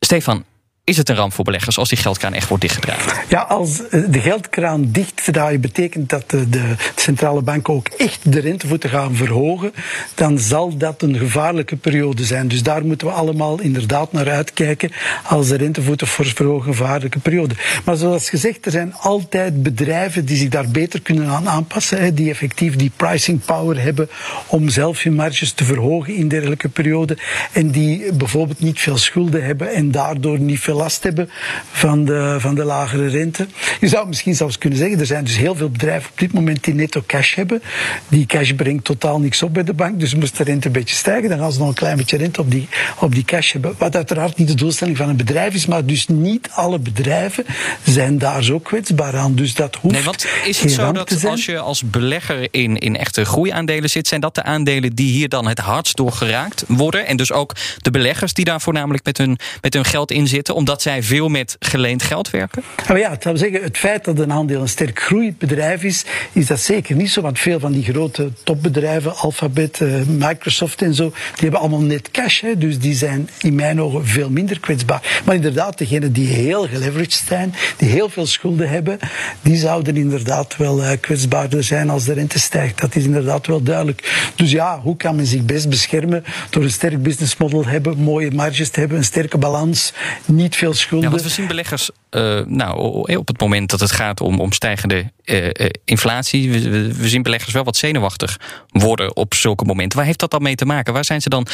Stefan, 0.00 0.44
is 0.84 0.96
het 0.96 1.08
een 1.08 1.16
ramp 1.16 1.32
voor 1.32 1.44
beleggers 1.44 1.78
als 1.78 1.88
die 1.88 1.98
geldkraan 1.98 2.34
echt 2.34 2.48
wordt 2.48 2.62
dichtgedraaid? 2.62 3.24
Ja, 3.28 3.40
als 3.40 3.88
eh, 3.88 4.00
de 4.08 4.20
geldkraan 4.20 4.90
dichtdraaien 4.90 5.60
betekent 5.60 6.08
dat 6.10 6.30
de, 6.30 6.74
centrale 6.96 7.42
banken 7.42 7.74
ook 7.74 7.88
echt 7.88 8.32
de 8.32 8.40
rentevoeten 8.40 8.90
gaan 8.90 9.14
verhogen, 9.14 9.72
dan 10.14 10.38
zal 10.38 10.76
dat 10.76 11.02
een 11.02 11.16
gevaarlijke 11.16 11.76
periode 11.76 12.24
zijn. 12.24 12.48
Dus 12.48 12.62
daar 12.62 12.84
moeten 12.84 13.06
we 13.06 13.12
allemaal 13.12 13.60
inderdaad 13.60 14.12
naar 14.12 14.30
uitkijken 14.30 14.92
als 15.22 15.48
de 15.48 15.56
rentevoeten 15.56 16.06
verhogen, 16.06 16.68
een 16.68 16.74
gevaarlijke 16.74 17.18
periode. 17.18 17.54
Maar 17.84 17.96
zoals 17.96 18.28
gezegd, 18.28 18.66
er 18.66 18.72
zijn 18.72 18.94
altijd 18.94 19.62
bedrijven 19.62 20.24
die 20.24 20.36
zich 20.36 20.48
daar 20.48 20.68
beter 20.68 21.02
kunnen 21.02 21.28
aan 21.28 21.48
aanpassen, 21.48 22.14
die 22.14 22.30
effectief 22.30 22.76
die 22.76 22.92
pricing 22.96 23.44
power 23.44 23.82
hebben 23.82 24.08
om 24.46 24.68
zelf 24.68 25.02
hun 25.02 25.14
marges 25.14 25.52
te 25.52 25.64
verhogen 25.64 26.14
in 26.14 26.28
dergelijke 26.28 26.68
perioden 26.68 27.18
en 27.52 27.70
die 27.70 28.12
bijvoorbeeld 28.12 28.60
niet 28.60 28.80
veel 28.80 28.96
schulden 28.96 29.44
hebben 29.44 29.72
en 29.72 29.90
daardoor 29.90 30.38
niet 30.38 30.60
veel 30.60 30.70
last 30.72 31.02
hebben 31.02 31.30
van 31.70 32.04
de, 32.04 32.36
van 32.38 32.54
de 32.54 32.64
lagere 32.64 33.08
rente. 33.08 33.46
Je 33.80 33.88
zou 33.88 34.08
misschien 34.08 34.34
zelfs 34.34 34.58
kunnen 34.58 34.78
zeggen, 34.78 35.00
er 35.00 35.06
zijn 35.06 35.24
dus 35.24 35.36
heel 35.36 35.54
veel 35.54 35.70
bedrijven 35.70 36.10
op 36.10 36.18
dit 36.18 36.32
moment 36.32 36.64
die 36.64 36.74
netto 36.74 37.02
cash 37.06 37.34
hebben. 37.34 37.62
Die 38.08 38.26
cash 38.26 38.52
brengt 38.52 38.84
totaal 38.84 39.20
niks 39.20 39.42
op 39.42 39.54
bij 39.54 39.64
de 39.64 39.74
bank, 39.74 40.00
dus 40.00 40.14
moest 40.14 40.36
de 40.36 40.44
rente 40.44 40.66
een 40.66 40.72
beetje 40.72 40.94
stijgen, 40.94 41.28
dan 41.28 41.38
gaan 41.38 41.52
ze 41.52 41.58
nog 41.58 41.68
een 41.68 41.74
klein 41.74 41.96
beetje 41.96 42.16
rente 42.16 42.40
op 42.40 42.50
die, 42.50 42.68
op 42.98 43.14
die 43.14 43.24
cash 43.24 43.52
hebben. 43.52 43.74
Wat 43.78 43.96
uiteraard 43.96 44.36
niet 44.36 44.48
de 44.48 44.54
doelstelling 44.54 44.96
van 44.96 45.08
een 45.08 45.16
bedrijf 45.16 45.54
is, 45.54 45.66
maar 45.66 45.84
dus 45.84 46.06
niet 46.06 46.48
alle 46.50 46.78
bedrijven 46.78 47.44
zijn 47.82 48.18
daar 48.18 48.44
zo 48.44 48.58
kwetsbaar 48.58 49.16
aan. 49.16 49.34
Dus 49.34 49.54
dat 49.54 49.76
hoeft 49.76 49.94
Nee, 49.94 50.04
want 50.04 50.26
is 50.44 50.60
het 50.60 50.72
zo 50.72 50.92
dat 50.92 51.24
als 51.24 51.44
je 51.44 51.58
als 51.58 51.82
belegger 51.82 52.48
in, 52.50 52.78
in 52.78 52.96
echte 52.96 53.24
groeiaandelen 53.24 53.90
zit, 53.90 54.08
zijn 54.08 54.20
dat 54.20 54.34
de 54.34 54.42
aandelen 54.42 54.94
die 54.94 55.12
hier 55.12 55.28
dan 55.28 55.48
het 55.48 55.58
hardst 55.58 55.96
door 55.96 56.12
geraakt 56.12 56.64
worden? 56.68 57.06
En 57.06 57.16
dus 57.16 57.32
ook 57.32 57.54
de 57.78 57.90
beleggers 57.90 58.32
die 58.32 58.44
daar 58.44 58.60
voornamelijk 58.60 59.04
met 59.04 59.18
hun, 59.18 59.38
met 59.60 59.74
hun 59.74 59.84
geld 59.84 60.10
in 60.10 60.28
zitten? 60.28 60.54
Omdat 60.62 60.82
zij 60.82 61.02
veel 61.02 61.28
met 61.28 61.56
geleend 61.58 62.02
geld 62.02 62.30
werken? 62.30 62.62
Nou 62.86 62.98
ja, 62.98 63.10
het, 63.10 63.38
zeggen, 63.38 63.62
het 63.62 63.76
feit 63.76 64.04
dat 64.04 64.18
een 64.18 64.32
aandeel 64.32 64.60
een 64.60 64.68
sterk 64.68 65.00
groeibedrijf 65.00 65.82
is, 65.82 66.04
is 66.32 66.46
dat 66.46 66.60
zeker 66.60 66.96
niet 66.96 67.10
zo. 67.10 67.20
Want 67.20 67.38
veel 67.38 67.60
van 67.60 67.72
die 67.72 67.84
grote 67.84 68.30
topbedrijven, 68.44 69.16
Alphabet, 69.16 69.80
uh, 69.80 70.02
Microsoft 70.06 70.82
en 70.82 70.94
zo, 70.94 71.08
die 71.08 71.42
hebben 71.42 71.60
allemaal 71.60 71.80
net 71.80 72.10
cash. 72.10 72.40
Hè, 72.40 72.58
dus 72.58 72.78
die 72.78 72.94
zijn 72.94 73.28
in 73.40 73.54
mijn 73.54 73.80
ogen 73.80 74.06
veel 74.06 74.30
minder 74.30 74.60
kwetsbaar. 74.60 75.20
Maar 75.24 75.34
inderdaad, 75.34 75.78
degenen 75.78 76.12
die 76.12 76.28
heel 76.28 76.68
geleveraged 76.68 77.24
zijn, 77.28 77.54
die 77.76 77.88
heel 77.88 78.08
veel 78.08 78.26
schulden 78.26 78.68
hebben, 78.68 78.98
die 79.42 79.56
zouden 79.56 79.96
inderdaad 79.96 80.56
wel 80.56 80.82
uh, 80.82 80.90
kwetsbaarder 81.00 81.64
zijn 81.64 81.90
als 81.90 82.04
de 82.04 82.12
rente 82.12 82.38
stijgt. 82.38 82.80
Dat 82.80 82.94
is 82.94 83.04
inderdaad 83.04 83.46
wel 83.46 83.62
duidelijk. 83.62 84.30
Dus 84.36 84.50
ja, 84.50 84.80
hoe 84.80 84.96
kan 84.96 85.16
men 85.16 85.26
zich 85.26 85.44
best 85.44 85.68
beschermen 85.68 86.24
door 86.50 86.62
een 86.62 86.70
sterk 86.70 87.02
businessmodel 87.02 87.66
hebben, 87.66 87.98
mooie 87.98 88.30
marges 88.30 88.70
te 88.70 88.80
hebben, 88.80 88.98
een 88.98 89.04
sterke 89.04 89.38
balans, 89.38 89.92
niet 90.24 90.51
veel 90.56 90.74
schulden. 90.74 91.08
Ja, 91.08 91.14
want 91.14 91.26
we 91.26 91.32
zien 91.32 91.46
beleggers 91.46 91.90
uh, 92.10 92.40
nou, 92.46 92.76
op 93.16 93.28
het 93.28 93.40
moment 93.40 93.70
dat 93.70 93.80
het 93.80 93.92
gaat 93.92 94.20
om, 94.20 94.40
om 94.40 94.52
stijgende 94.52 95.10
uh, 95.24 95.48
inflatie, 95.84 96.52
we, 96.52 96.94
we, 96.94 97.08
zien 97.08 97.22
beleggers 97.22 97.52
wel 97.52 97.64
wat 97.64 97.76
zenuwachtig 97.76 98.38
worden 98.68 99.16
op 99.16 99.34
zulke 99.34 99.64
momenten. 99.64 99.96
Waar 99.96 100.06
heeft 100.06 100.18
dat 100.18 100.30
dan 100.30 100.42
mee 100.42 100.54
te 100.54 100.64
maken? 100.64 100.92
Waar 100.92 101.04
zijn 101.04 101.20
ze 101.22 101.28
dan 101.28 101.46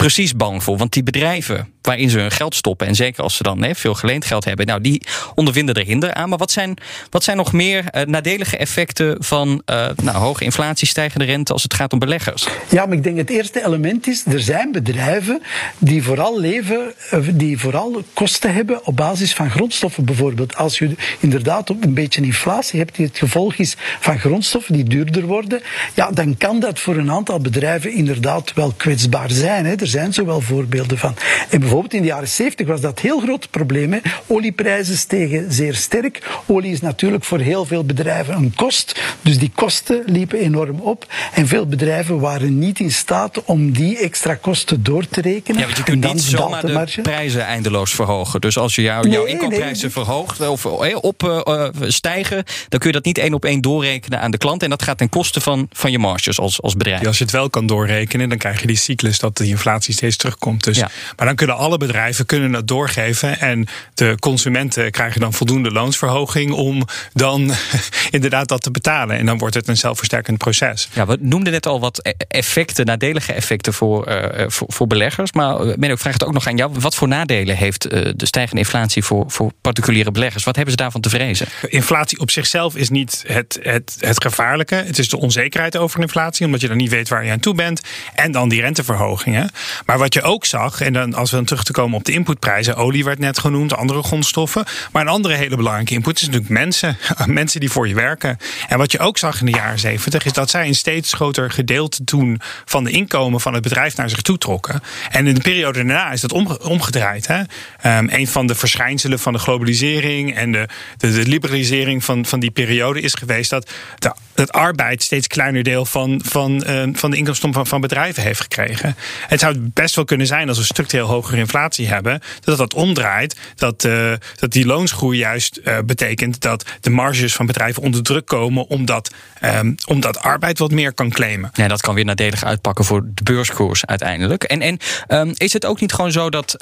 precies 0.00 0.36
bang 0.36 0.62
voor? 0.62 0.76
Want 0.76 0.92
die 0.92 1.02
bedrijven 1.02 1.68
waarin 1.82 2.10
ze 2.10 2.18
hun 2.18 2.30
geld 2.30 2.54
stoppen, 2.54 2.86
en 2.86 2.94
zeker 2.94 3.22
als 3.22 3.36
ze 3.36 3.42
dan 3.42 3.74
veel 3.74 3.94
geleend 3.94 4.24
geld 4.24 4.44
hebben, 4.44 4.66
nou, 4.66 4.80
die 4.80 5.02
ondervinden 5.34 5.74
er 5.74 5.84
hinder 5.84 6.14
aan. 6.14 6.28
Maar 6.28 6.38
wat 6.38 6.50
zijn, 6.50 6.76
wat 7.10 7.24
zijn 7.24 7.36
nog 7.36 7.52
meer 7.52 7.84
uh, 7.94 8.02
nadelige 8.02 8.56
effecten 8.56 9.24
van 9.24 9.62
uh, 9.66 9.86
nou, 10.02 10.16
hoge 10.16 10.44
inflatie, 10.44 10.88
stijgende 10.88 11.24
rente 11.24 11.52
als 11.52 11.62
het 11.62 11.74
gaat 11.74 11.92
om 11.92 11.98
beleggers? 11.98 12.48
Ja, 12.68 12.86
maar 12.86 12.96
ik 12.96 13.02
denk 13.02 13.16
het 13.16 13.30
eerste 13.30 13.64
element 13.66 14.06
is, 14.06 14.24
er 14.26 14.40
zijn 14.40 14.72
bedrijven 14.72 15.42
die 15.78 16.02
vooral 16.02 16.40
leven, 16.40 16.94
die 17.32 17.58
vooral 17.58 18.02
kosten 18.12 18.54
hebben 18.54 18.86
op 18.86 18.96
basis 18.96 19.34
van 19.34 19.50
grondstoffen 19.50 20.04
bijvoorbeeld. 20.04 20.56
Als 20.56 20.78
je 20.78 20.94
inderdaad 21.20 21.68
een 21.68 21.94
beetje 21.94 22.22
inflatie 22.22 22.78
hebt 22.78 22.96
die 22.96 23.06
het 23.06 23.18
gevolg 23.18 23.54
is 23.54 23.76
van 24.00 24.18
grondstoffen 24.18 24.74
die 24.74 24.84
duurder 24.84 25.26
worden, 25.26 25.62
ja, 25.94 26.10
dan 26.10 26.36
kan 26.36 26.60
dat 26.60 26.78
voor 26.78 26.96
een 26.96 27.10
aantal 27.10 27.38
bedrijven 27.38 27.92
inderdaad 27.92 28.52
wel 28.54 28.72
kwetsbaar 28.76 29.30
zijn. 29.30 29.66
Hè. 29.66 29.76
Zijn 29.90 30.12
zo 30.12 30.24
wel 30.24 30.40
voorbeelden 30.40 30.98
van. 30.98 31.16
En 31.48 31.60
bijvoorbeeld 31.60 31.94
in 31.94 32.00
de 32.00 32.06
jaren 32.06 32.28
70 32.28 32.66
was 32.66 32.80
dat 32.80 33.00
heel 33.00 33.20
groot 33.20 33.50
probleem. 33.50 33.92
Hè. 33.92 33.98
Olieprijzen 34.26 34.96
stegen 34.96 35.52
zeer 35.52 35.74
sterk. 35.74 36.28
Olie 36.46 36.72
is 36.72 36.80
natuurlijk 36.80 37.24
voor 37.24 37.38
heel 37.38 37.64
veel 37.64 37.84
bedrijven 37.84 38.34
een 38.34 38.52
kost. 38.54 39.00
Dus 39.22 39.38
die 39.38 39.50
kosten 39.54 40.02
liepen 40.06 40.38
enorm 40.38 40.80
op. 40.80 41.06
En 41.34 41.46
veel 41.46 41.66
bedrijven 41.66 42.20
waren 42.20 42.58
niet 42.58 42.80
in 42.80 42.92
staat 42.92 43.44
om 43.44 43.72
die 43.72 43.98
extra 43.98 44.34
kosten 44.34 44.82
door 44.82 45.08
te 45.08 45.20
rekenen. 45.20 45.60
Ja, 45.60 45.66
want 45.66 45.76
je 45.76 45.82
kunt 45.82 46.12
niet 46.12 46.22
zomaar 46.22 46.66
de, 46.66 46.84
de 46.94 47.02
prijzen 47.02 47.44
eindeloos 47.44 47.92
verhogen. 47.92 48.40
Dus 48.40 48.58
als 48.58 48.74
je 48.74 48.82
jou, 48.82 49.08
jouw 49.08 49.24
nee, 49.24 49.32
inkoopprijzen 49.32 49.82
nee. 49.82 49.90
verhoogt 49.90 50.48
of 50.48 50.66
op 51.00 51.22
uh, 51.22 51.68
stijgen, 51.86 52.44
dan 52.68 52.78
kun 52.78 52.88
je 52.88 52.94
dat 52.94 53.04
niet 53.04 53.18
één 53.18 53.34
op 53.34 53.44
één 53.44 53.60
doorrekenen 53.60 54.20
aan 54.20 54.30
de 54.30 54.38
klant. 54.38 54.62
En 54.62 54.70
dat 54.70 54.82
gaat 54.82 54.98
ten 54.98 55.08
koste 55.08 55.40
van, 55.40 55.68
van 55.72 55.90
je 55.90 55.98
marges 55.98 56.40
als, 56.40 56.62
als 56.62 56.76
bedrijf. 56.76 57.00
Ja, 57.00 57.06
als 57.06 57.18
je 57.18 57.24
het 57.24 57.32
wel 57.32 57.50
kan 57.50 57.66
doorrekenen, 57.66 58.28
dan 58.28 58.38
krijg 58.38 58.60
je 58.60 58.66
die 58.66 58.76
cyclus 58.76 59.18
dat 59.18 59.36
de 59.36 59.46
inflatie 59.46 59.79
steeds 59.82 60.16
terugkomt. 60.16 60.64
Dus, 60.64 60.76
ja. 60.76 60.90
Maar 61.16 61.26
dan 61.26 61.36
kunnen 61.36 61.56
alle 61.56 61.76
bedrijven 61.76 62.26
kunnen 62.26 62.52
dat 62.52 62.68
doorgeven. 62.68 63.40
En 63.40 63.66
de 63.94 64.16
consumenten 64.18 64.90
krijgen 64.90 65.20
dan 65.20 65.32
voldoende 65.32 65.70
loonsverhoging 65.70 66.52
om 66.52 66.86
dan 67.12 67.52
inderdaad 68.10 68.48
dat 68.48 68.62
te 68.62 68.70
betalen. 68.70 69.18
En 69.18 69.26
dan 69.26 69.38
wordt 69.38 69.54
het 69.54 69.68
een 69.68 69.76
zelfversterkend 69.76 70.38
proces. 70.38 70.88
Ja, 70.92 71.06
we 71.06 71.16
noemden 71.20 71.52
net 71.52 71.66
al 71.66 71.80
wat 71.80 72.14
effecten, 72.28 72.86
nadelige 72.86 73.32
effecten 73.32 73.74
voor, 73.74 74.08
uh, 74.08 74.44
voor, 74.48 74.66
voor, 74.72 74.86
beleggers. 74.86 75.32
Maar 75.32 75.78
men 75.78 75.90
ook 75.90 75.98
vraagt 75.98 76.24
ook 76.24 76.32
nog 76.32 76.46
aan 76.46 76.56
jou: 76.56 76.72
wat 76.78 76.94
voor 76.94 77.08
nadelen 77.08 77.56
heeft 77.56 77.92
uh, 77.92 78.10
de 78.16 78.26
stijgende 78.26 78.60
inflatie 78.60 79.04
voor, 79.04 79.24
voor 79.30 79.52
particuliere 79.60 80.10
beleggers? 80.10 80.44
Wat 80.44 80.54
hebben 80.56 80.72
ze 80.72 80.82
daarvan 80.82 81.00
te 81.00 81.10
vrezen? 81.10 81.46
Inflatie 81.68 82.18
op 82.18 82.30
zichzelf 82.30 82.76
is 82.76 82.88
niet 82.88 83.24
het, 83.26 83.58
het, 83.62 83.96
het 84.00 84.22
gevaarlijke. 84.22 84.74
Het 84.74 84.98
is 84.98 85.08
de 85.08 85.18
onzekerheid 85.18 85.76
over 85.76 86.00
inflatie, 86.00 86.46
omdat 86.46 86.60
je 86.60 86.68
dan 86.68 86.76
niet 86.76 86.90
weet 86.90 87.08
waar 87.08 87.24
je 87.24 87.30
aan 87.30 87.40
toe 87.40 87.54
bent. 87.54 87.80
En 88.14 88.32
dan 88.32 88.48
die 88.48 88.60
renteverhogingen. 88.60 89.50
Maar 89.86 89.98
wat 89.98 90.14
je 90.14 90.22
ook 90.22 90.44
zag, 90.44 90.80
en 90.80 90.92
dan 90.92 91.14
als 91.14 91.30
we 91.30 91.36
dan 91.36 91.44
terug 91.44 91.64
te 91.64 91.72
komen 91.72 91.96
op 91.96 92.04
de 92.04 92.12
inputprijzen, 92.12 92.76
olie 92.76 93.04
werd 93.04 93.18
net 93.18 93.38
genoemd, 93.38 93.76
andere 93.76 94.02
grondstoffen. 94.02 94.64
Maar 94.92 95.02
een 95.02 95.08
andere 95.08 95.34
hele 95.34 95.56
belangrijke 95.56 95.94
input 95.94 96.16
is 96.16 96.26
natuurlijk 96.26 96.50
mensen. 96.50 96.96
Mensen 97.26 97.60
die 97.60 97.70
voor 97.70 97.88
je 97.88 97.94
werken. 97.94 98.38
En 98.68 98.78
wat 98.78 98.92
je 98.92 98.98
ook 98.98 99.18
zag 99.18 99.40
in 99.40 99.46
de 99.46 99.52
jaren 99.52 99.78
zeventig, 99.78 100.24
is 100.24 100.32
dat 100.32 100.50
zij 100.50 100.66
een 100.66 100.74
steeds 100.74 101.12
groter 101.12 101.50
gedeelte 101.50 102.04
toen 102.04 102.40
van 102.64 102.84
de 102.84 102.90
inkomen 102.90 103.40
van 103.40 103.54
het 103.54 103.62
bedrijf 103.62 103.96
naar 103.96 104.10
zich 104.10 104.22
toe 104.22 104.38
trokken. 104.38 104.82
En 105.10 105.26
in 105.26 105.34
de 105.34 105.40
periode 105.40 105.78
daarna 105.78 106.12
is 106.12 106.20
dat 106.20 106.32
omgedraaid. 106.62 107.26
Hè? 107.26 107.38
Um, 107.38 108.08
een 108.10 108.28
van 108.28 108.46
de 108.46 108.54
verschijnselen 108.54 109.18
van 109.18 109.32
de 109.32 109.38
globalisering 109.38 110.36
en 110.36 110.52
de, 110.52 110.68
de, 110.96 111.12
de 111.12 111.26
liberalisering 111.26 112.04
van, 112.04 112.26
van 112.26 112.40
die 112.40 112.50
periode 112.50 113.00
is 113.00 113.14
geweest 113.14 113.50
dat 113.50 113.70
de, 113.98 114.12
het 114.40 114.52
arbeid 114.52 115.02
steeds 115.02 115.26
kleiner 115.26 115.62
deel 115.62 115.84
van, 115.84 116.20
van, 116.24 116.64
uh, 116.66 116.82
van 116.92 117.10
de 117.10 117.16
inkomsten 117.16 117.52
van, 117.52 117.66
van 117.66 117.80
bedrijven 117.80 118.22
heeft 118.22 118.40
gekregen. 118.40 118.96
Het 119.26 119.40
zou 119.40 119.58
best 119.58 119.94
wel 119.94 120.04
kunnen 120.04 120.26
zijn 120.26 120.48
als 120.48 120.58
we 120.58 120.64
structureel 120.64 121.06
hogere 121.06 121.36
inflatie 121.36 121.88
hebben, 121.88 122.20
dat 122.40 122.58
dat 122.58 122.74
omdraait. 122.74 123.36
Dat, 123.54 123.84
uh, 123.84 124.12
dat 124.36 124.52
die 124.52 124.66
loonsgroei 124.66 125.18
juist 125.18 125.60
uh, 125.64 125.78
betekent 125.86 126.40
dat 126.40 126.64
de 126.80 126.90
marges 126.90 127.34
van 127.34 127.46
bedrijven 127.46 127.82
onder 127.82 128.02
druk 128.02 128.26
komen, 128.26 128.66
omdat, 128.68 129.14
um, 129.44 129.74
omdat 129.86 130.18
arbeid 130.18 130.58
wat 130.58 130.70
meer 130.70 130.94
kan 130.94 131.10
claimen. 131.10 131.50
Ja, 131.52 131.68
dat 131.68 131.80
kan 131.80 131.94
weer 131.94 132.04
nadelig 132.04 132.44
uitpakken 132.44 132.84
voor 132.84 133.02
de 133.14 133.22
beurskoers 133.22 133.86
uiteindelijk. 133.86 134.42
En, 134.44 134.60
en 134.60 134.78
um, 135.08 135.32
is 135.36 135.52
het 135.52 135.66
ook 135.66 135.80
niet 135.80 135.92
gewoon 135.92 136.12
zo 136.12 136.30
dat 136.30 136.54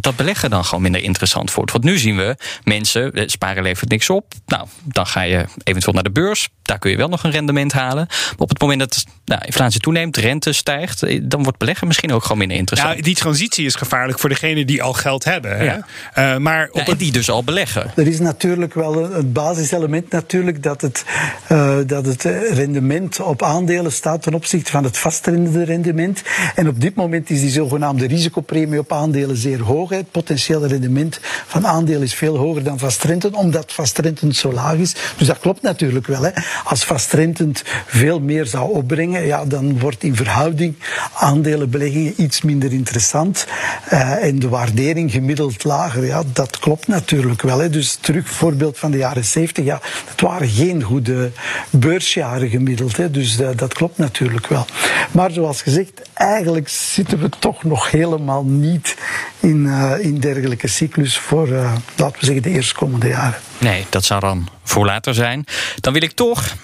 dat 0.00 0.16
beleggen 0.16 0.50
dan 0.50 0.64
gewoon 0.64 0.82
minder 0.82 1.02
interessant 1.02 1.54
wordt? 1.54 1.72
Want 1.72 1.84
nu 1.84 1.98
zien 1.98 2.16
we 2.16 2.36
mensen, 2.64 3.12
sparen 3.30 3.62
levert 3.62 3.90
niks 3.90 4.10
op. 4.10 4.34
Nou, 4.46 4.66
dan 4.84 5.06
ga 5.06 5.22
je 5.22 5.44
eventueel 5.64 5.94
naar 5.94 6.02
de 6.02 6.10
beurs. 6.10 6.48
Daar 6.62 6.78
kun 6.78 6.90
je 6.90 6.96
wel 6.96 7.08
nog 7.08 7.19
een 7.24 7.30
rendement 7.30 7.72
halen. 7.72 8.06
Maar 8.08 8.34
op 8.38 8.48
het 8.48 8.60
moment 8.60 8.80
dat 8.80 9.04
nou, 9.24 9.42
inflatie 9.44 9.80
toeneemt, 9.80 10.16
rente 10.16 10.52
stijgt, 10.52 11.30
dan 11.30 11.42
wordt 11.42 11.58
beleggen 11.58 11.86
misschien 11.86 12.12
ook 12.12 12.22
gewoon 12.22 12.38
minder 12.38 12.56
interessant. 12.56 12.96
Ja, 12.96 13.02
die 13.02 13.14
transitie 13.14 13.66
is 13.66 13.74
gevaarlijk 13.74 14.18
voor 14.18 14.28
degenen 14.28 14.66
die 14.66 14.82
al 14.82 14.92
geld 14.92 15.24
hebben. 15.24 15.64
Ja. 15.64 15.86
Uh, 16.18 16.36
maar 16.36 16.68
op 16.72 16.76
ja, 16.86 16.86
en 16.86 16.96
die 16.96 17.12
dus 17.12 17.30
al 17.30 17.44
beleggen. 17.44 17.92
Er 17.96 18.06
is 18.06 18.20
natuurlijk 18.20 18.74
wel 18.74 19.14
een, 19.14 19.32
basiselement 19.32 20.10
natuurlijk 20.10 20.62
dat 20.62 20.80
het, 20.80 21.04
uh, 21.52 21.76
dat 21.86 22.06
het 22.06 22.22
rendement 22.50 23.20
op 23.20 23.42
aandelen 23.42 23.92
staat 23.92 24.22
ten 24.22 24.34
opzichte 24.34 24.70
van 24.70 24.84
het 24.84 24.98
vastrendende 24.98 25.64
rendement. 25.64 26.22
En 26.54 26.68
op 26.68 26.80
dit 26.80 26.94
moment 26.94 27.30
is 27.30 27.40
die 27.40 27.50
zogenaamde 27.50 28.06
risicopremie 28.06 28.78
op 28.78 28.92
aandelen 28.92 29.36
zeer 29.36 29.62
hoog. 29.62 29.90
Het 29.90 30.10
potentiële 30.10 30.66
rendement 30.66 31.20
van 31.46 31.66
aandelen 31.66 32.02
is 32.02 32.14
veel 32.14 32.36
hoger 32.36 32.62
dan 32.62 32.78
vastrenten, 32.78 33.34
omdat 33.34 33.72
vastrenten 33.72 34.34
zo 34.34 34.52
laag 34.52 34.74
is. 34.74 34.94
Dus 35.16 35.26
dat 35.26 35.38
klopt 35.38 35.62
natuurlijk 35.62 36.06
wel. 36.06 36.22
Hè. 36.22 36.30
Als 36.64 36.84
vastrentend 37.10 37.62
veel 37.86 38.20
meer 38.20 38.46
zou 38.46 38.72
opbrengen, 38.72 39.26
ja, 39.26 39.44
dan 39.44 39.78
wordt 39.78 40.02
in 40.02 40.16
verhouding 40.16 40.74
aandelenbeleggingen 41.12 42.12
iets 42.16 42.42
minder 42.42 42.72
interessant. 42.72 43.46
Uh, 43.92 44.24
en 44.24 44.38
de 44.38 44.48
waardering 44.48 45.10
gemiddeld 45.10 45.64
lager. 45.64 46.04
Ja, 46.04 46.22
dat 46.32 46.58
klopt 46.58 46.86
natuurlijk 46.86 47.42
wel. 47.42 47.58
Hè. 47.58 47.70
Dus 47.70 47.94
terug 47.94 48.28
voorbeeld 48.28 48.78
van 48.78 48.90
de 48.90 48.96
jaren 48.96 49.24
70. 49.24 49.64
Ja, 49.64 49.80
het 50.06 50.20
waren 50.20 50.48
geen 50.48 50.82
goede 50.82 51.30
beursjaren 51.70 52.48
gemiddeld. 52.48 52.96
Hè. 52.96 53.10
Dus 53.10 53.40
uh, 53.40 53.48
dat 53.56 53.74
klopt 53.74 53.98
natuurlijk 53.98 54.46
wel. 54.46 54.66
Maar 55.10 55.30
zoals 55.30 55.62
gezegd, 55.62 56.02
eigenlijk 56.14 56.68
zitten 56.68 57.20
we 57.20 57.28
toch 57.38 57.64
nog 57.64 57.90
helemaal 57.90 58.44
niet 58.44 58.96
in, 59.40 59.64
uh, 59.64 59.92
in 59.98 60.20
dergelijke 60.20 60.68
cyclus 60.68 61.18
voor, 61.18 61.48
laten 61.96 62.20
we 62.20 62.26
zeggen, 62.26 62.42
de 62.42 62.50
eerstkomende 62.50 63.08
jaren. 63.08 63.40
Nee, 63.58 63.86
dat 63.88 64.04
zou 64.04 64.20
dan 64.20 64.48
voor 64.62 64.84
later 64.84 65.14
zijn. 65.14 65.44
Dan 65.80 65.92
wil 65.92 66.02
ik 66.02 66.12
toch 66.12 66.56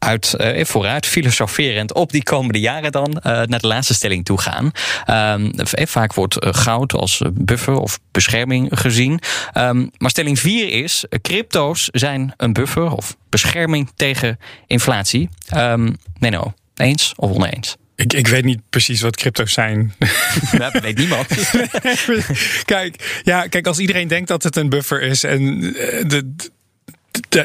uit, 0.00 0.34
uh, 0.40 0.64
vooruit, 0.64 1.06
filosoferend 1.06 1.94
op 1.94 2.12
die 2.12 2.22
komende 2.22 2.60
jaren 2.60 2.92
dan 2.92 3.10
uh, 3.16 3.22
naar 3.22 3.60
de 3.60 3.66
laatste 3.66 3.94
stelling 3.94 4.24
toe 4.24 4.40
gaan. 4.40 4.70
Um, 5.40 5.52
vaak 5.86 6.14
wordt 6.14 6.36
goud 6.40 6.92
als 6.92 7.22
buffer 7.32 7.74
of 7.74 7.98
bescherming 8.10 8.68
gezien. 8.70 9.20
Um, 9.54 9.90
maar 9.98 10.10
stelling 10.10 10.38
4 10.38 10.68
is: 10.68 11.04
crypto's 11.22 11.88
zijn 11.92 12.34
een 12.36 12.52
buffer 12.52 12.90
of 12.90 13.16
bescherming 13.28 13.90
tegen 13.94 14.38
inflatie. 14.66 15.28
Um, 15.56 15.96
nee, 16.18 16.30
no. 16.30 16.52
Eens 16.76 17.12
of 17.16 17.30
oneens? 17.30 17.76
Ik, 17.96 18.12
ik 18.12 18.26
weet 18.26 18.44
niet 18.44 18.60
precies 18.70 19.00
wat 19.00 19.16
crypto's 19.16 19.52
zijn. 19.52 19.94
Dat 20.58 20.80
weet 20.80 20.98
niemand. 20.98 21.26
kijk, 22.64 23.20
ja, 23.22 23.46
kijk, 23.46 23.66
als 23.66 23.78
iedereen 23.78 24.08
denkt 24.08 24.28
dat 24.28 24.42
het 24.42 24.56
een 24.56 24.68
buffer 24.68 25.02
is 25.02 25.24
en 25.24 25.60
de, 26.06 26.34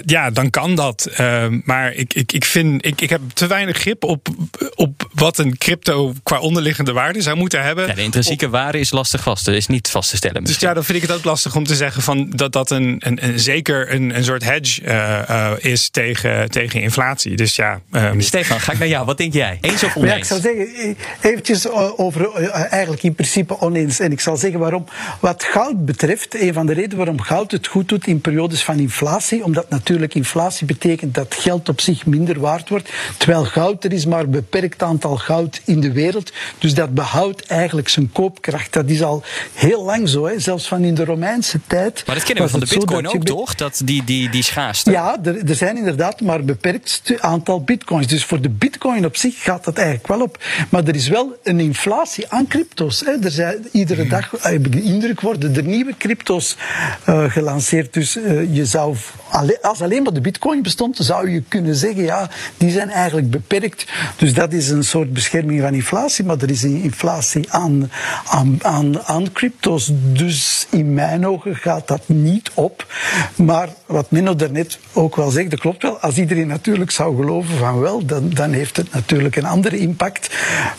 ja, 0.05 0.29
dan 0.29 0.49
kan 0.49 0.75
dat. 0.75 1.09
Uh, 1.19 1.45
maar 1.63 1.93
ik, 1.93 2.13
ik, 2.13 2.31
ik 2.31 2.45
vind, 2.45 2.85
ik, 2.85 3.01
ik 3.01 3.09
heb 3.09 3.21
te 3.33 3.47
weinig 3.47 3.77
grip 3.77 4.03
op, 4.03 4.27
op 4.75 5.09
wat 5.13 5.37
een 5.37 5.57
crypto 5.57 6.13
qua 6.23 6.39
onderliggende 6.39 6.93
waarde 6.93 7.21
zou 7.21 7.37
moeten 7.37 7.63
hebben. 7.63 7.87
Ja, 7.87 7.93
de 7.93 8.03
intrinsieke 8.03 8.49
waarde 8.49 8.79
is 8.79 8.91
lastig 8.91 9.23
vast, 9.23 9.47
is 9.47 9.67
niet 9.67 9.89
vast 9.89 10.09
te 10.09 10.15
stellen. 10.15 10.43
Dus 10.43 10.59
ja, 10.59 10.73
dan 10.73 10.83
vind 10.83 11.03
ik 11.03 11.09
het 11.09 11.17
ook 11.17 11.23
lastig 11.23 11.55
om 11.55 11.63
te 11.63 11.75
zeggen 11.75 12.01
van 12.01 12.29
dat 12.29 12.51
dat 12.51 12.71
een, 12.71 12.95
een, 12.99 13.25
een 13.25 13.39
zeker 13.39 13.93
een, 13.93 14.15
een 14.15 14.23
soort 14.23 14.43
hedge 14.43 14.81
uh, 14.81 15.21
uh, 15.29 15.51
is 15.57 15.89
tegen, 15.89 16.49
tegen 16.49 16.81
inflatie. 16.81 17.35
Dus 17.35 17.55
ja. 17.55 17.81
Um... 17.91 18.21
Stefan, 18.21 18.59
ga 18.59 18.71
ik 18.71 18.79
naar 18.79 18.87
jou. 18.87 19.05
Wat 19.05 19.17
denk 19.17 19.33
jij? 19.33 19.57
Eens 19.61 19.83
of 19.83 19.95
oneens? 19.95 20.11
Ja, 20.11 20.17
ik 20.17 20.25
zou 20.25 20.39
zeggen, 20.41 20.97
eventjes 21.21 21.69
over 21.97 22.33
eigenlijk 22.69 23.03
in 23.03 23.15
principe 23.15 23.59
oneens. 23.59 23.99
En 23.99 24.11
ik 24.11 24.19
zal 24.19 24.37
zeggen 24.37 24.59
waarom. 24.59 24.85
Wat 25.19 25.43
goud 25.43 25.85
betreft, 25.85 26.41
een 26.41 26.53
van 26.53 26.65
de 26.65 26.73
redenen 26.73 26.97
waarom 26.97 27.21
goud 27.21 27.51
het 27.51 27.67
goed 27.67 27.89
doet 27.89 28.07
in 28.07 28.21
periodes 28.21 28.63
van 28.63 28.79
inflatie, 28.79 29.43
omdat 29.55 29.69
natuurlijk 29.69 30.15
inflatie 30.15 30.65
betekent 30.65 31.13
dat 31.13 31.35
geld 31.35 31.69
op 31.69 31.81
zich 31.81 32.05
minder 32.05 32.39
waard 32.39 32.69
wordt. 32.69 32.89
Terwijl 33.17 33.43
goud, 33.43 33.83
er 33.83 33.93
is 33.93 34.05
maar 34.05 34.23
een 34.23 34.29
beperkt 34.29 34.83
aantal 34.83 35.15
goud 35.17 35.61
in 35.65 35.79
de 35.79 35.91
wereld. 35.91 36.31
Dus 36.57 36.73
dat 36.73 36.93
behoudt 36.93 37.45
eigenlijk 37.45 37.89
zijn 37.89 38.11
koopkracht. 38.11 38.73
Dat 38.73 38.89
is 38.89 39.01
al 39.03 39.23
heel 39.53 39.83
lang 39.83 40.09
zo, 40.09 40.25
hè. 40.25 40.39
zelfs 40.39 40.67
van 40.67 40.83
in 40.83 40.93
de 40.93 41.05
Romeinse 41.05 41.59
tijd. 41.67 42.03
Maar 42.05 42.15
dat 42.15 42.23
kennen 42.23 42.43
we 42.43 42.49
van 42.49 42.59
de 42.59 42.65
bitcoin 42.65 43.07
ook, 43.07 43.23
toch? 43.23 43.55
Dat 43.55 43.81
die, 43.85 44.03
die, 44.03 44.29
die 44.29 44.43
schaarste. 44.43 44.91
Ja, 44.91 45.17
er, 45.23 45.49
er 45.49 45.55
zijn 45.55 45.77
inderdaad 45.77 46.21
maar 46.21 46.39
een 46.39 46.45
beperkt 46.45 47.01
aantal 47.19 47.61
bitcoins. 47.61 48.07
Dus 48.07 48.25
voor 48.25 48.41
de 48.41 48.49
bitcoin 48.49 49.05
op 49.05 49.15
zich 49.15 49.43
gaat 49.43 49.63
dat 49.63 49.77
eigenlijk 49.77 50.07
wel 50.07 50.21
op. 50.21 50.43
Maar 50.69 50.83
er 50.83 50.95
is 50.95 51.07
wel 51.07 51.35
een 51.43 51.59
inflatie 51.59 52.25
aan 52.29 52.47
crypto's. 52.47 52.99
Hè. 53.05 53.11
Er 53.23 53.31
zijn, 53.31 53.67
iedere 53.71 54.01
Mhm. 54.01 54.09
dag, 54.09 54.31
heb 54.39 54.65
ik 54.65 54.71
de 54.71 54.81
indruk, 54.81 55.21
worden 55.21 55.55
er 55.55 55.63
nieuwe 55.63 55.93
crypto's 55.97 56.55
uh, 57.09 57.31
gelanceerd. 57.31 57.93
Dus 57.93 58.17
uh, 58.17 58.55
je 58.55 58.65
zou, 58.65 58.95
als 59.61 59.81
alleen 59.81 60.03
maar 60.03 60.13
de 60.13 60.21
bitcoin 60.21 60.61
bestond, 60.61 60.97
zou 60.99 61.29
je 61.29 61.43
kunnen 61.47 61.75
zeggen, 61.75 62.03
ja, 62.03 62.29
die 62.57 62.71
zijn 62.71 62.89
eigenlijk 62.89 63.29
beperkt. 63.29 63.85
Dus 64.15 64.33
dat 64.33 64.53
is 64.53 64.69
een 64.69 64.83
soort 64.83 65.13
bescherming 65.13 65.61
van 65.61 65.73
inflatie, 65.73 66.25
maar 66.25 66.37
er 66.41 66.49
is 66.49 66.63
een 66.63 66.81
inflatie 66.81 67.51
aan, 67.51 67.91
aan, 68.27 68.59
aan, 68.61 69.01
aan 69.01 69.31
crypto's. 69.31 69.91
Dus 69.93 70.67
in 70.69 70.93
mijn 70.93 71.27
ogen 71.27 71.55
gaat 71.55 71.87
dat 71.87 72.01
niet 72.05 72.51
op. 72.53 72.93
Maar 73.35 73.69
wat 73.85 74.11
Menno 74.11 74.35
daarnet 74.35 74.79
ook 74.93 75.15
wel 75.15 75.29
zegt, 75.29 75.49
dat 75.49 75.59
klopt 75.59 75.83
wel. 75.83 75.99
Als 75.99 76.17
iedereen 76.17 76.47
natuurlijk 76.47 76.91
zou 76.91 77.15
geloven 77.15 77.57
van 77.57 77.79
wel, 77.79 78.05
dan, 78.05 78.29
dan 78.29 78.51
heeft 78.51 78.77
het 78.77 78.93
natuurlijk 78.93 79.35
een 79.35 79.45
andere 79.45 79.77
impact. 79.77 80.29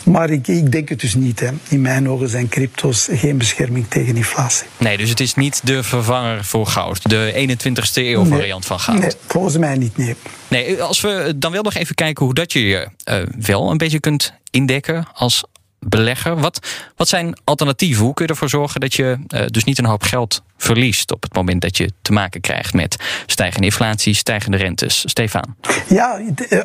Maar 0.03 0.29
ik, 0.29 0.47
ik 0.47 0.71
denk 0.71 0.89
het 0.89 0.99
dus 0.99 1.15
niet. 1.15 1.39
Hè. 1.39 1.49
In 1.69 1.81
mijn 1.81 2.09
ogen 2.09 2.29
zijn 2.29 2.49
crypto's 2.49 3.07
geen 3.11 3.37
bescherming 3.37 3.85
tegen 3.87 4.15
inflatie. 4.15 4.67
Nee, 4.77 4.97
dus 4.97 5.09
het 5.09 5.19
is 5.19 5.35
niet 5.35 5.61
de 5.63 5.83
vervanger 5.83 6.45
voor 6.45 6.67
goud. 6.67 7.09
De 7.09 7.47
21ste 7.57 7.93
eeuw 7.93 8.25
variant 8.25 8.56
van 8.65 8.79
goud. 8.79 8.99
Nee, 8.99 9.11
volgens 9.27 9.57
mij 9.57 9.75
niet, 9.75 9.97
nee. 9.97 10.15
Nee, 10.47 10.81
als 10.81 11.01
we 11.01 11.33
dan 11.35 11.51
wel 11.51 11.63
nog 11.63 11.73
even 11.73 11.95
kijken 11.95 12.25
hoe 12.25 12.33
dat 12.33 12.53
je 12.53 12.67
je 12.67 12.87
uh, 13.09 13.21
wel 13.39 13.71
een 13.71 13.77
beetje 13.77 13.99
kunt 13.99 14.33
indekken 14.51 15.07
als 15.13 15.43
belegger. 15.79 16.39
Wat, 16.39 16.67
wat 16.95 17.07
zijn 17.07 17.37
alternatieven? 17.43 18.03
Hoe 18.03 18.13
kun 18.13 18.25
je 18.25 18.31
ervoor 18.31 18.49
zorgen 18.49 18.81
dat 18.81 18.93
je 18.93 19.17
uh, 19.27 19.45
dus 19.45 19.63
niet 19.63 19.77
een 19.77 19.85
hoop 19.85 20.03
geld 20.03 20.41
verliest 20.57 21.11
op 21.11 21.23
het 21.23 21.33
moment 21.33 21.61
dat 21.61 21.77
je 21.77 21.91
te 22.01 22.11
maken 22.11 22.41
krijgt 22.41 22.73
met 22.73 22.95
stijgende 23.25 23.65
inflatie, 23.65 24.13
stijgende 24.13 24.57
rentes? 24.57 25.03
Stefan. 25.05 25.55
Ja, 25.87 26.21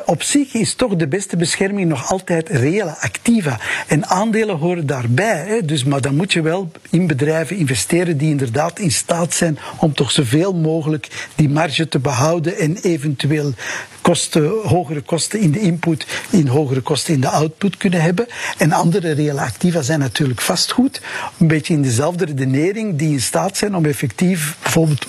op 0.07 0.23
zich 0.23 0.55
is 0.55 0.75
toch 0.75 0.97
de 0.97 1.09
beste 1.09 1.37
bescherming 1.37 1.89
nog 1.89 2.11
altijd 2.11 2.49
reële 2.49 2.97
activa. 2.99 3.61
En 3.87 4.07
aandelen 4.07 4.57
horen 4.57 4.87
daarbij. 4.87 5.61
Dus, 5.65 5.85
maar 5.85 6.01
dan 6.01 6.17
moet 6.17 6.33
je 6.33 6.43
wel 6.43 6.73
in 6.91 7.07
bedrijven 7.07 7.57
investeren 7.57 8.17
die 8.19 8.31
inderdaad 8.31 8.79
in 8.79 8.93
staat 8.93 9.35
zijn 9.35 9.59
om 9.77 9.95
toch 9.95 10.11
zoveel 10.11 10.55
mogelijk 10.55 11.29
die 11.35 11.49
marge 11.49 11.89
te 11.89 11.99
behouden 11.99 12.57
en 12.57 12.77
eventueel 12.77 13.55
kosten, 14.01 14.51
hogere 14.65 15.01
kosten 15.01 15.41
in 15.41 15.51
de 15.51 15.61
input, 15.61 16.07
in 16.31 16.47
hogere 16.47 16.81
kosten 16.81 17.15
in 17.15 17.21
de 17.21 17.29
output 17.29 17.77
kunnen 17.77 18.03
hebben. 18.03 18.27
En 18.59 18.73
andere 18.73 19.13
reële 19.13 19.41
activa 19.41 19.83
zijn 19.83 19.99
natuurlijk 19.99 20.41
vastgoed. 20.41 21.01
Een 21.39 21.47
beetje 21.47 21.75
in 21.75 21.83
dezelfde 21.83 22.25
redenering 22.25 22.99
die 22.99 23.13
in 23.13 23.21
staat 23.21 23.57
zijn 23.57 23.77
om 23.77 23.82
effectief 23.91 24.57
bijvoorbeeld 24.63 25.07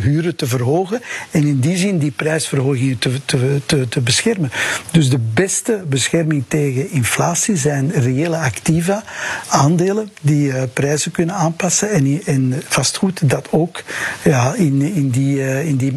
huren 0.00 0.36
te 0.36 0.46
verhogen 0.46 1.02
en 1.30 1.46
in 1.46 1.60
die 1.60 1.76
zin 1.76 1.98
die 1.98 2.10
prijsverhogingen 2.10 2.98
te, 2.98 3.24
te, 3.24 3.60
te, 3.66 3.88
te 3.88 4.00
beschermen. 4.00 4.50
Dus 4.90 5.10
de 5.10 5.18
beste 5.34 5.84
bescherming 5.88 6.44
tegen 6.48 6.90
inflatie 6.90 7.56
zijn 7.56 7.90
reële 7.90 8.36
activa, 8.36 9.04
aandelen 9.48 10.10
die 10.20 10.48
uh, 10.48 10.62
prijzen 10.72 11.10
kunnen 11.10 11.34
aanpassen 11.34 11.90
en, 11.90 12.20
en 12.24 12.62
vastgoed 12.68 13.30
dat 13.30 13.48
ook 13.50 13.82
ja, 14.24 14.54
in, 14.54 14.82
in 14.82 15.10
die, 15.10 15.36
uh, 15.36 15.68
in 15.68 15.76
die 15.76 15.92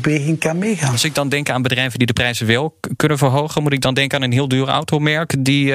beweging 0.00 0.38
kan 0.38 0.58
meegaan. 0.58 0.92
Als 0.92 1.04
ik 1.04 1.14
dan 1.14 1.28
denk 1.28 1.50
aan 1.50 1.62
bedrijven 1.62 1.98
die 1.98 2.06
de 2.06 2.12
prijzen 2.12 2.46
wel 2.46 2.78
kunnen 2.96 3.18
verhogen, 3.18 3.62
moet 3.62 3.72
ik 3.72 3.80
dan 3.80 3.94
denken 3.94 4.18
aan 4.18 4.24
een 4.24 4.32
heel 4.32 4.48
duur 4.48 4.68
automerk 4.68 5.34
die 5.38 5.74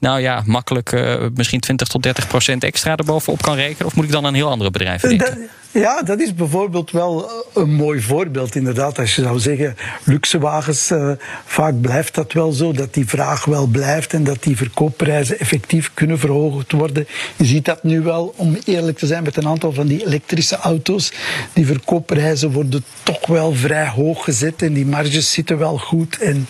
nou 0.00 0.20
ja, 0.20 0.42
makkelijk 0.46 0.92
misschien 1.34 1.60
20 1.60 1.88
tot 1.88 2.02
30 2.02 2.26
procent 2.26 2.64
extra 2.64 2.96
erbovenop 2.96 3.42
kan 3.42 3.54
rekenen? 3.54 3.86
Of 3.86 3.94
moet 3.94 4.04
ik 4.04 4.10
dan 4.10 4.26
aan 4.26 4.34
heel 4.34 4.50
andere 4.50 4.70
bedrijven 4.70 5.07
denken? 5.08 5.38
Dat, 5.38 5.48
ja, 5.70 6.02
dat 6.02 6.20
is 6.20 6.34
bijvoorbeeld 6.34 6.90
wel 6.90 7.30
een 7.54 7.74
mooi 7.74 8.00
voorbeeld 8.00 8.54
inderdaad. 8.54 8.98
Als 8.98 9.14
je 9.14 9.22
zou 9.22 9.38
zeggen, 9.38 9.76
luxe 10.04 10.38
wagens, 10.38 10.90
uh, 10.90 11.10
vaak 11.44 11.80
blijft 11.80 12.14
dat 12.14 12.32
wel 12.32 12.52
zo, 12.52 12.72
dat 12.72 12.94
die 12.94 13.08
vraag 13.08 13.44
wel 13.44 13.66
blijft 13.66 14.12
en 14.12 14.24
dat 14.24 14.42
die 14.42 14.56
verkoopprijzen 14.56 15.38
effectief 15.38 15.90
kunnen 15.94 16.18
verhoogd 16.18 16.72
worden. 16.72 17.06
Je 17.36 17.44
ziet 17.44 17.64
dat 17.64 17.82
nu 17.82 18.00
wel, 18.00 18.34
om 18.36 18.56
eerlijk 18.64 18.98
te 18.98 19.06
zijn, 19.06 19.22
met 19.22 19.36
een 19.36 19.48
aantal 19.48 19.72
van 19.72 19.86
die 19.86 20.06
elektrische 20.06 20.56
auto's. 20.56 21.12
Die 21.52 21.66
verkoopprijzen 21.66 22.50
worden 22.50 22.84
toch 23.02 23.26
wel 23.26 23.52
vrij 23.54 23.88
hoog 23.88 24.24
gezet 24.24 24.62
en 24.62 24.72
die 24.72 24.86
marges 24.86 25.32
zitten 25.32 25.58
wel 25.58 25.78
goed. 25.78 26.18
En 26.18 26.46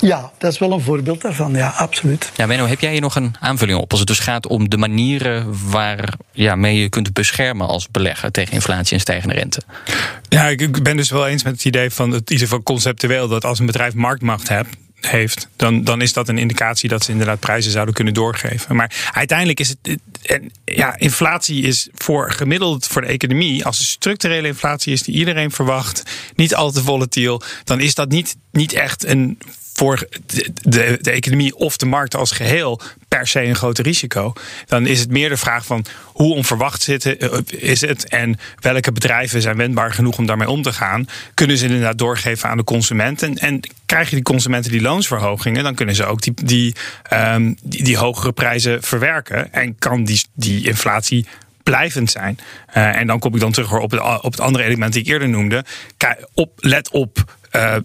ja, 0.00 0.30
dat 0.38 0.52
is 0.52 0.58
wel 0.58 0.72
een 0.72 0.80
voorbeeld 0.80 1.20
daarvan, 1.20 1.52
ja, 1.52 1.68
absoluut. 1.68 2.30
Ja, 2.36 2.46
Menno, 2.46 2.66
heb 2.66 2.80
jij 2.80 2.92
hier 2.92 3.00
nog 3.00 3.14
een 3.14 3.34
aanvulling 3.40 3.78
op? 3.78 3.90
Als 3.90 4.00
het 4.00 4.08
dus 4.08 4.18
gaat 4.18 4.46
om 4.46 4.68
de 4.68 4.76
manieren 4.76 5.70
waar 5.70 6.14
ja, 6.32 6.66
je 6.66 6.88
kunt 6.88 7.12
beschermen 7.12 7.66
als 7.66 7.90
belegger 7.90 8.30
tegen 8.30 8.49
inflatie 8.50 8.94
en 8.94 9.00
stijgende 9.00 9.34
rente. 9.34 9.62
Ja, 10.28 10.48
ik 10.48 10.82
ben 10.82 10.96
dus 10.96 11.10
wel 11.10 11.26
eens 11.26 11.42
met 11.42 11.52
het 11.52 11.64
idee 11.64 11.90
van 11.90 12.10
het 12.10 12.30
ieder 12.30 12.62
conceptueel 12.62 13.28
dat 13.28 13.44
als 13.44 13.58
een 13.58 13.66
bedrijf 13.66 13.94
marktmacht 13.94 14.48
hebt, 14.48 14.76
heeft, 15.00 15.48
dan, 15.56 15.84
dan 15.84 16.00
is 16.00 16.12
dat 16.12 16.28
een 16.28 16.38
indicatie 16.38 16.88
dat 16.88 17.04
ze 17.04 17.10
inderdaad 17.10 17.40
prijzen 17.40 17.72
zouden 17.72 17.94
kunnen 17.94 18.14
doorgeven. 18.14 18.76
Maar 18.76 19.10
uiteindelijk 19.12 19.60
is 19.60 19.68
het. 19.68 19.98
En 20.22 20.52
ja, 20.64 20.98
inflatie 20.98 21.62
is 21.62 21.88
voor 21.94 22.32
gemiddeld 22.32 22.86
voor 22.86 23.02
de 23.02 23.08
economie, 23.08 23.64
als 23.64 23.78
er 23.78 23.84
structurele 23.84 24.46
inflatie 24.46 24.92
is 24.92 25.02
die 25.02 25.14
iedereen 25.14 25.50
verwacht, 25.50 26.02
niet 26.34 26.54
al 26.54 26.70
te 26.70 26.82
volatiel, 26.82 27.42
dan 27.64 27.80
is 27.80 27.94
dat 27.94 28.08
niet, 28.08 28.36
niet 28.52 28.72
echt 28.72 29.06
een 29.06 29.38
voor 29.80 30.08
de, 30.62 30.98
de, 31.00 31.10
economie 31.10 31.56
of 31.56 31.76
de 31.76 31.86
markt 31.86 32.14
als 32.14 32.30
geheel 32.30 32.80
per 33.08 33.26
se 33.26 33.42
een 33.42 33.54
groot 33.54 33.78
risico. 33.78 34.32
Dan 34.66 34.86
is 34.86 35.00
het 35.00 35.10
meer 35.10 35.28
de 35.28 35.36
vraag 35.36 35.64
van 35.66 35.84
hoe 36.04 36.34
onverwacht 36.34 36.88
is 37.48 37.80
het 37.80 38.08
en 38.08 38.38
welke 38.58 38.92
bedrijven 38.92 39.42
zijn 39.42 39.56
wendbaar 39.56 39.92
genoeg 39.92 40.18
om 40.18 40.26
daarmee 40.26 40.48
om 40.48 40.62
te 40.62 40.72
gaan. 40.72 41.06
Kunnen 41.34 41.58
ze 41.58 41.64
inderdaad 41.64 41.98
doorgeven 41.98 42.48
aan 42.48 42.56
de 42.56 42.64
consumenten? 42.64 43.38
En 43.38 43.60
krijg 43.86 44.08
je 44.08 44.14
die 44.14 44.24
consumenten 44.24 44.70
die 44.70 44.80
loonsverhogingen, 44.80 45.62
dan 45.62 45.74
kunnen 45.74 45.94
ze 45.94 46.04
ook 46.04 46.22
die, 46.22 46.34
die, 46.44 46.74
um, 47.12 47.56
die, 47.62 47.82
die 47.82 47.96
hogere 47.96 48.32
prijzen 48.32 48.82
verwerken 48.82 49.52
en 49.52 49.78
kan 49.78 50.04
die, 50.04 50.24
die 50.34 50.66
inflatie 50.66 51.26
blijvend 51.62 52.10
zijn. 52.10 52.38
Uh, 52.76 52.96
en 52.96 53.06
dan 53.06 53.18
kom 53.18 53.34
ik 53.34 53.40
dan 53.40 53.52
terug 53.52 53.78
op 53.78 53.90
het, 53.90 54.00
op 54.00 54.32
het 54.32 54.40
andere 54.40 54.64
element 54.64 54.92
die 54.92 55.02
ik 55.02 55.08
eerder 55.08 55.28
noemde. 55.28 55.64
Op, 56.34 56.52
let 56.56 56.90
op. 56.90 57.38
Uh, 57.56 57.76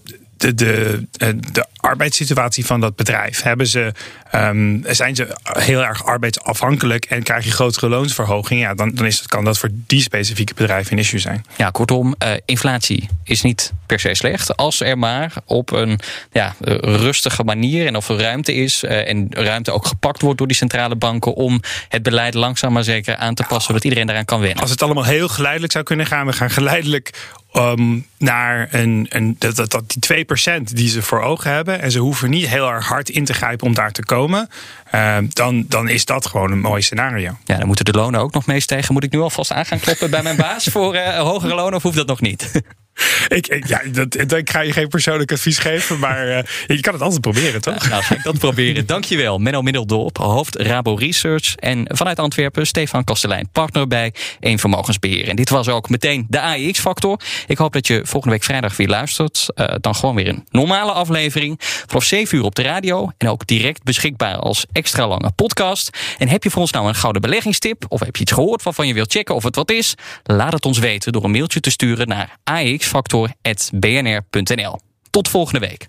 de, 0.54 1.08
de, 1.12 1.40
de 1.52 1.66
arbeidssituatie 1.78 2.66
van 2.66 2.80
dat 2.80 2.96
bedrijf. 2.96 3.42
Hebben 3.42 3.68
ze, 3.68 3.92
um, 4.36 4.84
zijn 4.88 5.16
ze 5.16 5.36
heel 5.44 5.84
erg 5.84 6.06
arbeidsafhankelijk 6.06 7.06
en 7.06 7.24
krijg 7.24 7.46
je 7.46 7.52
grotere 7.52 7.90
loonsverhoging? 7.90 8.60
Ja, 8.62 8.74
dan, 8.74 8.92
dan 8.96 9.06
is 9.06 9.18
het, 9.18 9.28
kan 9.28 9.44
dat 9.44 9.58
voor 9.58 9.70
die 9.72 10.02
specifieke 10.02 10.54
bedrijven 10.54 10.94
een 10.94 11.00
issue 11.00 11.20
zijn. 11.20 11.46
Ja, 11.58 11.70
kortom, 11.70 12.16
uh, 12.24 12.32
inflatie 12.46 13.10
is 13.24 13.42
niet 13.42 13.74
per 13.86 14.00
se 14.00 14.14
slecht. 14.14 14.58
Als 14.58 14.82
er 14.82 14.98
maar 14.98 15.34
op 15.46 15.72
een 15.72 16.00
ja, 16.32 16.56
rustige 16.82 17.44
manier 17.44 17.88
en 17.88 17.96
of 17.96 18.10
er 18.10 18.20
ruimte 18.20 18.54
is 18.54 18.84
uh, 18.84 19.10
en 19.10 19.28
ruimte 19.30 19.72
ook 19.72 19.86
gepakt 19.88 20.22
wordt 20.22 20.38
door 20.38 20.48
die 20.48 20.56
centrale 20.56 20.96
banken 20.96 21.34
om 21.34 21.62
het 21.90 22.04
beleid 22.04 22.34
langzaam 22.34 22.74
maar 22.74 22.84
zeker 22.84 23.16
aan 23.16 23.36
te 23.36 23.44
passen, 23.44 23.64
zodat 23.68 23.84
iedereen 23.84 24.06
daaraan 24.06 24.26
kan 24.26 24.40
wennen. 24.40 24.62
Als 24.62 24.72
het 24.72 24.82
allemaal 24.82 25.06
heel 25.06 25.28
geleidelijk 25.28 25.72
zou 25.72 25.84
kunnen 25.84 26.06
gaan, 26.06 26.26
we 26.26 26.34
gaan 26.34 26.50
geleidelijk 26.50 27.14
um, 27.58 28.06
naar 28.18 28.68
een, 28.72 29.06
een, 29.10 29.36
dat, 29.40 29.56
dat, 29.56 29.84
die 29.88 30.26
2% 30.26 30.62
die 30.64 30.90
ze 30.90 31.02
voor 31.02 31.22
ogen 31.22 31.52
hebben. 31.52 31.82
En 31.82 31.92
ze 31.92 32.00
hoeven 32.00 32.30
niet 32.30 32.48
heel 32.48 32.70
erg 32.70 32.88
hard 32.88 33.10
in 33.10 33.26
te 33.26 33.34
grijpen 33.34 33.68
om 33.68 33.74
daar 33.74 33.92
te 33.92 34.04
komen. 34.04 34.50
Uh, 34.96 35.18
dan, 35.30 35.66
dan 35.68 35.90
is 35.90 36.06
dat 36.06 36.26
gewoon 36.26 36.52
een 36.52 36.60
mooi 36.60 36.82
scenario. 36.82 37.38
Ja, 37.46 37.58
dan 37.58 37.68
moeten 37.68 37.86
de 37.86 37.92
lonen 37.92 38.20
ook 38.20 38.34
nog 38.34 38.46
meestijgen. 38.46 38.94
Moet 38.94 39.04
ik 39.04 39.12
nu 39.12 39.20
alvast 39.20 39.52
aan 39.52 39.66
gaan 39.66 39.80
kloppen 39.80 40.10
bij 40.10 40.24
mijn 40.24 40.38
baas 40.38 40.64
voor 40.64 40.96
uh, 40.96 41.18
hogere 41.18 41.56
lonen 41.56 41.74
of 41.74 41.84
hoeft 41.84 41.96
dat 41.96 42.08
nog 42.08 42.22
niet? 42.22 42.52
Ik, 43.28 43.48
ik, 43.48 43.68
ja, 43.68 43.82
dat, 43.92 44.32
ik 44.32 44.50
ga 44.50 44.60
je 44.60 44.72
geen 44.72 44.88
persoonlijk 44.88 45.32
advies 45.32 45.58
geven, 45.58 46.00
maar 46.00 46.28
uh, 46.28 46.38
je 46.68 46.80
kan 46.80 46.94
het 46.94 47.02
altijd 47.02 47.22
proberen, 47.22 47.62
toch? 47.62 47.90
Nou, 47.90 48.04
ga 48.04 48.16
ik 48.16 48.24
dat 48.24 48.38
proberen. 48.38 48.86
Dankjewel, 48.96 49.38
Menno 49.38 49.62
Middeldorp, 49.62 50.18
hoofd 50.18 50.56
Rabo 50.56 50.94
Research. 50.94 51.56
En 51.56 51.86
vanuit 51.88 52.20
Antwerpen, 52.20 52.68
Stefan 52.68 53.04
Kastelein, 53.04 53.50
partner 53.52 53.88
bij 53.88 54.14
Eén 54.40 54.60
Vermogensbeheer. 54.60 55.28
En 55.28 55.36
dit 55.36 55.50
was 55.50 55.68
ook 55.68 55.90
meteen 55.90 56.26
de 56.30 56.40
AEX-factor. 56.40 57.20
Ik 57.48 57.58
hoop 57.58 57.74
dat 57.74 57.88
je 57.88 58.02
volgende 58.04 58.36
week 58.36 58.44
vrijdag 58.44 58.78
weer 58.78 58.88
luistert. 58.88 59.48
Uh, 59.56 59.76
dan 59.82 59.96
gewoon 59.96 60.16
weer 60.16 60.28
een 60.28 60.46
normale 60.50 60.92
aflevering. 60.92 61.56
Vanaf 61.60 62.04
7 62.04 62.38
uur 62.38 62.44
op 62.44 62.56
de 62.56 62.62
radio. 62.62 63.12
En 63.18 63.28
ook 63.28 63.48
direct 63.48 63.84
beschikbaar 63.84 64.36
als 64.36 64.66
extra 64.72 65.08
lange 65.08 65.32
podcast. 65.36 65.90
En 66.18 66.28
heb 66.28 66.44
je 66.44 66.50
voor 66.50 66.62
ons 66.62 66.72
nou 66.72 66.88
een 66.88 66.96
gouden 66.96 67.22
beleggingstip? 67.22 67.86
Of 67.88 68.00
heb 68.00 68.16
je 68.16 68.22
iets 68.22 68.32
gehoord 68.32 68.64
waarvan 68.64 68.88
je 68.88 68.94
wilt 68.94 69.12
checken 69.12 69.36
of 69.36 69.44
het 69.44 69.56
wat 69.56 69.72
is? 69.72 69.96
Laat 70.24 70.54
het 70.54 70.66
ons 70.66 70.80
weten 70.80 71.12
door 71.12 71.24
een 71.24 71.32
mailtje 71.32 71.60
te 71.60 71.70
sturen 71.70 72.08
naar 72.08 72.38
axfactor.bnr.nl. 72.86 74.80
Tot 75.10 75.30
volgende 75.30 75.60
week. 75.60 75.88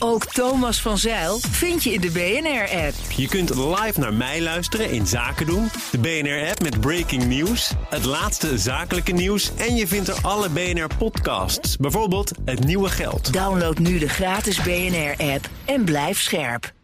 Ook 0.00 0.24
Thomas 0.24 0.80
van 0.80 0.98
Zeil 0.98 1.38
vind 1.50 1.82
je 1.82 1.92
in 1.92 2.00
de 2.00 2.10
BNR-app. 2.10 2.94
Je 3.16 3.28
kunt 3.28 3.54
live 3.54 4.00
naar 4.00 4.14
mij 4.14 4.42
luisteren 4.42 4.90
in 4.90 5.06
Zaken 5.06 5.46
doen. 5.46 5.68
De 5.90 5.98
BNR-app 5.98 6.62
met 6.62 6.80
breaking 6.80 7.24
news, 7.24 7.72
het 7.88 8.04
laatste 8.04 8.58
zakelijke 8.58 9.12
nieuws... 9.12 9.50
en 9.56 9.76
je 9.76 9.86
vindt 9.86 10.08
er 10.08 10.18
alle 10.22 10.48
BNR-podcasts, 10.48 11.76
bijvoorbeeld 11.76 12.32
Het 12.44 12.64
Nieuwe 12.64 12.88
Geld. 12.88 13.32
Download 13.32 13.78
nu 13.78 13.98
de 13.98 14.08
gratis 14.08 14.62
BNR-app 14.62 15.48
en 15.64 15.84
blijf 15.84 16.20
scherp. 16.20 16.74